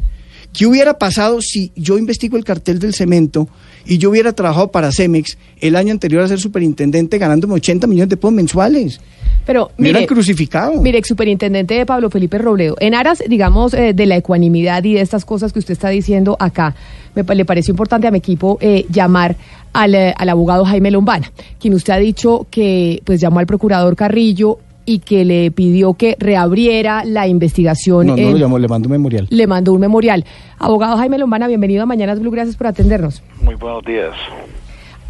¿Qué 0.53 0.67
hubiera 0.67 0.99
pasado 0.99 1.41
si 1.41 1.73
yo 1.77 1.99
investigo 1.99 2.37
el 2.37 2.45
cartel 2.45 2.79
del 2.79 2.95
cemento 2.95 3.49
y 3.87 3.99
yo 3.99 4.11
hubiera 4.11 4.33
trabajado 4.33 4.71
para 4.71 4.93
Cemex 4.93 5.39
el 5.61 5.77
año 5.77 5.93
anterior 5.93 6.23
a 6.23 6.29
ser 6.29 6.41
superintendente 6.41 7.19
ganándome 7.19 7.55
80 7.55 7.87
millones 7.87 8.11
de 8.11 8.17
pesos 8.17 8.33
mensuales? 8.33 9.01
Pero 9.45 9.73
Me 9.77 9.93
mire, 9.93 10.07
crucificado. 10.07 10.81
Mire, 10.81 10.99
ex 10.99 11.09
superintendente 11.09 11.85
Pablo 11.85 12.11
Felipe 12.11 12.39
Robledo, 12.39 12.77
en 12.79 12.95
aras, 12.95 13.23
digamos, 13.27 13.75
eh, 13.75 13.93
de 13.93 14.07
la 14.07 14.17
ecuanimidad 14.17 14.85
y 14.85 14.95
de 14.95 15.01
estas 15.01 15.25
cosas 15.25 15.53
que 15.53 15.59
usted 15.59 15.73
está 15.73 15.89
diciendo 15.89 16.37
acá, 16.39 16.77
me, 17.15 17.23
le 17.35 17.45
pareció 17.45 17.73
importante 17.73 18.07
a 18.07 18.11
mi 18.11 18.19
equipo 18.19 18.59
eh, 18.61 18.87
llamar 18.89 19.37
al, 19.73 19.95
eh, 19.95 20.15
al 20.17 20.29
abogado 20.29 20.65
Jaime 20.65 20.91
Lombana, 20.91 21.33
quien 21.59 21.75
usted 21.75 21.93
ha 21.93 21.99
dicho 21.99 22.47
que 22.51 23.03
pues 23.05 23.21
llamó 23.21 23.41
al 23.41 23.47
procurador 23.47 23.97
Carrillo 23.97 24.59
y 24.85 24.99
que 25.01 25.25
le 25.25 25.51
pidió 25.51 25.95
que 25.95 26.17
reabriera 26.19 27.05
la 27.05 27.27
investigación. 27.29 28.07
No, 28.07 28.17
no 28.17 28.23
en- 28.23 28.33
lo 28.33 28.39
llamó, 28.39 28.59
le 28.59 28.69
mando 28.69 28.87
un 28.89 28.93
memorial. 28.93 29.27
le 29.31 29.47
mandó 29.47 29.73
un 29.73 29.81
memorial. 29.81 30.25
Abogado 30.59 30.97
Jaime 30.97 31.19
Lombana, 31.19 31.47
bienvenido 31.49 31.83
a 31.83 31.87
Mañanas 31.87 32.21
Blue, 32.21 32.31
gracias 32.31 32.57
por 32.57 32.67
atendernos. 32.67 33.23
Muy 33.43 33.55
buenos 33.55 33.85
días. 33.85 34.13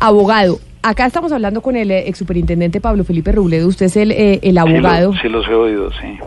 Abogado, 0.01 0.59
acá 0.83 1.07
estamos 1.07 1.31
hablando 1.33 1.61
con 1.61 1.77
el 1.77 1.91
eh, 1.91 2.09
ex 2.09 2.19
superintendente 2.19 2.81
Pablo 2.81 3.05
Felipe 3.05 3.31
Robledo, 3.33 3.69
usted 3.69 3.87
es 3.87 3.97
el, 3.97 4.11
eh, 4.11 4.41
el 4.43 4.59
abogado. 4.59 5.13
Sí, 5.13 5.29
lo- 5.29 5.43
sí 5.43 5.47
los 5.47 5.49
he 5.49 5.55
oído, 5.55 5.91
sí. 5.93 6.19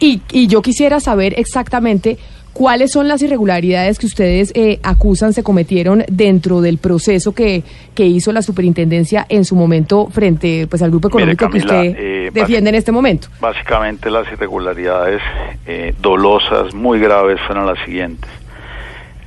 Y, 0.00 0.20
y 0.32 0.46
yo 0.46 0.62
quisiera 0.62 1.00
saber 1.00 1.34
exactamente 1.38 2.18
cuáles 2.54 2.92
son 2.92 3.08
las 3.08 3.20
irregularidades 3.20 3.98
que 3.98 4.06
ustedes 4.06 4.52
eh, 4.54 4.80
acusan 4.82 5.34
se 5.34 5.42
cometieron 5.42 6.04
dentro 6.08 6.62
del 6.62 6.78
proceso 6.78 7.34
que, 7.34 7.64
que 7.94 8.06
hizo 8.06 8.32
la 8.32 8.40
superintendencia 8.40 9.26
en 9.28 9.44
su 9.44 9.56
momento 9.56 10.06
frente 10.06 10.66
pues 10.68 10.80
al 10.80 10.90
grupo 10.90 11.10
Mire, 11.10 11.32
económico 11.32 11.50
que 11.50 11.58
usted 11.58 11.96
eh, 11.98 12.30
defiende 12.32 12.70
en 12.70 12.76
este 12.76 12.92
momento. 12.92 13.28
Básicamente 13.40 14.10
las 14.10 14.26
irregularidades 14.32 15.20
eh, 15.66 15.94
dolosas, 16.00 16.72
muy 16.74 16.98
graves, 17.00 17.40
fueron 17.46 17.66
las 17.66 17.78
siguientes. 17.84 18.30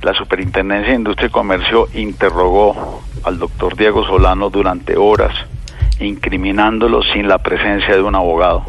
La 0.02 0.14
Superintendencia 0.14 0.90
de 0.90 0.96
Industria 0.96 1.26
y 1.26 1.30
Comercio 1.30 1.88
interrogó 1.94 3.02
al 3.24 3.38
doctor 3.38 3.76
Diego 3.76 4.06
Solano 4.06 4.48
durante 4.48 4.96
horas, 4.96 5.34
incriminándolo 6.00 7.02
sin 7.02 7.28
la 7.28 7.38
presencia 7.38 7.94
de 7.94 8.02
un 8.02 8.14
abogado. 8.14 8.64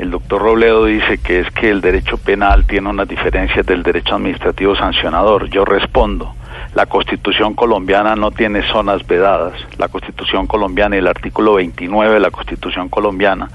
El 0.00 0.10
doctor 0.10 0.40
Robledo 0.40 0.86
dice 0.86 1.18
que 1.18 1.40
es 1.40 1.50
que 1.50 1.68
el 1.68 1.82
derecho 1.82 2.16
penal 2.16 2.66
tiene 2.66 2.88
unas 2.88 3.06
diferencias 3.06 3.66
del 3.66 3.82
derecho 3.82 4.14
administrativo 4.14 4.74
sancionador. 4.74 5.50
Yo 5.50 5.66
respondo, 5.66 6.34
la 6.74 6.86
constitución 6.86 7.52
colombiana 7.52 8.16
no 8.16 8.30
tiene 8.30 8.62
zonas 8.62 9.06
vedadas. 9.06 9.52
La 9.76 9.88
constitución 9.88 10.46
colombiana 10.46 10.96
y 10.96 11.00
el 11.00 11.06
artículo 11.06 11.52
29 11.56 12.14
de 12.14 12.20
la 12.20 12.30
constitución 12.30 12.88
colombiana 12.88 13.50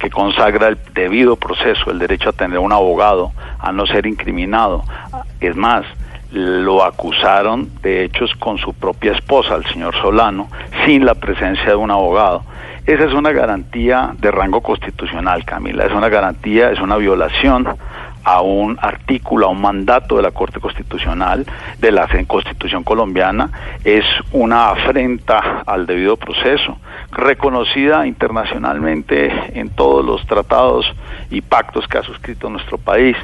que 0.00 0.10
consagra 0.10 0.66
el 0.66 0.78
debido 0.94 1.36
proceso, 1.36 1.92
el 1.92 2.00
derecho 2.00 2.30
a 2.30 2.32
tener 2.32 2.58
un 2.58 2.72
abogado, 2.72 3.30
a 3.60 3.70
no 3.70 3.86
ser 3.86 4.06
incriminado. 4.06 4.82
Es 5.40 5.54
más, 5.54 5.86
lo 6.32 6.82
acusaron 6.82 7.70
de 7.82 8.02
hechos 8.02 8.34
con 8.40 8.58
su 8.58 8.74
propia 8.74 9.12
esposa, 9.12 9.54
el 9.54 9.64
señor 9.66 9.94
Solano, 9.94 10.48
sin 10.84 11.04
la 11.04 11.14
presencia 11.14 11.66
de 11.66 11.76
un 11.76 11.92
abogado. 11.92 12.42
Esa 12.86 13.04
es 13.04 13.14
una 13.14 13.32
garantía 13.32 14.14
de 14.18 14.30
rango 14.30 14.60
constitucional, 14.60 15.42
Camila, 15.46 15.86
es 15.86 15.92
una 15.92 16.10
garantía, 16.10 16.70
es 16.70 16.80
una 16.80 16.96
violación 16.96 17.66
a 18.24 18.40
un 18.40 18.78
artículo, 18.80 19.46
a 19.46 19.50
un 19.50 19.60
mandato 19.60 20.16
de 20.16 20.22
la 20.22 20.30
Corte 20.30 20.60
Constitucional, 20.60 21.46
de 21.78 21.92
la 21.92 22.08
Constitución 22.26 22.82
colombiana, 22.82 23.50
es 23.84 24.04
una 24.32 24.70
afrenta 24.70 25.62
al 25.66 25.86
debido 25.86 26.16
proceso, 26.16 26.78
reconocida 27.12 28.06
internacionalmente 28.06 29.30
en 29.58 29.68
todos 29.70 30.04
los 30.04 30.26
tratados 30.26 30.90
y 31.30 31.42
pactos 31.42 31.86
que 31.86 31.98
ha 31.98 32.02
suscrito 32.02 32.48
nuestro 32.48 32.78
país. 32.78 33.16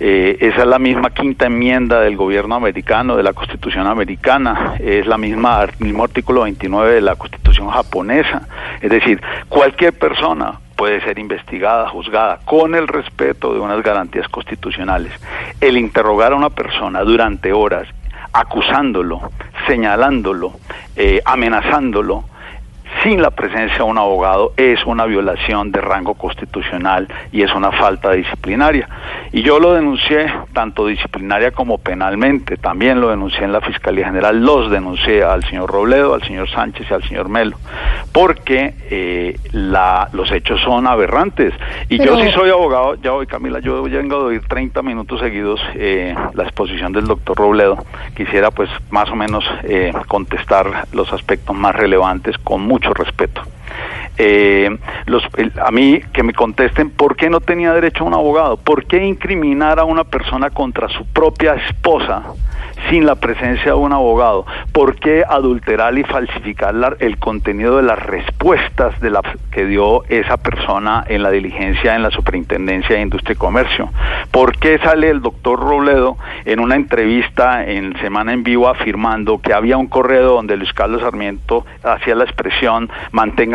Eh, 0.00 0.36
esa 0.40 0.62
es 0.62 0.66
la 0.66 0.78
misma 0.78 1.10
quinta 1.10 1.46
enmienda 1.46 2.00
del 2.00 2.16
gobierno 2.16 2.54
americano, 2.54 3.16
de 3.16 3.22
la 3.22 3.32
Constitución 3.32 3.86
americana, 3.86 4.74
es 4.78 5.06
la 5.06 5.18
misma 5.18 5.62
el 5.62 5.86
mismo 5.86 6.04
artículo 6.04 6.42
29 6.42 6.94
de 6.94 7.00
la 7.00 7.16
Constitución 7.16 7.68
japonesa. 7.68 8.48
Es 8.80 8.90
decir, 8.90 9.20
cualquier 9.48 9.92
persona 9.92 10.58
puede 10.78 11.00
ser 11.00 11.18
investigada, 11.18 11.88
juzgada, 11.88 12.38
con 12.44 12.76
el 12.76 12.86
respeto 12.86 13.52
de 13.52 13.58
unas 13.58 13.82
garantías 13.82 14.28
constitucionales. 14.28 15.12
El 15.60 15.76
interrogar 15.76 16.32
a 16.32 16.36
una 16.36 16.50
persona 16.50 17.02
durante 17.02 17.52
horas, 17.52 17.88
acusándolo, 18.32 19.32
señalándolo, 19.66 20.52
eh, 20.94 21.20
amenazándolo, 21.24 22.26
sin 23.08 23.22
la 23.22 23.30
presencia 23.30 23.78
de 23.78 23.82
un 23.84 23.96
abogado 23.96 24.52
es 24.58 24.84
una 24.84 25.06
violación 25.06 25.72
de 25.72 25.80
rango 25.80 26.12
constitucional 26.12 27.08
y 27.32 27.40
es 27.42 27.50
una 27.54 27.72
falta 27.72 28.12
disciplinaria. 28.12 28.86
Y 29.32 29.42
yo 29.42 29.58
lo 29.60 29.72
denuncié 29.72 30.30
tanto 30.52 30.86
disciplinaria 30.86 31.50
como 31.52 31.78
penalmente, 31.78 32.58
también 32.58 33.00
lo 33.00 33.08
denuncié 33.08 33.44
en 33.44 33.52
la 33.52 33.62
Fiscalía 33.62 34.04
General, 34.04 34.38
los 34.44 34.70
denuncié 34.70 35.22
al 35.24 35.42
señor 35.44 35.70
Robledo, 35.70 36.12
al 36.12 36.22
señor 36.22 36.50
Sánchez 36.50 36.86
y 36.90 36.94
al 36.94 37.02
señor 37.04 37.30
Melo, 37.30 37.56
porque 38.12 38.74
eh, 38.90 39.38
la, 39.52 40.10
los 40.12 40.30
hechos 40.30 40.60
son 40.60 40.86
aberrantes. 40.86 41.54
Y 41.88 41.96
Pero- 41.96 42.14
yo 42.18 42.22
sí 42.22 42.30
soy 42.32 42.50
abogado, 42.50 42.96
ya 42.96 43.14
hoy 43.14 43.26
Camila, 43.26 43.60
yo 43.60 43.84
vengo 43.84 44.18
de 44.18 44.24
oír 44.24 44.42
30 44.46 44.82
minutos 44.82 45.20
seguidos 45.20 45.60
eh, 45.76 46.14
la 46.34 46.42
exposición 46.42 46.92
del 46.92 47.06
doctor 47.06 47.38
Robledo. 47.38 47.78
Quisiera 48.14 48.50
pues 48.50 48.68
más 48.90 49.08
o 49.10 49.16
menos 49.16 49.44
eh, 49.62 49.92
contestar 50.08 50.86
los 50.92 51.10
aspectos 51.10 51.56
más 51.56 51.74
relevantes 51.74 52.36
con 52.36 52.60
mucho 52.62 52.92
respeto. 52.98 53.57
Eh, 54.16 54.76
los, 55.06 55.22
a 55.64 55.70
mí 55.70 56.00
que 56.12 56.22
me 56.22 56.32
contesten 56.32 56.90
por 56.90 57.16
qué 57.16 57.30
no 57.30 57.40
tenía 57.40 57.72
derecho 57.72 58.04
a 58.04 58.06
un 58.08 58.14
abogado, 58.14 58.56
por 58.56 58.84
qué 58.86 59.06
incriminar 59.06 59.78
a 59.78 59.84
una 59.84 60.04
persona 60.04 60.50
contra 60.50 60.88
su 60.88 61.06
propia 61.06 61.54
esposa 61.54 62.22
sin 62.90 63.06
la 63.06 63.16
presencia 63.16 63.72
de 63.72 63.78
un 63.78 63.92
abogado, 63.92 64.46
por 64.72 64.96
qué 64.96 65.24
adulterar 65.28 65.96
y 65.98 66.04
falsificar 66.04 66.96
el 67.00 67.18
contenido 67.18 67.76
de 67.76 67.82
las 67.82 67.98
respuestas 67.98 68.94
que 69.50 69.66
dio 69.66 70.04
esa 70.08 70.36
persona 70.36 71.04
en 71.08 71.22
la 71.22 71.30
diligencia 71.30 71.94
en 71.94 72.02
la 72.02 72.10
Superintendencia 72.10 72.96
de 72.96 73.02
Industria 73.02 73.34
y 73.34 73.36
Comercio, 73.36 73.90
por 74.30 74.58
qué 74.58 74.78
sale 74.78 75.10
el 75.10 75.20
doctor 75.20 75.58
Robledo 75.58 76.16
en 76.44 76.60
una 76.60 76.76
entrevista 76.76 77.64
en 77.64 77.98
Semana 78.00 78.32
en 78.32 78.42
Vivo 78.42 78.68
afirmando 78.68 79.40
que 79.40 79.52
había 79.52 79.76
un 79.76 79.88
correo 79.88 80.34
donde 80.34 80.56
Luis 80.56 80.72
Carlos 80.72 81.02
Sarmiento 81.02 81.64
hacía 81.82 82.14
la 82.14 82.24
expresión 82.24 82.90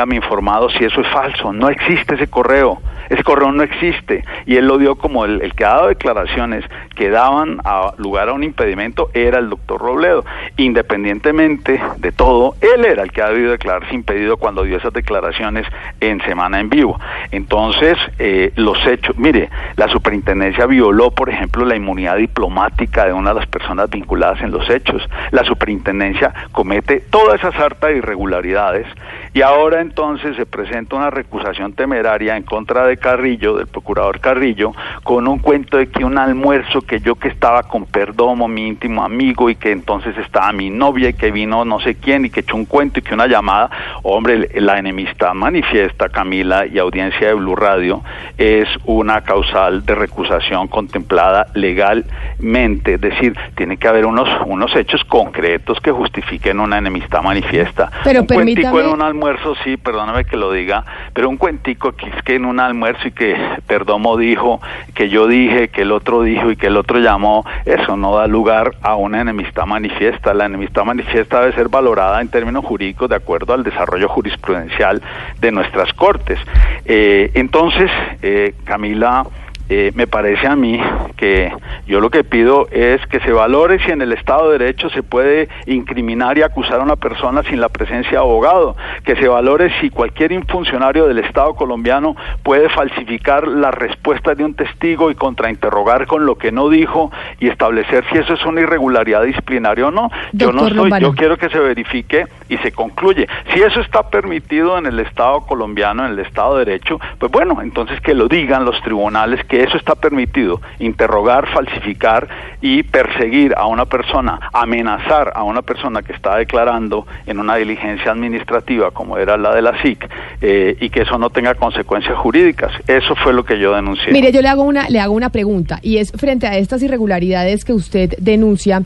manténgame 0.04 0.16
informado 0.16 0.70
si 0.70 0.84
eso 0.84 1.02
es 1.02 1.08
falso, 1.08 1.54
no 1.54 1.70
existe 1.70 2.16
ese 2.16 2.28
correo, 2.28 2.82
ese 3.10 3.24
correo 3.24 3.52
no 3.52 3.64
existe 3.64 4.24
y 4.46 4.56
él 4.56 4.68
lo 4.68 4.78
dio 4.78 4.96
como 4.96 5.26
el, 5.26 5.54
que 5.54 5.66
ha 5.66 5.70
dado 5.70 5.88
declaraciones 5.88 6.66
que 6.96 7.10
daban 7.10 7.60
lugar 7.98 8.30
a 8.30 8.34
un 8.34 8.44
impedimento 8.44 9.10
era 9.14 9.40
el 9.40 9.50
doctor 9.50 9.82
Robledo, 9.82 10.26
independientemente 10.58 11.82
de 11.98 12.12
todo, 12.12 12.56
él 12.62 12.86
era 12.86 13.04
el 13.04 13.12
que 13.12 13.22
ha 13.22 13.30
debido 13.30 13.52
declararse 13.52 13.94
impedido 13.94 14.38
cuando 14.38 14.64
dio 14.64 14.78
esas 14.78 14.94
declaraciones 14.94 15.66
en 16.00 16.22
Semana 16.22 16.60
en 16.60 16.70
Vivo. 16.70 17.00
Entonces, 17.32 17.98
eh, 18.20 18.52
los 18.56 18.78
hechos, 18.86 19.18
mire, 19.18 19.50
la 19.76 19.88
superintendencia 19.88 20.66
violó, 20.66 21.12
por 21.12 21.30
ejemplo, 21.30 21.66
la 21.66 21.76
inmunidad 21.76 22.18
diplomática 22.18 23.06
de 23.06 23.14
una 23.14 23.30
de 23.34 23.40
las 23.40 23.48
personas 23.48 23.90
vinculadas 23.90 24.42
en 24.42 24.52
los 24.52 24.70
hechos. 24.70 25.02
La 25.32 25.44
superintendencia 25.44 26.34
comete 26.52 27.00
toda 27.00 27.36
esa 27.36 27.52
sarta 27.54 27.88
de 27.88 27.98
irregularidades 27.98 28.88
y 29.34 29.42
ahora 29.42 29.82
entonces 29.94 30.36
se 30.36 30.48
presenta 30.48 30.96
una 30.96 31.12
recusación 31.12 31.74
temeraria 31.74 32.36
en 32.36 32.42
contra 32.42 32.88
de 32.88 32.98
Carrillo, 32.98 33.58
del 33.58 33.68
procurador 33.68 34.20
Carrillo, 34.20 34.72
con 35.04 35.28
un 35.28 35.38
cuento 35.38 35.78
de 35.78 35.88
que 35.88 36.04
un 36.04 36.18
almuerzo 36.18 36.82
que 36.82 37.00
yo 37.00 37.14
que 37.14 37.28
estaba 37.28 37.62
con 37.62 37.86
Perdomo, 37.86 38.48
mi 38.48 38.68
íntimo 38.68 39.04
amigo, 39.04 39.52
y 39.52 39.56
que 39.56 39.72
entonces 39.72 40.18
estaba 40.18 40.52
mi 40.52 40.72
novia 40.72 41.10
y 41.10 41.14
que 41.14 41.30
vino 41.30 41.64
no 41.64 41.80
sé 41.80 41.94
quién 41.94 42.26
y 42.26 42.32
que 42.32 42.40
echó 42.40 42.56
un 42.56 42.66
cuento 42.66 43.00
y 43.00 43.04
que 43.04 43.14
una 43.14 43.28
llamada, 43.28 43.70
hombre, 44.02 44.50
la 44.56 44.80
enemistad 44.80 45.36
manifiesta, 45.36 46.10
Camila, 46.10 46.66
y 46.66 46.80
audiencia 46.80 47.28
de 47.28 47.36
Blue 47.36 47.56
Radio, 47.56 48.02
es 48.40 48.68
una 48.86 49.22
causal 49.22 49.86
de 49.86 49.94
recusación 49.94 50.70
contemplada 50.70 51.46
legalmente, 51.54 52.96
es 52.96 53.02
decir, 53.02 53.38
tiene 53.56 53.78
que 53.78 53.88
haber 53.88 54.08
unos, 54.08 54.28
unos 54.48 54.76
hechos 54.76 55.04
concretos 55.04 55.80
que 55.82 55.92
justifiquen 55.92 56.60
una 56.60 56.80
enemistad 56.80 57.22
manifiesta. 57.22 57.92
Pero 58.04 58.22
un 58.22 58.26
cuentico 58.26 58.70
permítame- 58.70 58.88
en 58.88 58.94
un 58.94 59.02
almuerzo, 59.04 59.54
sí, 59.64 59.78
perdóname 59.84 60.26
que 60.26 60.38
lo 60.38 60.52
diga, 60.52 60.86
pero 61.14 61.30
un 61.30 61.38
cuentico 61.38 61.92
que 61.92 62.08
es 62.08 62.24
que 62.24 62.36
en 62.36 62.46
un 62.46 62.60
almuerzo 62.60 63.08
y 63.08 63.12
que 63.12 63.36
Perdomo 63.68 64.18
dijo, 64.18 64.62
que 64.94 65.10
yo 65.10 65.28
dije, 65.28 65.68
que 65.68 65.82
el 65.82 65.92
otro 65.92 66.24
dijo 66.24 66.52
y 66.52 66.56
que 66.56 66.68
el 66.68 66.78
otro 66.78 67.00
llamó, 67.00 67.46
eso 67.66 67.98
no 67.98 68.16
da 68.16 68.28
lugar 68.28 68.76
a 68.82 68.96
una 68.96 69.22
enemistad 69.22 69.66
manifiesta. 69.66 70.34
La 70.34 70.46
enemistad 70.46 70.86
manifiesta 70.86 71.42
debe 71.42 71.54
ser 71.54 71.70
valorada 71.70 72.22
en 72.22 72.30
términos 72.30 72.66
jurídicos 72.66 73.10
de 73.10 73.16
acuerdo 73.16 73.54
al 73.54 73.64
desarrollo 73.64 74.08
jurisprudencial 74.10 75.02
de 75.40 75.52
nuestras 75.52 75.94
cortes. 75.94 76.40
Eh, 76.86 77.32
entonces, 77.34 77.92
eh, 78.22 78.56
Camila, 78.64 79.26
eh, 79.70 79.92
me 79.96 80.08
parece 80.08 80.48
a 80.48 80.56
mí 80.56 80.80
que 81.16 81.52
yo 81.88 82.02
lo 82.02 82.10
que 82.10 82.24
pido 82.24 82.68
es 82.72 83.06
que 83.08 83.20
se 83.22 83.32
valore 83.32 83.80
si 83.86 83.92
en 83.92 84.02
el 84.02 84.12
Estado 84.12 84.52
de 84.52 84.58
Derecho 84.58 84.90
se 84.90 85.04
puede 85.04 85.48
incriminar 85.66 86.38
y 86.38 86.42
acusar 86.42 86.80
a 86.80 86.84
una 86.84 86.96
persona 86.96 87.44
sin 87.44 87.62
la 87.62 87.70
presencia 87.70 88.12
de 88.12 88.18
abogado, 88.18 88.76
que 89.06 89.16
se 89.16 89.28
valore 89.28 89.72
si 89.80 89.90
cualquier 89.90 90.34
funcionario 90.48 91.08
del 91.08 91.20
Estado 91.20 91.54
colombiano 91.54 92.16
puede 92.44 92.70
falsificar 92.70 93.48
las 93.48 93.74
respuestas 93.74 94.38
de 94.38 94.46
un 94.46 94.54
testigo 94.54 95.12
y 95.12 95.16
contrainterrogar 95.16 96.08
con 96.08 96.26
lo 96.26 96.36
que 96.36 96.52
no 96.52 96.70
dijo 96.70 97.12
y 97.40 97.48
establecer 97.48 98.04
si 98.12 98.18
eso 98.18 98.34
es 98.34 98.46
una 98.46 98.62
irregularidad 98.62 99.24
disciplinaria 99.24 99.88
o 99.88 99.92
no. 99.92 100.10
yo 100.32 100.52
no 100.52 100.68
estoy, 100.68 100.92
yo 101.00 101.14
quiero 101.14 101.38
que 101.38 101.50
se 101.50 101.60
verifique 101.60 102.26
y 102.54 102.58
se 102.60 102.72
concluye. 102.72 103.28
Si 103.54 103.62
eso 103.62 103.82
está 103.82 104.10
permitido 104.10 104.78
en 104.78 104.86
el 104.86 105.00
Estado 105.00 105.42
colombiano, 105.42 106.06
en 106.06 106.14
el 106.14 106.20
Estado 106.20 106.58
de 106.58 106.66
Derecho, 106.66 107.00
pues 107.18 107.32
bueno, 107.32 107.62
entonces 107.62 108.00
que 108.02 108.14
lo 108.14 108.28
digan 108.28 108.64
los 108.66 108.80
tribunales 108.82 109.44
que 109.46 109.64
eso 109.64 109.78
está 109.78 109.96
permitido, 109.96 110.62
interrogar, 110.80 111.48
falsificar 111.48 112.28
y 112.62 112.84
perseguir 112.84 113.54
a 113.58 113.66
una 113.66 113.86
persona, 113.86 114.40
amenazar 114.54 115.34
a 115.36 115.44
una 115.44 115.62
persona 115.62 116.02
que 116.04 116.14
está 116.14 116.38
declarando 116.38 117.08
en 117.26 117.40
una 117.40 117.56
diligencia 117.56 118.12
administrativa 118.12 118.92
como 118.92 119.18
era 119.18 119.38
la 119.38 119.54
de 119.56 119.62
la 119.62 119.82
SIC 119.82 120.08
eh, 120.42 120.78
y 120.80 120.90
que 120.90 121.02
eso 121.02 121.18
no 121.18 121.30
tenga 121.30 121.56
consecuencias 121.56 122.18
jurídicas. 122.18 122.72
Eso 122.88 123.16
fue 123.16 123.34
lo 123.34 123.44
que 123.44 123.60
yo 123.60 123.74
denuncié. 123.74 124.12
Mire, 124.12 124.32
yo 124.32 124.42
le 124.42 124.50
hago 124.50 124.64
una 124.64 124.90
le 124.90 125.00
hago 125.00 125.14
una 125.14 125.30
pregunta 125.30 125.80
y 125.82 125.98
es 125.98 126.12
frente 126.12 126.46
a 126.46 126.58
estas 126.58 126.84
irregularidades 126.84 127.66
que 127.66 127.74
usted 127.74 128.14
denuncia. 128.20 128.84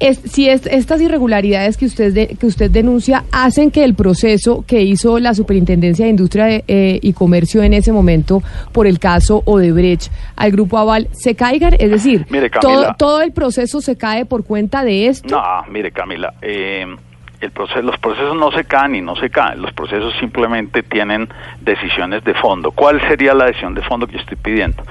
Es, 0.00 0.18
si 0.24 0.48
es, 0.48 0.66
estas 0.66 1.00
irregularidades 1.02 1.76
que 1.76 1.84
usted 1.84 2.12
de- 2.14 2.28
que 2.28 2.46
usted 2.46 2.70
denuncia 2.70 3.24
hacen 3.32 3.70
que 3.70 3.84
el 3.84 3.94
proceso 3.94 4.64
que 4.66 4.80
hizo 4.82 5.18
la 5.18 5.34
Superintendencia 5.34 6.06
de 6.06 6.10
Industria 6.10 6.62
eh, 6.66 6.98
y 7.02 7.12
Comercio 7.12 7.62
en 7.62 7.74
ese 7.74 7.92
momento 7.92 8.42
por 8.72 8.86
el 8.86 8.98
caso 8.98 9.42
Odebrecht 9.44 10.10
al 10.36 10.52
grupo 10.52 10.78
Aval 10.78 11.08
se 11.12 11.34
caigan, 11.34 11.74
es 11.78 11.90
decir, 11.90 12.26
Mire, 12.30 12.48
todo, 12.48 12.94
todo 12.98 13.20
el 13.20 13.32
proceso 13.32 13.80
se 13.82 13.96
cae 13.96 14.24
por 14.24 14.44
cuenta 14.44 14.84
de 14.84 15.06
esto. 15.08 15.28
No, 15.36 15.42
mire 15.70 15.92
Camila, 15.92 16.32
eh, 16.40 16.86
el 17.40 17.50
proceso, 17.50 17.82
los 17.82 17.98
procesos 17.98 18.36
no 18.36 18.52
se 18.52 18.64
caen 18.64 18.94
y 18.94 19.00
no 19.00 19.16
se 19.16 19.30
caen, 19.30 19.62
los 19.62 19.72
procesos 19.72 20.14
simplemente 20.20 20.82
tienen 20.82 21.28
decisiones 21.60 22.22
de 22.24 22.34
fondo. 22.34 22.70
¿Cuál 22.70 23.00
sería 23.08 23.34
la 23.34 23.46
decisión 23.46 23.74
de 23.74 23.82
fondo 23.82 24.06
que 24.06 24.18
estoy 24.18 24.36
pidiendo? 24.36 24.82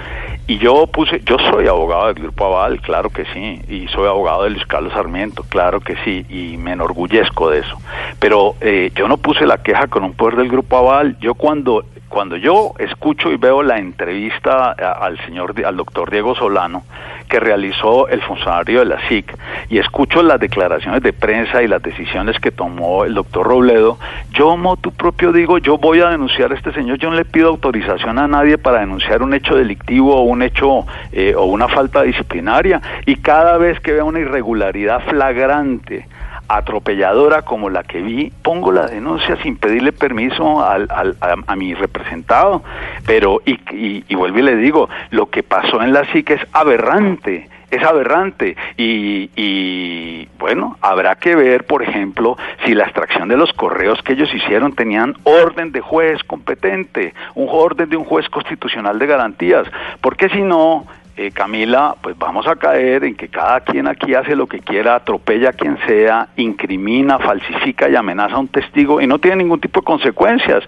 Y 0.47 0.58
yo 0.58 0.88
puse, 0.88 1.22
yo 1.26 1.38
soy 1.52 1.68
abogado 1.68 2.08
del 2.08 2.16
Grupo 2.16 2.45
Aval, 2.45 2.82
claro 2.82 3.10
que 3.12 3.26
sí, 3.34 3.62
y 3.70 3.88
soy 3.89 4.08
abogado 4.08 4.43
de 4.43 4.50
Luis 4.50 4.66
Carlos 4.66 4.93
Sarmiento, 4.93 5.43
claro 5.47 5.80
que 5.80 5.95
sí, 6.04 6.26
y 6.28 6.58
me 6.58 6.72
enorgullezco 6.72 7.52
de 7.52 7.60
eso. 7.60 7.78
Pero 8.20 8.56
eh, 8.62 8.91
yo 8.95 9.08
no 9.08 9.18
puse 9.18 9.45
la 9.45 9.60
queja 9.60 9.88
con 9.88 10.04
un 10.04 10.14
poder 10.14 10.38
del 10.38 10.50
Grupo 10.50 10.78
Aval, 10.78 11.18
yo 11.20 11.36
cuando 11.36 11.86
cuando 12.10 12.38
yo 12.38 12.74
escucho 12.80 13.32
y 13.32 13.38
veo 13.38 13.62
la 13.62 13.78
entrevista 13.78 14.72
al 14.72 15.20
señor, 15.26 15.54
al 15.64 15.78
doctor 15.78 16.10
Diego 16.10 16.34
Solano, 16.36 16.84
que 17.30 17.39
realizó 17.39 18.07
el 18.09 18.21
funcionario 18.21 18.80
de 18.80 18.86
la 18.86 19.07
SIC, 19.07 19.38
y 19.69 19.77
escucho 19.77 20.21
las 20.23 20.39
declaraciones 20.39 21.01
de 21.03 21.13
prensa 21.13 21.61
y 21.63 21.67
las 21.67 21.82
decisiones 21.82 22.39
que 22.39 22.51
tomó 22.51 23.05
el 23.05 23.13
doctor 23.13 23.47
Robledo, 23.47 23.97
yo 24.32 24.57
motu 24.57 24.91
propio 24.91 25.32
digo, 25.32 25.59
yo 25.59 25.77
voy 25.77 26.01
a 26.01 26.09
denunciar 26.09 26.51
a 26.51 26.55
este 26.55 26.73
señor, 26.73 26.97
yo 26.97 27.09
no 27.09 27.15
le 27.15 27.25
pido 27.25 27.49
autorización 27.49 28.17
a 28.17 28.27
nadie 28.27 28.57
para 28.57 28.80
denunciar 28.80 29.21
un 29.21 29.34
hecho 29.34 29.55
delictivo 29.55 30.15
o 30.15 30.23
un 30.23 30.41
hecho 30.41 30.86
eh, 31.11 31.36
o 31.38 31.45
una 31.45 31.67
falta 31.67 32.01
disciplinaria, 32.01 32.82
y 33.05 33.15
cada 33.17 33.57
vez 33.57 33.80
que 33.80 33.93
veo 33.93 34.05
una 34.05 34.19
irregularidad 34.19 35.01
flagrante, 35.07 36.07
atropelladora 36.50 37.43
como 37.43 37.70
la 37.70 37.84
que 37.84 38.02
vi, 38.02 38.32
pongo 38.41 38.72
la 38.72 38.88
denuncia 38.88 39.38
sin 39.43 39.56
pedirle 39.58 39.91
permiso 39.93 40.64
al, 40.66 40.88
al- 40.89 41.16
a, 41.47 41.56
mi 41.56 41.74
representado. 41.74 42.64
Pero, 43.06 43.41
y, 43.45 43.54
y, 43.76 44.04
y 44.08 44.16
vuelvo 44.16 44.39
y 44.39 44.43
le 44.43 44.56
digo, 44.56 44.89
lo 45.12 45.30
que 45.30 45.43
pasó 45.43 45.82
en 45.82 45.93
la 45.93 46.06
SIC 46.12 46.32
es 46.32 46.41
aberrante. 46.54 47.47
Es 47.72 47.84
aberrante 47.84 48.56
y, 48.78 49.30
y 49.36 50.28
bueno, 50.39 50.78
habrá 50.82 51.14
que 51.18 51.36
ver, 51.36 51.68
por 51.68 51.84
ejemplo, 51.84 52.36
si 52.66 52.74
la 52.74 52.86
extracción 52.86 53.28
de 53.30 53.38
los 53.38 53.54
correos 53.54 54.02
que 54.02 54.14
ellos 54.14 54.34
hicieron 54.34 54.74
tenían 54.74 55.14
orden 55.24 55.72
de 55.72 55.80
juez 55.80 56.24
competente, 56.24 57.14
un 57.36 57.47
orden 57.52 57.88
de 57.88 57.95
un 57.95 58.06
juez 58.06 58.28
constitucional 58.30 58.97
de 58.97 59.06
garantías, 59.06 59.68
porque 60.02 60.30
si 60.30 60.41
no, 60.41 60.88
eh, 61.22 61.32
Camila, 61.32 61.97
pues 62.01 62.17
vamos 62.17 62.47
a 62.47 62.55
caer 62.55 63.03
en 63.03 63.13
que 63.13 63.28
cada 63.28 63.59
quien 63.59 63.88
aquí 63.88 64.15
hace 64.15 64.38
lo 64.38 64.47
que 64.47 64.61
quiera, 64.61 64.95
atropella 64.95 65.49
a 65.49 65.51
quien 65.51 65.78
sea, 65.86 66.30
incrimina, 66.38 67.20
falsifica 67.20 67.89
y 67.89 67.97
amenaza 67.97 68.36
a 68.36 68.39
un 68.39 68.47
testigo 68.47 69.01
y 69.01 69.07
no 69.07 69.20
tiene 69.20 69.43
ningún 69.43 69.59
tipo 69.59 69.82
de 69.82 69.86
consecuencias. 69.86 70.63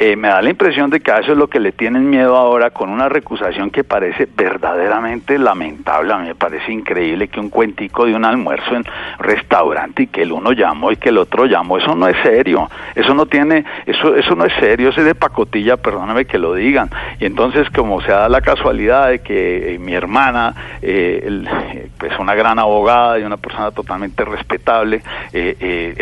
Eh, 0.00 0.14
me 0.14 0.28
da 0.28 0.40
la 0.40 0.50
impresión 0.50 0.90
de 0.90 1.00
que 1.00 1.10
a 1.10 1.18
eso 1.18 1.32
es 1.32 1.38
lo 1.38 1.48
que 1.48 1.58
le 1.58 1.72
tienen 1.72 2.08
miedo 2.08 2.36
ahora 2.36 2.70
con 2.70 2.88
una 2.88 3.08
recusación 3.08 3.70
que 3.70 3.82
parece 3.82 4.28
verdaderamente 4.32 5.38
lamentable. 5.38 6.12
A 6.12 6.18
mí 6.18 6.28
me 6.28 6.34
parece 6.36 6.70
increíble 6.70 7.26
que 7.26 7.40
un 7.40 7.50
cuentico 7.50 8.06
de 8.06 8.14
un 8.14 8.24
almuerzo 8.24 8.76
en 8.76 8.84
restaurante 9.18 10.04
y 10.04 10.06
que 10.06 10.22
el 10.22 10.30
uno 10.30 10.52
llamó 10.52 10.92
y 10.92 10.96
que 10.96 11.08
el 11.08 11.18
otro 11.18 11.46
llamó, 11.46 11.78
eso 11.78 11.96
no 11.96 12.06
es 12.06 12.16
serio, 12.22 12.70
eso 12.94 13.12
no 13.12 13.26
tiene, 13.26 13.64
eso, 13.86 14.14
eso 14.14 14.36
no 14.36 14.44
es 14.44 14.52
serio, 14.60 14.90
eso 14.90 15.00
es 15.00 15.06
de 15.06 15.16
pacotilla, 15.16 15.76
perdóname 15.76 16.26
que 16.26 16.38
lo 16.38 16.54
digan. 16.54 16.90
Y 17.18 17.24
entonces 17.24 17.68
como 17.70 18.00
se 18.00 18.12
da 18.12 18.28
la 18.28 18.40
casualidad 18.40 19.08
de 19.08 19.18
que 19.18 19.74
eh, 19.74 19.78
mi 19.80 19.94
hermana, 19.94 20.54
eh, 20.80 21.26
eh, 21.26 21.88
pues 21.98 22.16
una 22.20 22.36
gran 22.36 22.60
abogada 22.60 23.18
y 23.18 23.24
una 23.24 23.36
persona 23.36 23.72
totalmente 23.72 24.24
respetable, 24.24 25.02
eh, 25.32 25.96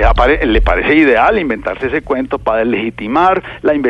le 0.45 0.61
parece 0.61 0.95
ideal 0.97 1.39
inventarse 1.39 1.87
ese 1.87 2.03
cuento 2.03 2.39
para 2.39 2.63
legitimar 2.63 3.43
la 3.63 3.73
investigación, 3.73 3.86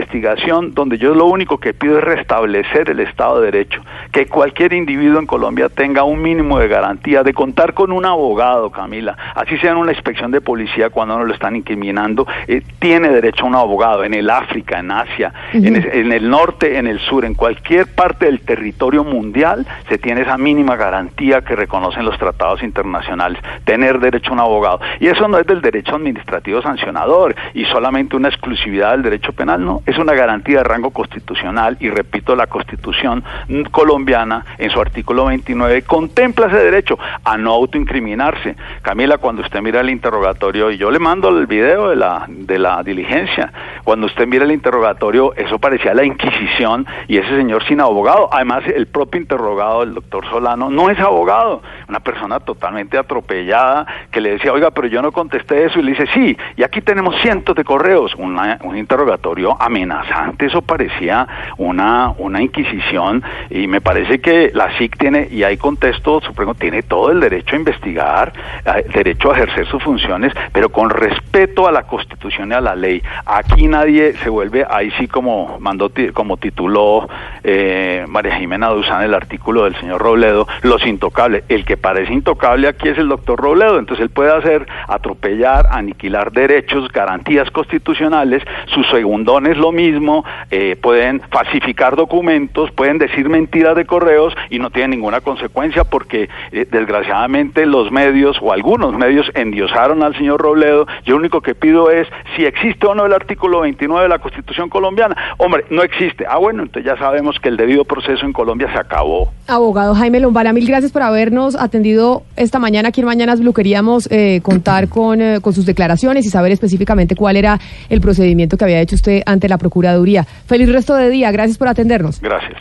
donde 0.72 0.98
yo 0.98 1.14
lo 1.14 1.26
único 1.26 1.58
que 1.58 1.74
pido 1.74 1.98
es 1.98 2.04
restablecer 2.04 2.90
el 2.90 3.00
Estado 3.00 3.40
de 3.40 3.50
Derecho, 3.50 3.82
que 4.12 4.26
cualquier 4.26 4.72
individuo 4.72 5.18
en 5.18 5.26
Colombia 5.26 5.68
tenga 5.68 6.02
un 6.04 6.20
mínimo 6.20 6.58
de 6.58 6.68
garantía 6.68 7.22
de 7.22 7.32
contar 7.32 7.74
con 7.74 7.92
un 7.92 8.04
abogado, 8.04 8.70
Camila, 8.70 9.16
así 9.34 9.56
sea 9.58 9.72
en 9.72 9.78
una 9.78 9.92
inspección 9.92 10.30
de 10.30 10.40
policía 10.40 10.90
cuando 10.90 11.18
no 11.18 11.24
lo 11.24 11.34
están 11.34 11.56
incriminando, 11.56 12.26
eh, 12.46 12.62
tiene 12.78 13.08
derecho 13.08 13.44
a 13.44 13.48
un 13.48 13.54
abogado 13.54 14.04
en 14.04 14.14
el 14.14 14.30
África, 14.30 14.78
en 14.78 14.90
Asia, 14.90 15.32
en 15.52 16.12
el 16.12 16.28
norte, 16.28 16.78
en 16.78 16.86
el 16.86 16.98
sur, 17.00 17.24
en 17.24 17.34
cualquier 17.34 17.86
parte 17.94 18.26
del 18.26 18.40
territorio 18.40 19.04
mundial 19.04 19.66
se 19.88 19.98
tiene 19.98 20.22
esa 20.22 20.38
mínima 20.38 20.76
garantía 20.76 21.42
que 21.42 21.56
reconocen 21.56 22.04
los 22.04 22.18
tratados 22.18 22.62
internacionales, 22.62 23.40
tener 23.64 24.00
derecho 24.00 24.30
a 24.30 24.34
un 24.34 24.40
abogado. 24.40 24.80
Y 25.00 25.08
eso 25.08 25.28
no 25.28 25.38
es 25.38 25.46
del 25.46 25.60
derecho 25.60 25.96
administrativo 25.96 26.62
sancionador 26.62 27.34
y 27.54 27.64
solamente 27.66 28.16
una 28.16 28.28
exclusividad 28.28 28.92
del 28.92 29.02
derecho 29.02 29.32
penal, 29.32 29.64
no, 29.64 29.82
es 29.86 29.96
una 29.98 30.12
garantía 30.14 30.58
de 30.58 30.64
rango 30.64 30.90
constitucional 30.90 31.76
y 31.80 31.88
repito, 31.88 32.34
la 32.36 32.46
constitución 32.48 33.22
colombiana 33.70 34.44
en 34.58 34.70
su 34.70 34.80
artículo 34.80 35.26
29 35.26 35.82
contempla 35.82 36.46
ese 36.46 36.56
derecho 36.58 36.98
a 37.24 37.36
no 37.36 37.52
autoincriminarse. 37.52 38.56
Camila, 38.82 39.18
cuando 39.18 39.42
usted 39.42 39.60
mira 39.60 39.80
el 39.80 39.90
interrogatorio, 39.90 40.70
y 40.70 40.76
yo 40.76 40.90
le 40.90 40.98
mando 40.98 41.28
el 41.28 41.46
video 41.46 41.88
de 41.88 41.96
la, 41.96 42.24
de 42.28 42.58
la 42.58 42.82
diligencia, 42.82 43.52
cuando 43.84 44.06
usted 44.06 44.26
mira 44.26 44.44
el 44.44 44.52
interrogatorio, 44.52 45.34
eso 45.36 45.58
parecía 45.58 45.94
la 45.94 46.04
Inquisición 46.04 46.86
y 47.08 47.18
ese 47.18 47.36
señor 47.36 47.64
sin 47.66 47.80
abogado. 47.80 48.28
Además, 48.32 48.64
el 48.66 48.86
propio 48.86 49.20
interrogado, 49.20 49.82
el 49.82 49.94
doctor 49.94 50.24
Solano, 50.30 50.70
no 50.70 50.90
es 50.90 50.98
abogado, 50.98 51.62
una 51.88 52.00
persona 52.00 52.40
totalmente 52.40 52.98
atropellada 52.98 53.86
que 54.10 54.20
le 54.20 54.30
decía, 54.32 54.52
oiga, 54.52 54.70
pero 54.70 54.88
yo 54.88 55.02
no 55.02 55.12
contesté 55.12 55.64
eso, 55.64 55.78
y 55.78 55.82
le 55.82 55.92
dice, 55.92 56.06
sí, 56.14 56.36
y 56.56 56.62
aquí 56.62 56.80
tenemos 56.80 57.14
cientos 57.22 57.54
de 57.56 57.64
correos, 57.64 58.14
Una- 58.16 58.58
un 58.62 58.76
interrogatorio 58.76 59.56
amenazante, 59.76 60.46
eso 60.46 60.62
parecía 60.62 61.26
una, 61.58 62.12
una 62.18 62.42
inquisición, 62.42 63.22
y 63.50 63.66
me 63.66 63.80
parece 63.80 64.20
que 64.20 64.50
la 64.54 64.76
SIC 64.78 64.96
tiene, 64.96 65.28
y 65.30 65.42
hay 65.42 65.56
contexto 65.56 66.20
supremo, 66.22 66.54
tiene 66.54 66.82
todo 66.82 67.10
el 67.10 67.20
derecho 67.20 67.56
a 67.56 67.58
investigar, 67.58 68.32
eh, 68.64 68.86
derecho 68.92 69.30
a 69.30 69.36
ejercer 69.36 69.66
sus 69.66 69.82
funciones, 69.82 70.32
pero 70.52 70.70
con 70.70 70.90
respeto 70.90 71.68
a 71.68 71.72
la 71.72 71.82
Constitución 71.82 72.50
y 72.50 72.54
a 72.54 72.60
la 72.60 72.74
ley. 72.74 73.02
Aquí 73.26 73.68
nadie 73.68 74.14
se 74.22 74.30
vuelve, 74.30 74.66
ahí 74.68 74.90
sí 74.98 75.06
como 75.08 75.58
mandó, 75.60 75.90
como 76.14 76.38
tituló 76.38 77.08
eh, 77.44 78.04
María 78.08 78.36
Jimena 78.36 78.68
Duzán 78.68 79.02
el 79.02 79.14
artículo 79.14 79.64
del 79.64 79.76
señor 79.76 80.00
Robledo, 80.00 80.48
los 80.62 80.84
intocables. 80.86 81.44
El 81.48 81.64
que 81.64 81.76
parece 81.76 82.12
intocable 82.12 82.68
aquí 82.68 82.88
es 82.88 82.98
el 82.98 83.08
doctor 83.08 83.38
Robledo, 83.38 83.78
entonces 83.78 84.04
él 84.04 84.10
puede 84.10 84.32
hacer 84.32 84.66
atropellar, 84.88 85.66
aniquilar 85.70 86.32
derechos, 86.32 86.90
garantías 86.90 87.50
constitucionales, 87.50 88.42
sus 88.66 88.88
segundones 88.88 89.56
lo 89.56 89.65
mismo, 89.72 90.24
eh, 90.50 90.76
pueden 90.80 91.20
falsificar 91.30 91.96
documentos, 91.96 92.70
pueden 92.72 92.98
decir 92.98 93.28
mentiras 93.28 93.76
de 93.76 93.84
correos 93.84 94.34
y 94.50 94.58
no 94.58 94.70
tienen 94.70 94.90
ninguna 94.90 95.20
consecuencia 95.20 95.84
porque 95.84 96.28
eh, 96.52 96.66
desgraciadamente 96.70 97.66
los 97.66 97.90
medios 97.90 98.38
o 98.40 98.52
algunos 98.52 98.96
medios 98.96 99.30
endiosaron 99.34 100.02
al 100.02 100.16
señor 100.16 100.40
Robledo. 100.40 100.86
Yo 101.04 101.14
lo 101.14 101.18
único 101.18 101.40
que 101.40 101.54
pido 101.54 101.90
es 101.90 102.06
si 102.36 102.44
existe 102.44 102.86
o 102.86 102.94
no 102.94 103.06
el 103.06 103.12
artículo 103.12 103.60
29 103.60 104.04
de 104.04 104.08
la 104.08 104.18
Constitución 104.18 104.68
colombiana. 104.68 105.16
Hombre, 105.38 105.64
no 105.70 105.82
existe. 105.82 106.26
Ah, 106.28 106.38
bueno, 106.38 106.62
entonces 106.62 106.90
ya 106.90 106.98
sabemos 106.98 107.38
que 107.40 107.48
el 107.48 107.56
debido 107.56 107.84
proceso 107.84 108.24
en 108.24 108.32
Colombia 108.32 108.70
se 108.72 108.78
acabó. 108.78 109.32
Abogado 109.46 109.94
Jaime 109.94 110.20
Lombana, 110.20 110.52
mil 110.52 110.66
gracias 110.66 110.92
por 110.92 111.02
habernos 111.02 111.56
atendido 111.56 112.22
esta 112.36 112.58
mañana 112.58 112.88
aquí 112.88 113.00
en 113.00 113.06
Mañanas 113.06 113.40
Blue. 113.40 113.52
Queríamos 113.52 114.08
eh, 114.10 114.40
contar 114.42 114.88
con, 114.88 115.20
eh, 115.20 115.40
con 115.40 115.52
sus 115.52 115.66
declaraciones 115.66 116.26
y 116.26 116.30
saber 116.30 116.52
específicamente 116.52 117.14
cuál 117.14 117.36
era 117.36 117.58
el 117.88 118.00
procedimiento 118.00 118.56
que 118.56 118.64
había 118.64 118.80
hecho 118.80 118.96
usted 118.96 119.22
ante 119.26 119.48
la 119.48 119.55
Procuraduría. 119.58 120.26
Feliz 120.46 120.68
resto 120.68 120.94
de 120.94 121.10
día, 121.10 121.30
gracias 121.30 121.58
por 121.58 121.68
atendernos. 121.68 122.20
Gracias. 122.20 122.56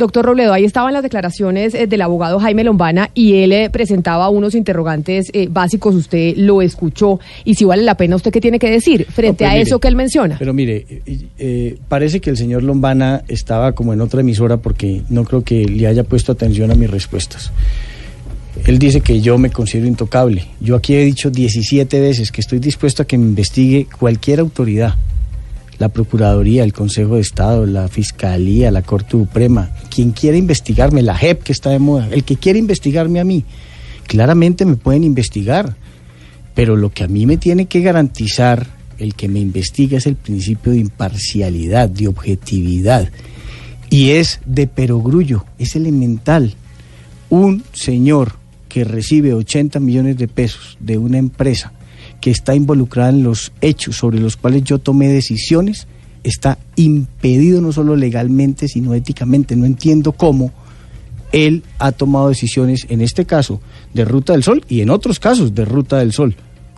Doctor 0.00 0.24
Robledo, 0.24 0.54
ahí 0.54 0.64
estaban 0.64 0.94
las 0.94 1.02
declaraciones 1.02 1.74
eh, 1.74 1.86
del 1.86 2.00
abogado 2.00 2.40
Jaime 2.40 2.64
Lombana 2.64 3.10
y 3.12 3.42
él 3.42 3.52
eh, 3.52 3.68
presentaba 3.70 4.30
unos 4.30 4.54
interrogantes 4.54 5.30
eh, 5.34 5.48
básicos, 5.50 5.94
usted 5.94 6.34
lo 6.36 6.62
escuchó 6.62 7.20
y 7.44 7.54
si 7.54 7.66
vale 7.66 7.82
la 7.82 7.96
pena, 7.96 8.16
¿usted 8.16 8.30
qué 8.32 8.40
tiene 8.40 8.58
que 8.58 8.70
decir 8.70 9.04
frente 9.04 9.44
No, 9.44 9.48
pues 9.48 9.50
a 9.50 9.52
mire, 9.52 9.62
eso 9.62 9.78
que 9.78 9.88
él 9.88 9.96
menciona? 9.96 10.36
Pero 10.38 10.54
mire, 10.54 10.86
parece 11.88 12.20
que 12.20 12.30
el 12.30 12.38
señor 12.38 12.62
Lombana 12.62 13.22
estaba 13.28 13.72
como 13.72 13.92
en 13.92 14.00
otra 14.00 14.22
emisora 14.22 14.56
porque 14.56 15.02
no 15.10 15.24
creo 15.24 15.44
que 15.44 15.66
le 15.66 15.86
haya 15.86 16.04
puesto 16.04 16.32
atención 16.32 16.70
a 16.70 16.74
mis 16.74 16.90
respuestas. 16.90 17.52
Él 18.64 18.78
dice 18.78 19.02
que 19.02 19.20
yo 19.20 19.36
me 19.36 19.50
considero 19.50 19.86
intocable. 19.86 20.46
Yo 20.60 20.76
aquí 20.76 20.94
he 20.94 21.04
dicho 21.04 21.30
17 21.30 22.00
veces 22.00 22.32
que 22.32 22.40
estoy 22.40 22.58
dispuesto 22.58 23.02
a 23.02 23.06
que 23.06 23.18
me 23.18 23.24
investigue 23.24 23.86
cualquier 23.98 24.40
autoridad. 24.40 24.94
La 25.80 25.88
Procuraduría, 25.88 26.62
el 26.62 26.74
Consejo 26.74 27.14
de 27.14 27.22
Estado, 27.22 27.64
la 27.64 27.88
Fiscalía, 27.88 28.70
la 28.70 28.82
Corte 28.82 29.12
Suprema, 29.12 29.70
quien 29.88 30.10
quiera 30.12 30.36
investigarme, 30.36 31.02
la 31.02 31.16
JEP 31.16 31.42
que 31.42 31.52
está 31.52 31.70
de 31.70 31.78
moda, 31.78 32.06
el 32.12 32.22
que 32.22 32.36
quiera 32.36 32.58
investigarme 32.58 33.18
a 33.18 33.24
mí, 33.24 33.44
claramente 34.06 34.66
me 34.66 34.76
pueden 34.76 35.04
investigar. 35.04 35.74
Pero 36.54 36.76
lo 36.76 36.92
que 36.92 37.04
a 37.04 37.08
mí 37.08 37.24
me 37.24 37.38
tiene 37.38 37.64
que 37.64 37.80
garantizar 37.80 38.66
el 38.98 39.14
que 39.14 39.26
me 39.28 39.40
investiga 39.40 39.96
es 39.96 40.06
el 40.06 40.16
principio 40.16 40.72
de 40.72 40.80
imparcialidad, 40.80 41.88
de 41.88 42.08
objetividad. 42.08 43.10
Y 43.88 44.10
es 44.10 44.40
de 44.44 44.66
perogrullo, 44.66 45.46
es 45.58 45.76
elemental. 45.76 46.56
Un 47.30 47.64
señor 47.72 48.34
que 48.68 48.84
recibe 48.84 49.32
80 49.32 49.80
millones 49.80 50.18
de 50.18 50.28
pesos 50.28 50.76
de 50.78 50.98
una 50.98 51.16
empresa 51.16 51.72
que 52.20 52.30
está 52.30 52.54
involucrada 52.54 53.10
en 53.10 53.22
los 53.22 53.52
hechos 53.60 53.96
sobre 53.96 54.20
los 54.20 54.36
cuales 54.36 54.64
yo 54.64 54.78
tomé 54.78 55.08
decisiones, 55.08 55.86
está 56.22 56.58
impedido 56.76 57.60
no 57.60 57.72
solo 57.72 57.96
legalmente, 57.96 58.68
sino 58.68 58.94
éticamente. 58.94 59.56
No 59.56 59.64
entiendo 59.64 60.12
cómo 60.12 60.52
él 61.32 61.62
ha 61.78 61.92
tomado 61.92 62.28
decisiones, 62.28 62.86
en 62.88 63.00
este 63.00 63.24
caso, 63.24 63.60
de 63.94 64.04
Ruta 64.04 64.32
del 64.32 64.42
Sol 64.42 64.64
y 64.68 64.80
en 64.80 64.90
otros 64.90 65.18
casos 65.18 65.54
de 65.54 65.64
Ruta 65.64 65.98
del 65.98 66.12
Sol, 66.12 66.34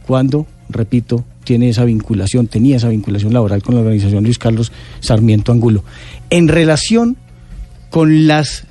cuando, 0.06 0.46
repito, 0.68 1.24
tiene 1.44 1.68
esa 1.68 1.84
vinculación, 1.84 2.46
tenía 2.46 2.76
esa 2.76 2.88
vinculación 2.88 3.32
laboral 3.32 3.62
con 3.62 3.74
la 3.74 3.80
organización 3.80 4.24
Luis 4.24 4.38
Carlos 4.38 4.72
Sarmiento 5.00 5.52
Angulo. 5.52 5.82
En 6.30 6.48
relación 6.48 7.16
con 7.90 8.26
las 8.26 8.64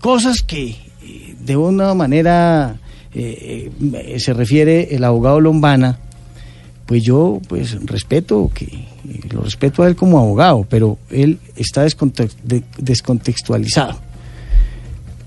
cosas 0.00 0.42
que 0.42 0.76
eh, 1.02 1.36
de 1.40 1.56
una 1.56 1.94
manera 1.94 2.79
eh, 3.14 3.70
eh, 3.94 4.20
se 4.20 4.32
refiere 4.32 4.94
el 4.94 5.04
abogado 5.04 5.40
Lombana, 5.40 5.98
pues 6.86 7.02
yo 7.02 7.40
pues 7.48 7.84
respeto 7.86 8.50
que 8.54 8.64
eh, 8.66 9.20
lo 9.32 9.42
respeto 9.42 9.82
a 9.82 9.88
él 9.88 9.96
como 9.96 10.18
abogado, 10.18 10.66
pero 10.68 10.98
él 11.10 11.38
está 11.56 11.84
descontext- 11.86 12.36
de- 12.44 12.62
descontextualizado. 12.78 13.98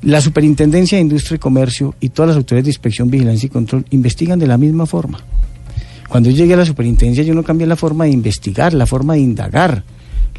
La 0.04 0.20
Superintendencia 0.20 0.98
de 0.98 1.02
Industria 1.04 1.38
y 1.38 1.40
Comercio 1.40 1.96
y 2.02 2.10
todas 2.10 2.30
las 2.30 2.38
autoridades 2.38 2.66
de 2.66 2.72
inspección, 2.72 3.10
vigilancia 3.10 3.48
y 3.48 3.50
control 3.50 3.86
investigan 3.92 4.38
de 4.38 4.48
la 4.48 4.58
misma 4.58 4.86
forma. 4.86 5.20
Cuando 6.10 6.30
yo 6.30 6.36
llegué 6.36 6.54
a 6.54 6.58
la 6.58 6.66
superintendencia 6.66 7.24
yo 7.24 7.34
no 7.34 7.44
cambié 7.44 7.66
la 7.66 7.76
forma 7.78 8.04
de 8.06 8.12
investigar, 8.12 8.74
la 8.74 8.86
forma 8.86 9.14
de 9.14 9.22
indagar, 9.22 9.84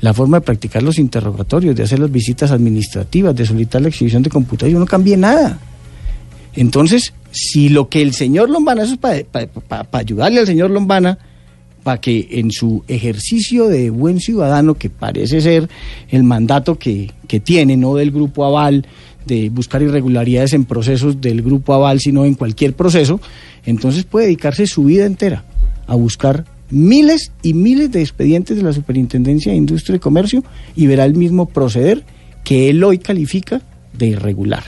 la 0.00 0.12
forma 0.12 0.38
de 0.38 0.42
practicar 0.42 0.82
los 0.82 0.98
interrogatorios, 0.98 1.74
de 1.74 1.82
hacer 1.82 1.98
las 1.98 2.12
visitas 2.12 2.50
administrativas, 2.50 3.34
de 3.34 3.46
solicitar 3.46 3.80
la 3.80 3.88
exhibición 3.88 4.22
de 4.22 4.28
computadores, 4.30 4.74
yo 4.74 4.78
no 4.78 4.86
cambié 4.86 5.16
nada. 5.16 5.58
Entonces, 6.56 7.12
si 7.30 7.68
lo 7.68 7.88
que 7.88 8.02
el 8.02 8.12
señor 8.12 8.48
Lombana, 8.50 8.84
eso 8.84 8.94
es 8.94 9.24
para 9.24 9.88
ayudarle 9.92 10.40
al 10.40 10.46
señor 10.46 10.70
Lombana, 10.70 11.18
para 11.82 12.00
que 12.00 12.28
en 12.30 12.50
su 12.50 12.82
ejercicio 12.88 13.68
de 13.68 13.90
buen 13.90 14.20
ciudadano, 14.20 14.74
que 14.74 14.88
parece 14.88 15.40
ser 15.40 15.68
el 16.08 16.24
mandato 16.24 16.78
que, 16.78 17.10
que 17.28 17.40
tiene, 17.40 17.76
no 17.76 17.94
del 17.94 18.10
grupo 18.10 18.44
aval, 18.44 18.86
de 19.26 19.50
buscar 19.50 19.82
irregularidades 19.82 20.52
en 20.52 20.64
procesos 20.64 21.20
del 21.20 21.42
grupo 21.42 21.74
aval, 21.74 22.00
sino 22.00 22.24
en 22.24 22.34
cualquier 22.34 22.74
proceso, 22.74 23.20
entonces 23.64 24.04
puede 24.04 24.26
dedicarse 24.26 24.66
su 24.66 24.84
vida 24.84 25.06
entera 25.06 25.44
a 25.86 25.94
buscar 25.94 26.44
miles 26.70 27.32
y 27.42 27.54
miles 27.54 27.90
de 27.92 28.00
expedientes 28.00 28.56
de 28.56 28.62
la 28.62 28.72
Superintendencia 28.72 29.52
de 29.52 29.58
Industria 29.58 29.96
y 29.96 30.00
Comercio 30.00 30.44
y 30.74 30.86
verá 30.86 31.04
el 31.04 31.14
mismo 31.14 31.46
proceder 31.46 32.04
que 32.42 32.70
él 32.70 32.82
hoy 32.84 32.98
califica 32.98 33.62
de 33.96 34.08
irregular. 34.08 34.64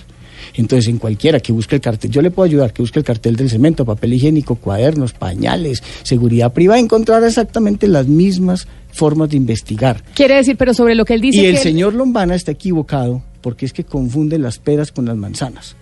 Entonces, 0.56 0.88
en 0.88 0.98
cualquiera 0.98 1.38
que 1.40 1.52
busque 1.52 1.74
el 1.76 1.80
cartel, 1.80 2.10
yo 2.10 2.22
le 2.22 2.30
puedo 2.30 2.46
ayudar, 2.46 2.72
que 2.72 2.82
busque 2.82 2.98
el 2.98 3.04
cartel 3.04 3.36
del 3.36 3.50
cemento, 3.50 3.84
papel 3.84 4.14
higiénico, 4.14 4.56
cuadernos, 4.56 5.12
pañales, 5.12 5.82
seguridad 6.02 6.52
privada, 6.52 6.80
encontrar 6.80 7.22
exactamente 7.24 7.86
las 7.88 8.06
mismas 8.06 8.66
formas 8.90 9.28
de 9.28 9.36
investigar. 9.36 10.02
Quiere 10.14 10.36
decir, 10.36 10.56
pero 10.56 10.72
sobre 10.72 10.94
lo 10.94 11.04
que 11.04 11.14
él 11.14 11.20
dice 11.20 11.38
Y 11.42 11.44
el 11.44 11.52
que 11.52 11.56
él- 11.58 11.62
señor 11.62 11.92
Lombana 11.94 12.34
está 12.34 12.52
equivocado 12.52 13.22
porque 13.42 13.66
es 13.66 13.72
que 13.72 13.84
confunde 13.84 14.38
las 14.38 14.58
peras 14.58 14.90
con 14.92 15.04
las 15.04 15.16
manzanas. 15.16 15.76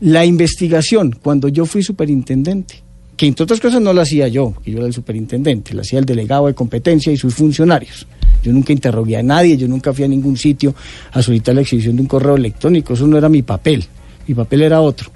La 0.00 0.24
investigación, 0.24 1.16
cuando 1.22 1.48
yo 1.48 1.64
fui 1.64 1.82
superintendente, 1.82 2.82
que 3.16 3.26
entre 3.26 3.44
otras 3.44 3.58
cosas 3.60 3.80
no 3.80 3.92
la 3.92 4.02
hacía 4.02 4.28
yo, 4.28 4.54
que 4.64 4.70
yo 4.70 4.78
era 4.78 4.86
el 4.86 4.92
superintendente, 4.92 5.74
la 5.74 5.80
hacía 5.82 5.98
el 5.98 6.04
delegado 6.04 6.46
de 6.46 6.54
competencia 6.54 7.12
y 7.12 7.16
sus 7.16 7.34
funcionarios. 7.34 8.06
Yo 8.42 8.52
nunca 8.52 8.72
interrogué 8.72 9.16
a 9.16 9.22
nadie, 9.22 9.56
yo 9.56 9.66
nunca 9.68 9.92
fui 9.92 10.04
a 10.04 10.08
ningún 10.08 10.36
sitio 10.36 10.74
a 11.12 11.22
solicitar 11.22 11.54
la 11.54 11.62
exhibición 11.62 11.96
de 11.96 12.02
un 12.02 12.08
correo 12.08 12.36
electrónico, 12.36 12.94
eso 12.94 13.06
no 13.06 13.18
era 13.18 13.28
mi 13.28 13.42
papel, 13.42 13.84
mi 14.26 14.34
papel 14.34 14.62
era 14.62 14.80
otro. 14.80 15.10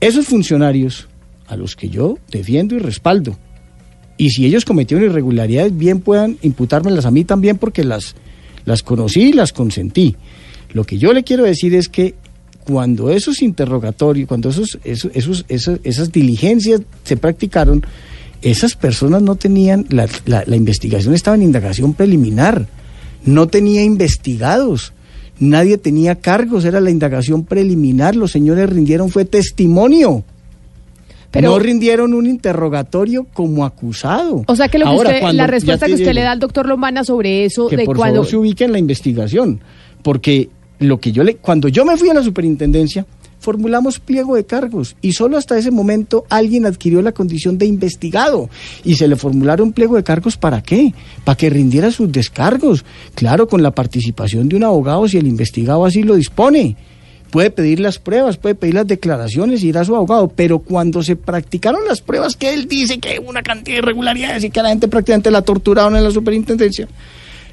Esos 0.00 0.26
funcionarios 0.26 1.08
a 1.46 1.56
los 1.56 1.74
que 1.76 1.88
yo 1.88 2.18
defiendo 2.30 2.74
y 2.74 2.78
respaldo, 2.78 3.36
y 4.16 4.30
si 4.30 4.44
ellos 4.46 4.64
cometieron 4.64 5.06
irregularidades, 5.08 5.76
bien 5.76 6.00
puedan 6.00 6.36
imputármelas 6.42 7.06
a 7.06 7.10
mí 7.12 7.24
también 7.24 7.56
porque 7.58 7.84
las, 7.84 8.16
las 8.64 8.82
conocí 8.82 9.28
y 9.28 9.32
las 9.32 9.52
consentí. 9.52 10.16
Lo 10.72 10.84
que 10.84 10.98
yo 10.98 11.12
le 11.12 11.22
quiero 11.22 11.44
decir 11.44 11.74
es 11.74 11.88
que 11.88 12.16
cuando 12.64 13.10
esos 13.10 13.40
interrogatorios, 13.40 14.28
cuando 14.28 14.50
esos, 14.50 14.78
esos, 14.84 15.10
esos- 15.14 15.44
esas, 15.48 15.80
esas 15.84 16.12
diligencias 16.12 16.82
se 17.04 17.16
practicaron, 17.16 17.82
esas 18.42 18.74
personas 18.76 19.22
no 19.22 19.34
tenían, 19.36 19.86
la, 19.88 20.06
la- 20.26 20.44
la 20.46 20.56
investigación 20.56 21.14
estaba 21.14 21.36
en 21.36 21.42
indagación 21.42 21.94
preliminar, 21.94 22.66
no 23.24 23.48
tenía 23.48 23.82
investigados, 23.82 24.92
nadie 25.40 25.78
tenía 25.78 26.14
cargos, 26.16 26.64
era 26.64 26.80
la 26.80 26.90
indagación 26.90 27.44
preliminar, 27.44 28.14
los 28.16 28.30
señores 28.32 28.70
rindieron, 28.70 29.10
fue 29.10 29.24
testimonio. 29.24 30.24
Pero- 31.30 31.50
no 31.50 31.58
rindieron 31.58 32.14
un 32.14 32.26
interrogatorio 32.26 33.26
como 33.34 33.66
acusado. 33.66 34.44
O 34.46 34.56
sea 34.56 34.68
que, 34.68 34.78
lo 34.78 34.86
que 34.86 34.90
Ahora, 34.90 35.10
usted- 35.10 35.32
la 35.32 35.46
respuesta 35.46 35.86
que 35.86 35.92
usted 35.94 36.14
le 36.14 36.22
da 36.22 36.32
al 36.32 36.38
doctor 36.38 36.66
Lombana 36.66 37.04
sobre 37.04 37.44
eso 37.44 37.68
que 37.68 37.76
de 37.76 37.84
por 37.84 37.96
cuando 37.96 38.16
favor 38.22 38.30
se 38.30 38.36
ubique 38.38 38.64
en 38.64 38.72
la 38.72 38.78
investigación, 38.78 39.60
porque 40.02 40.48
lo 40.78 40.98
que 40.98 41.12
yo 41.12 41.24
le, 41.24 41.34
cuando 41.36 41.68
yo 41.68 41.84
me 41.84 41.96
fui 41.98 42.08
a 42.08 42.14
la 42.14 42.22
superintendencia, 42.22 43.04
formulamos 43.38 44.00
pliego 44.00 44.36
de 44.36 44.44
cargos 44.44 44.96
y 45.00 45.12
solo 45.12 45.36
hasta 45.36 45.58
ese 45.58 45.70
momento 45.70 46.24
alguien 46.28 46.66
adquirió 46.66 47.02
la 47.02 47.12
condición 47.12 47.58
de 47.58 47.66
investigado 47.66 48.50
y 48.84 48.96
se 48.96 49.08
le 49.08 49.16
formularon 49.16 49.72
pliego 49.72 49.96
de 49.96 50.04
cargos 50.04 50.36
para 50.36 50.62
qué? 50.62 50.92
Para 51.24 51.36
que 51.36 51.50
rindiera 51.50 51.90
sus 51.90 52.10
descargos, 52.10 52.84
claro, 53.14 53.48
con 53.48 53.62
la 53.62 53.70
participación 53.70 54.48
de 54.48 54.56
un 54.56 54.64
abogado 54.64 55.08
si 55.08 55.18
el 55.18 55.26
investigado 55.26 55.84
así 55.84 56.02
lo 56.02 56.14
dispone. 56.14 56.76
Puede 57.30 57.50
pedir 57.50 57.78
las 57.78 57.98
pruebas, 57.98 58.38
puede 58.38 58.54
pedir 58.54 58.74
las 58.74 58.86
declaraciones 58.86 59.62
ir 59.62 59.76
a 59.76 59.84
su 59.84 59.94
abogado, 59.94 60.28
pero 60.28 60.60
cuando 60.60 61.02
se 61.02 61.14
practicaron 61.14 61.84
las 61.86 62.00
pruebas 62.00 62.36
que 62.36 62.54
él 62.54 62.66
dice 62.66 62.98
que 62.98 63.18
una 63.18 63.42
cantidad 63.42 63.76
de 63.76 63.82
irregularidades 63.82 64.44
y 64.44 64.50
que 64.50 64.62
la 64.62 64.70
gente 64.70 64.88
prácticamente 64.88 65.30
la 65.30 65.42
torturaron 65.42 65.94
en 65.94 66.04
la 66.04 66.10
superintendencia, 66.10 66.88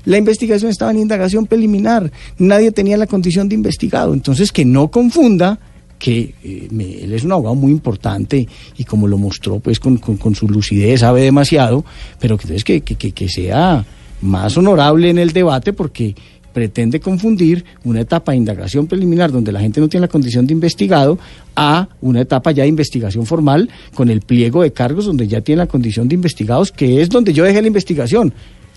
la 0.05 0.17
investigación 0.17 0.71
estaba 0.71 0.91
en 0.91 0.99
indagación 0.99 1.45
preliminar, 1.45 2.11
nadie 2.38 2.71
tenía 2.71 2.95
la 2.95 3.07
condición 3.07 3.49
de 3.49 3.55
investigado. 3.55 4.13
Entonces, 4.13 4.51
que 4.51 4.63
no 4.63 4.89
confunda 4.89 5.59
que 5.99 6.33
eh, 6.43 6.67
me- 6.71 7.03
él 7.03 7.13
es 7.13 7.23
un 7.23 7.31
abogado 7.31 7.55
muy 7.55 7.71
importante 7.71 8.47
y 8.77 8.83
como 8.83 9.07
lo 9.07 9.17
mostró 9.17 9.59
pues 9.59 9.79
con, 9.79 9.97
con- 9.97 10.35
su 10.35 10.47
lucidez, 10.47 10.99
sabe 11.01 11.21
demasiado, 11.21 11.83
pero 12.19 12.37
que, 12.37 12.43
entonces 12.43 12.63
que, 12.63 12.81
que- 12.81 13.11
que 13.11 13.29
sea 13.29 13.85
más 14.21 14.57
honorable 14.57 15.09
en 15.09 15.17
el 15.17 15.31
debate 15.33 15.73
porque 15.73 16.15
pretende 16.53 17.01
confundir 17.01 17.65
una 17.83 17.99
etapa 18.01 18.31
de 18.31 18.37
indagación 18.37 18.87
preliminar 18.87 19.29
donde 19.31 19.51
la 19.51 19.59
gente 19.59 19.81
no 19.81 19.89
tiene 19.89 20.05
la 20.05 20.07
condición 20.07 20.47
de 20.47 20.53
investigado 20.53 21.19
a 21.55 21.89
una 22.01 22.21
etapa 22.21 22.51
ya 22.51 22.63
de 22.63 22.69
investigación 22.69 23.25
formal 23.25 23.69
con 23.93 24.09
el 24.09 24.21
pliego 24.21 24.63
de 24.63 24.71
cargos 24.71 25.05
donde 25.05 25.27
ya 25.27 25.41
tiene 25.41 25.59
la 25.59 25.67
condición 25.67 26.07
de 26.07 26.15
investigados, 26.15 26.71
que 26.71 27.01
es 27.01 27.09
donde 27.09 27.33
yo 27.33 27.43
dejé 27.43 27.61
la 27.61 27.67
investigación. 27.67 28.33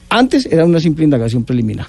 Antes 0.08 0.46
era 0.46 0.64
una 0.64 0.80
simple 0.80 1.04
indagación 1.04 1.44
preliminar. 1.44 1.86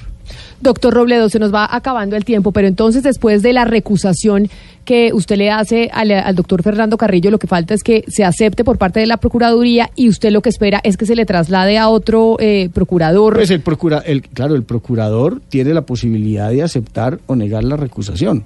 Doctor 0.62 0.94
Robledo, 0.94 1.30
se 1.30 1.40
nos 1.40 1.54
va 1.54 1.68
acabando 1.70 2.16
el 2.16 2.26
tiempo, 2.26 2.52
pero 2.52 2.68
entonces 2.68 3.04
después 3.04 3.42
de 3.42 3.54
la 3.54 3.66
recusación 3.66 4.50
que 4.86 5.12
usted 5.14 5.38
le 5.38 5.52
hace 5.52 5.90
al, 5.94 6.36
doctor 6.36 6.64
Fernando 6.64 6.98
Carrillo, 6.98 7.30
lo 7.30 7.38
que 7.38 7.48
falta 7.48 7.74
es 7.74 7.84
que 7.84 8.04
se 8.08 8.24
acepte 8.24 8.64
por 8.64 8.78
parte 8.78 9.00
de 9.00 9.06
la 9.06 9.18
Procuraduría 9.18 9.92
y 9.96 10.10
usted 10.10 10.32
lo 10.32 10.42
que 10.42 10.50
espera 10.50 10.82
es 10.84 10.98
que 10.98 11.06
se 11.06 11.16
le 11.16 11.26
traslade 11.26 11.78
a 11.78 11.90
otro 11.90 12.38
eh, 12.40 12.70
procurador. 12.74 13.36
Pues 13.36 13.52
el 13.52 13.62
procura, 13.62 14.00
el, 14.00 14.24
claro, 14.24 14.56
el 14.56 14.64
procurador 14.64 15.42
tiene 15.48 15.74
la 15.74 15.82
posibilidad 15.82 16.50
de 16.50 16.64
aceptar 16.64 17.20
o 17.28 17.36
negar 17.36 17.64
la 17.64 17.78
recusación. 17.78 18.46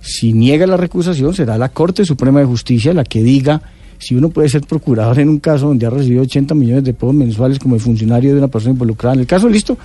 Si 0.00 0.32
niega 0.32 0.66
la 0.66 0.76
recusación, 0.76 1.34
será 1.34 1.58
la 1.58 1.68
Corte 1.68 2.04
Suprema 2.04 2.40
de 2.40 2.46
Justicia 2.46 2.92
la 2.92 3.04
que 3.04 3.22
diga 3.22 3.62
Si 4.02 4.16
uno 4.16 4.30
puede 4.30 4.48
ser 4.48 4.62
procurador 4.62 5.20
en 5.20 5.28
un 5.28 5.38
caso 5.38 5.68
donde 5.68 5.86
ha 5.86 5.90
recibido 5.90 6.22
80 6.22 6.56
millones 6.56 6.82
de 6.82 6.92
pesos 6.92 7.14
mensuales 7.14 7.60
como 7.60 7.78
funcionario 7.78 8.32
de 8.32 8.38
una 8.38 8.48
persona 8.48 8.72
involucrada 8.72 9.14
en 9.14 9.20
el 9.20 9.26
caso, 9.28 9.48
listo, 9.48 9.78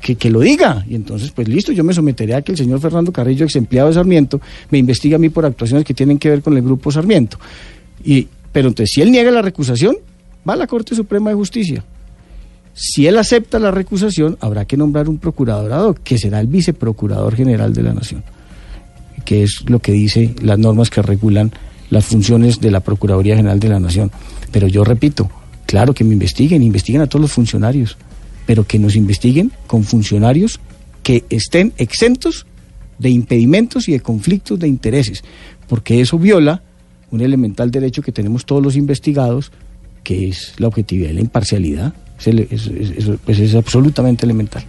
que, 0.00 0.14
que, 0.14 0.30
lo 0.30 0.40
diga. 0.40 0.86
Y 0.88 0.94
entonces, 0.94 1.32
pues 1.32 1.46
listo, 1.46 1.70
yo 1.70 1.84
me 1.84 1.92
someteré 1.92 2.34
a 2.34 2.40
que 2.40 2.52
el 2.52 2.58
señor 2.58 2.80
Fernando 2.80 3.12
Carrillo, 3.12 3.44
ex 3.44 3.54
empleado 3.56 3.88
de 3.88 3.94
Sarmiento, 3.94 4.40
me 4.70 4.78
investigue 4.78 5.16
a 5.16 5.18
mí 5.18 5.28
por 5.28 5.44
actuaciones 5.44 5.84
que 5.84 5.92
tienen 5.92 6.18
que 6.18 6.30
ver 6.30 6.40
con 6.40 6.56
el 6.56 6.62
grupo 6.62 6.90
Sarmiento. 6.90 7.38
Y, 8.02 8.26
pero 8.52 8.68
entonces, 8.68 8.94
si 8.94 9.02
él 9.02 9.12
niega 9.12 9.30
la 9.30 9.42
recusación, 9.42 9.96
va 10.48 10.54
a 10.54 10.56
la 10.56 10.66
Corte 10.66 10.94
Suprema 10.94 11.28
de 11.28 11.36
Justicia. 11.36 11.84
Si 12.72 13.06
él 13.06 13.18
acepta 13.18 13.58
la 13.58 13.70
recusación, 13.70 14.38
habrá 14.40 14.64
que 14.64 14.78
nombrar 14.78 15.10
un 15.10 15.18
procurador 15.18 16.00
que 16.00 16.16
será 16.16 16.40
el 16.40 16.46
viceprocurador 16.46 17.36
general 17.36 17.74
de 17.74 17.82
la 17.82 17.92
Nación, 17.92 18.24
que 19.26 19.42
es 19.42 19.68
lo 19.68 19.80
que 19.80 19.92
dice 19.92 20.34
las 20.40 20.58
normas 20.58 20.88
que 20.88 21.02
regulan 21.02 21.52
las 21.90 22.06
funciones 22.06 22.60
de 22.60 22.70
la 22.70 22.80
Procuraduría 22.80 23.36
General 23.36 23.60
de 23.60 23.68
la 23.68 23.80
Nación. 23.80 24.10
Pero 24.50 24.66
yo 24.68 24.84
repito, 24.84 25.30
claro 25.66 25.94
que 25.94 26.04
me 26.04 26.12
investiguen, 26.12 26.62
investiguen 26.62 27.02
a 27.02 27.06
todos 27.06 27.22
los 27.22 27.32
funcionarios, 27.32 27.96
pero 28.46 28.64
que 28.64 28.78
nos 28.78 28.96
investiguen 28.96 29.52
con 29.66 29.84
funcionarios 29.84 30.60
que 31.02 31.24
estén 31.30 31.72
exentos 31.76 32.46
de 32.98 33.10
impedimentos 33.10 33.88
y 33.88 33.92
de 33.92 34.00
conflictos 34.00 34.58
de 34.58 34.68
intereses, 34.68 35.22
porque 35.68 36.00
eso 36.00 36.18
viola 36.18 36.62
un 37.10 37.20
elemental 37.20 37.70
derecho 37.70 38.02
que 38.02 38.12
tenemos 38.12 38.44
todos 38.44 38.62
los 38.62 38.76
investigados, 38.76 39.52
que 40.02 40.28
es 40.28 40.54
la 40.58 40.68
objetividad 40.68 41.10
y 41.10 41.14
la 41.14 41.20
imparcialidad. 41.20 41.94
Es, 42.18 42.26
es, 42.26 43.10
pues 43.24 43.38
es 43.38 43.54
absolutamente 43.54 44.24
elemental. 44.24 44.64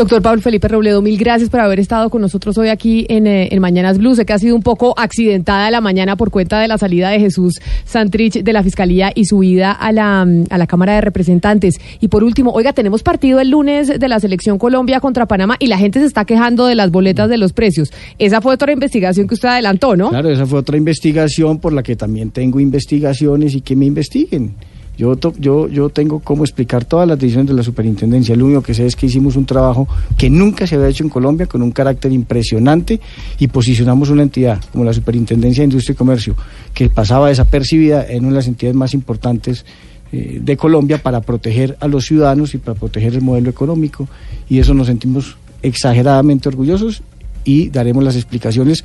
Doctor 0.00 0.22
Pablo 0.22 0.40
Felipe 0.40 0.66
Robledo, 0.66 1.02
mil 1.02 1.18
gracias 1.18 1.50
por 1.50 1.60
haber 1.60 1.78
estado 1.78 2.08
con 2.08 2.22
nosotros 2.22 2.56
hoy 2.56 2.70
aquí 2.70 3.04
en, 3.10 3.26
eh, 3.26 3.50
en, 3.50 3.60
Mañanas 3.60 3.98
Blue. 3.98 4.14
Sé 4.14 4.24
que 4.24 4.32
ha 4.32 4.38
sido 4.38 4.56
un 4.56 4.62
poco 4.62 4.94
accidentada 4.96 5.70
la 5.70 5.82
mañana 5.82 6.16
por 6.16 6.30
cuenta 6.30 6.58
de 6.58 6.68
la 6.68 6.78
salida 6.78 7.10
de 7.10 7.20
Jesús 7.20 7.60
Santrich 7.84 8.42
de 8.42 8.52
la 8.54 8.62
Fiscalía 8.62 9.12
y 9.14 9.26
su 9.26 9.42
ida 9.42 9.72
a 9.72 9.92
la, 9.92 10.22
a 10.22 10.56
la 10.56 10.66
Cámara 10.66 10.94
de 10.94 11.02
Representantes. 11.02 11.78
Y 12.00 12.08
por 12.08 12.24
último, 12.24 12.50
oiga, 12.52 12.72
tenemos 12.72 13.02
partido 13.02 13.40
el 13.40 13.50
lunes 13.50 13.88
de 13.88 14.08
la 14.08 14.18
Selección 14.20 14.56
Colombia 14.56 15.00
contra 15.00 15.26
Panamá 15.26 15.56
y 15.58 15.66
la 15.66 15.76
gente 15.76 16.00
se 16.00 16.06
está 16.06 16.24
quejando 16.24 16.64
de 16.64 16.76
las 16.76 16.90
boletas 16.90 17.28
de 17.28 17.36
los 17.36 17.52
precios. 17.52 17.92
Esa 18.18 18.40
fue 18.40 18.54
otra 18.54 18.72
investigación 18.72 19.28
que 19.28 19.34
usted 19.34 19.50
adelantó, 19.50 19.96
¿no? 19.96 20.08
Claro, 20.08 20.30
esa 20.30 20.46
fue 20.46 20.60
otra 20.60 20.78
investigación 20.78 21.58
por 21.58 21.74
la 21.74 21.82
que 21.82 21.94
también 21.94 22.30
tengo 22.30 22.58
investigaciones 22.58 23.54
y 23.54 23.60
que 23.60 23.76
me 23.76 23.84
investiguen. 23.84 24.54
Yo, 25.00 25.88
tengo 25.88 26.20
cómo 26.20 26.44
explicar 26.44 26.84
todas 26.84 27.08
las 27.08 27.18
decisiones 27.18 27.48
de 27.48 27.54
la 27.54 27.62
superintendencia. 27.62 28.36
Lo 28.36 28.44
único 28.44 28.62
que 28.62 28.74
sé 28.74 28.84
es 28.84 28.94
que 28.94 29.06
hicimos 29.06 29.34
un 29.34 29.46
trabajo 29.46 29.88
que 30.18 30.28
nunca 30.28 30.66
se 30.66 30.74
había 30.74 30.88
hecho 30.88 31.04
en 31.04 31.08
Colombia 31.08 31.46
con 31.46 31.62
un 31.62 31.70
carácter 31.70 32.12
impresionante 32.12 33.00
y 33.38 33.46
posicionamos 33.46 34.10
una 34.10 34.24
entidad 34.24 34.62
como 34.70 34.84
la 34.84 34.92
Superintendencia 34.92 35.62
de 35.62 35.68
Industria 35.68 35.94
y 35.94 35.96
Comercio, 35.96 36.36
que 36.74 36.90
pasaba 36.90 37.28
desapercibida 37.28 38.06
en 38.06 38.24
una 38.24 38.32
de 38.32 38.36
las 38.36 38.46
entidades 38.46 38.76
más 38.76 38.92
importantes 38.92 39.64
eh, 40.12 40.38
de 40.42 40.56
Colombia 40.58 41.02
para 41.02 41.22
proteger 41.22 41.78
a 41.80 41.88
los 41.88 42.04
ciudadanos 42.04 42.52
y 42.54 42.58
para 42.58 42.78
proteger 42.78 43.14
el 43.14 43.22
modelo 43.22 43.48
económico. 43.48 44.06
Y 44.50 44.58
eso 44.58 44.74
nos 44.74 44.88
sentimos 44.88 45.38
exageradamente 45.62 46.50
orgullosos 46.50 47.02
y 47.44 47.70
daremos 47.70 48.04
las 48.04 48.16
explicaciones 48.16 48.84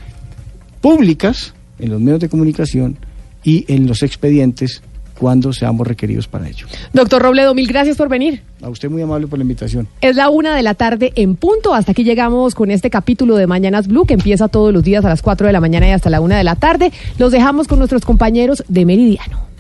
públicas 0.80 1.54
en 1.78 1.90
los 1.90 2.00
medios 2.00 2.22
de 2.22 2.30
comunicación 2.30 2.96
y 3.44 3.66
en 3.68 3.86
los 3.86 4.02
expedientes 4.02 4.82
cuando 5.20 5.54
seamos 5.54 5.88
requeridos 5.88 6.28
para 6.28 6.48
ello. 6.48 6.68
Doctor 6.94 7.22
Robledo, 7.22 7.54
mil 7.54 7.68
gracias 7.68 7.98
por 7.98 8.10
venir. 8.10 8.44
A 8.62 8.70
usted 8.70 8.90
muy 8.90 9.02
amable 9.02 9.28
por 9.28 9.40
la 9.40 9.44
invitación. 9.44 9.88
Es 10.02 10.16
la 10.16 10.30
una 10.30 10.56
de 10.56 10.64
la 10.64 10.74
tarde 10.74 11.14
en 11.16 11.36
punto. 11.36 11.74
Hasta 11.74 11.92
aquí 11.92 12.04
llegamos 12.04 12.56
con 12.56 12.72
este 12.72 12.90
capítulo 12.90 13.36
de 13.36 13.48
Mañanas 13.48 13.88
Blue 13.88 14.06
que 14.06 14.14
empieza 14.14 14.48
todos 14.48 14.74
los 14.74 14.84
días 14.84 15.06
a 15.06 15.10
las 15.10 15.22
4 15.22 15.48
de 15.48 15.54
la 15.54 15.62
mañana 15.62 15.88
y 15.88 15.92
hasta 15.92 16.10
la 16.10 16.22
una 16.22 16.38
de 16.38 16.44
la 16.44 16.56
tarde. 16.56 16.92
Los 17.18 17.32
dejamos 17.32 17.68
con 17.68 17.80
nuestros 17.80 18.06
compañeros 18.06 18.64
de 18.68 18.86
Meridiano. 18.86 19.55